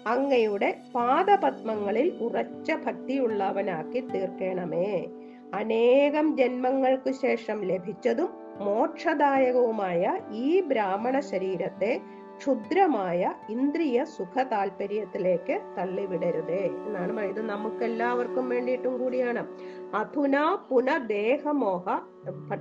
അങ്ങയുടെ 0.06 0.78
പാദപത്മങ്ങളിൽ 0.94 2.18
ഉറച്ച 2.20 2.70
ഭക്തിയുള്ളവനാക്കി 2.86 4.00
തീർക്കണമേ. 4.00 4.92
അനേകം 5.54 6.36
ജന്മങ്ങൾക്ക് 6.36 7.10
ശേഷം 7.10 7.60
ലഭിച്ചതും 7.64 8.30
മോക്ഷദായകവുമായ 8.60 10.02
ഈ 10.32 10.60
ബ്രാഹ്മണ 10.60 11.20
ശരീരത്തെ 11.20 11.92
ക്ഷുദ്രമായ 12.40 13.32
ഇന്ദ്രിയ 13.50 14.04
സുഖ 14.04 14.42
താല്പര്യത്തിലേക്ക് 14.42 15.56
തള്ളിവിടരുതേ 15.78 16.62
എന്നാണ്. 16.86 17.20
ഇത് 17.20 17.40
നമുക്ക് 17.48 17.82
എല്ലാവർക്കും 17.84 18.48
വേണ്ടിയിട്ടും 18.48 18.98
കൂടിയാണ്. 18.98 19.42
അധുന 19.94 20.36
പുനദേഹമോഹ 20.70 21.84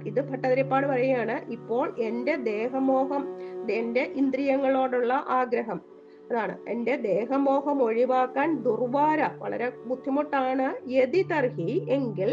ഇത് 0.05 0.21
ഭട്ടതിരിപ്പാട് 0.32 0.88
പറയുകയാണ്. 0.88 1.51
ഇപ്പോൾ 1.51 1.86
എന്റെ 1.99 2.36
ദേഹമോഹം 2.36 3.23
എന്റെ 3.71 4.03
ഇന്ദ്രിയങ്ങളോടുള്ള 4.15 5.13
ആഗ്രഹം 5.27 5.82
അതാണ്. 6.30 6.55
എന്റെ 6.69 6.95
ദേഹമോഹം 6.95 7.84
ഒഴിവാക്കാൻ 7.84 8.49
ദുർവാര 8.63 9.21
വളരെ 9.38 9.69
ബുദ്ധിമുട്ടാണ്. 9.86 10.67
യതി 10.91 11.21
തർഹി 11.32 11.86
എങ്കിൽ 11.89 12.32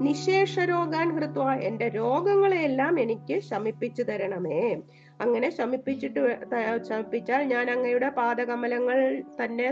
നിശേഷ 0.00 0.58
രോഗാൻ 0.58 1.08
ഹൃത്വ. 1.16 1.50
എന്റെ 1.68 1.88
രോഗങ്ങളെയെല്ലാം 1.88 2.94
എനിക്ക് 3.00 3.40
ശമിപ്പിച്ചു 3.40 4.02
തരണമേ. 4.02 4.62
അങ്ങനെ 5.20 5.48
ശമിപ്പിച്ചിട്ട് 5.50 6.22
ശമിപ്പിച്ചാൽ 6.88 7.42
ഞാൻ 7.42 7.66
അങ്ങയുടെ 7.70 8.08
പാദകമലങ്ങൾ 8.08 8.98
തന്നെ 9.40 9.68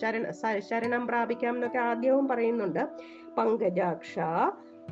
ചരണ 0.00 0.24
ശരണം 0.68 1.06
പ്രാപിക്കാം 1.06 1.54
എന്നൊക്കെ 1.54 1.78
ആദ്യവും 1.78 2.28
പറയുന്നുണ്ട്. 2.28 2.82
പങ്കജാക്ഷ 3.38 4.14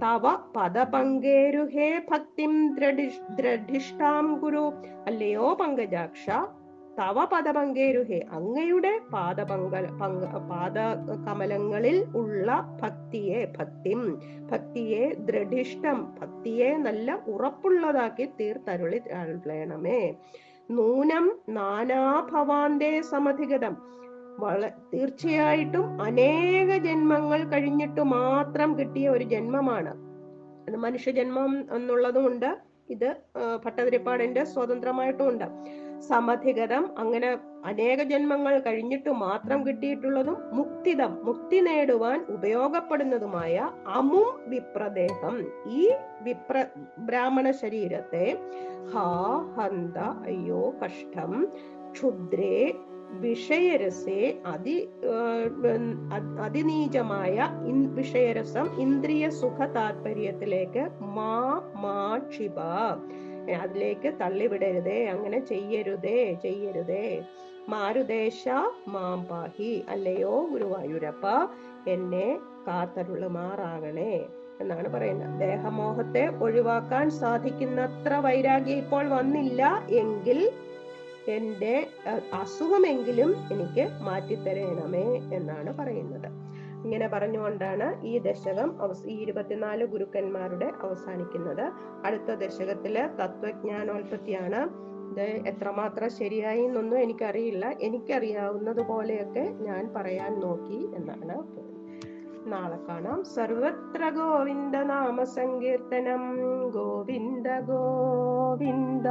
തവ 0.03 0.25
പദപങ്കേരുഹേ 0.57 1.91
ഭക്തിം 2.11 2.53
ദ്രഢിഷ്ഠാം 3.39 4.27
ഗുരു. 4.43 4.65
അല്ലയോ 5.07 5.47
പങ്കജാക്ഷ? 5.61 6.27
തവ 6.99 7.25
പദപങ്കേരുഹേ. 7.25 8.21
അങ്ങയുടെ 8.33 9.01
പാദപങ്ക 9.13 9.75
പങ്ക 10.01 10.25
പാദ 10.51 10.79
കമലങ്ങളിൽ 11.27 12.05
ഉള്ള 12.17 12.79
ഭക്തിയെ 12.83 13.41
ഭക്തിം 13.59 14.01
ഭക്തിയെ 14.53 15.15
ദൃഢിഷ്ടം 15.29 15.99
ഭക്തിയെ 16.21 16.77
നല്ല 16.77 17.19
ഉറപ്പുള്ളതാക്കി 17.29 18.27
തീർത്തരുളി 18.41 19.01
അരുളണമേ. 19.21 20.01
നൂനം 20.71 21.27
നാനാഭവാന്തേ 21.49 23.01
സമധിഗതം. 23.01 23.77
വള 24.39 24.69
തീർച്ചയായിട്ടും 24.95 26.03
അനേക 26.03 26.71
ജന്മങ്ങൾ 26.77 27.45
കഴിഞ്ഞിട്ട് 27.45 28.01
മാത്രം 28.01 28.79
കിട്ടിയ 28.79 29.09
ഒരു 29.09 29.25
ജന്മമാണ്. 29.25 29.93
അത് 30.69 30.77
മനുഷ്യജന്മം 30.77 31.53
എന്നുള്ളതുമുണ്ട് 31.77 32.51
ഇത് 32.91 33.17
ഭട്ടതിരിപ്പാടിന്റെ 33.65 34.45
സ്വതന്ത്രമായിട്ടും 34.45 35.29
ഉണ്ട് 35.29 35.45
സമധിഗതം 36.09 36.85
അങ്ങനെ 37.03 37.31
അനേക 37.71 38.01
ജന്മങ്ങൾ 38.11 38.55
കഴിഞ്ഞിട്ട് 38.67 39.11
മാത്രം 39.23 39.59
കിട്ടിയിട്ടുള്ളതും 39.67 40.39
മുക്തിദം 40.59 41.13
മുക്തി 41.29 41.59
നേടുവാൻ 41.67 42.19
ഉപയോഗപ്പെടുന്നതുമായ 42.35 43.55
അമും 43.99 44.29
വിപ്രദേഹം. 44.53 45.37
ഈ 45.81 45.85
വിപ്ര 46.27 46.57
ബ്രാഹ്മണ 47.09 47.47
ശരീരത്തെ 47.63 48.27
ഹാ 48.95 49.07
ഹന്ത 49.59 49.99
അയ്യോ 50.31 50.65
കഷ്ടം 50.83 51.33
ക്ഷുദ്രേ 51.95 52.59
വിഷയരസേ 53.25 54.21
അതി 54.53 54.77
അതിനീചമായ 56.47 57.37
വിഷയരസം 57.99 58.67
ഇന്ദ്രിയ 58.85 59.25
സുഖ 59.41 59.59
താല്പര്യത്തിലേക്ക് 59.77 60.83
മാ 61.17 61.35
മാ 61.83 61.99
ക്ഷിപ. 62.25 62.59
അതിലേക്ക് 63.53 64.15
തള്ളിവിടരുതേ 64.21 65.07
അങ്ങനെ 65.07 65.47
ചെയ്യരുതേ 65.47 66.35
ചെയ്യരുതേ. 66.43 67.23
മാരുദേശ 67.69 68.49
മാമ്പാഹി 68.89 69.85
അല്ലയോ 69.89 70.49
ഗുരുവായൂരപ്പ 70.53 71.27
എന്നെ 71.87 72.39
കാത്തരുളുമാറാകണേ 72.67 74.29
എന്നാണ് 74.61 74.89
പറയുന്നത്. 74.89 75.41
ദേഹമോഹത്തെ 75.41 76.27
ഒഴിവാക്കാൻ 76.27 77.11
സാധിക്കുന്നത്ര 77.11 78.15
വൈരാഗ്യം 78.15 78.77
ഇപ്പോൾ 78.77 79.09
വന്നില്ല 79.09 79.85
എങ്കിൽ 79.89 80.53
എന്റെ 81.29 81.87
അസുഖമെങ്കിലും 82.33 83.37
എനിക്ക് 83.53 83.89
മാറ്റിത്തരേണമേ 84.01 85.07
എന്നാണ് 85.33 85.79
പറയുന്നത്. 85.79 86.44
ഇങ്ങനെ 86.85 87.09
പറഞ്ഞുകൊണ്ടാണ് 87.09 88.07
ഈ 88.07 88.19
ദശകം 88.19 88.75
ഈ 89.07 89.15
ഇരുപത്തിനാല് 89.23 89.85
ഗുരുക്കന്മാരുടെ 89.85 90.71
അവസാനിക്കുന്നത്. 90.83 91.73
അടുത്ത 92.05 92.35
ദശകത്തിലെ 92.35 93.07
തത്വജ്ഞാനോൽപത്തിയാണ്. 93.07 94.85
ഇത് 95.11 95.27
എത്രമാത്രം 95.49 96.11
ശരിയായി 96.11 96.63
എന്നൊന്നും 96.63 96.99
എനിക്കറിയില്ല. 96.99 97.75
എനിക്കറിയാവുന്നത് 97.81 98.83
പോലെയൊക്കെ 98.89 99.41
ഞാൻ 99.41 99.93
പറയാൻ 99.97 100.41
നോക്കി 100.41 100.91
എന്നാണ് 100.97 101.37
നാളെ 102.53 102.79
കാണാം. 102.89 103.25
സർവത്ര 103.25 104.09
ഗോവിന്ദ 104.11 104.77
നാമ 104.77 105.25
സങ്കീർത്തനം 105.25 106.23
ഗോവിന്ദ 106.71 107.49
ഗോവിന്ദ. 107.49 109.09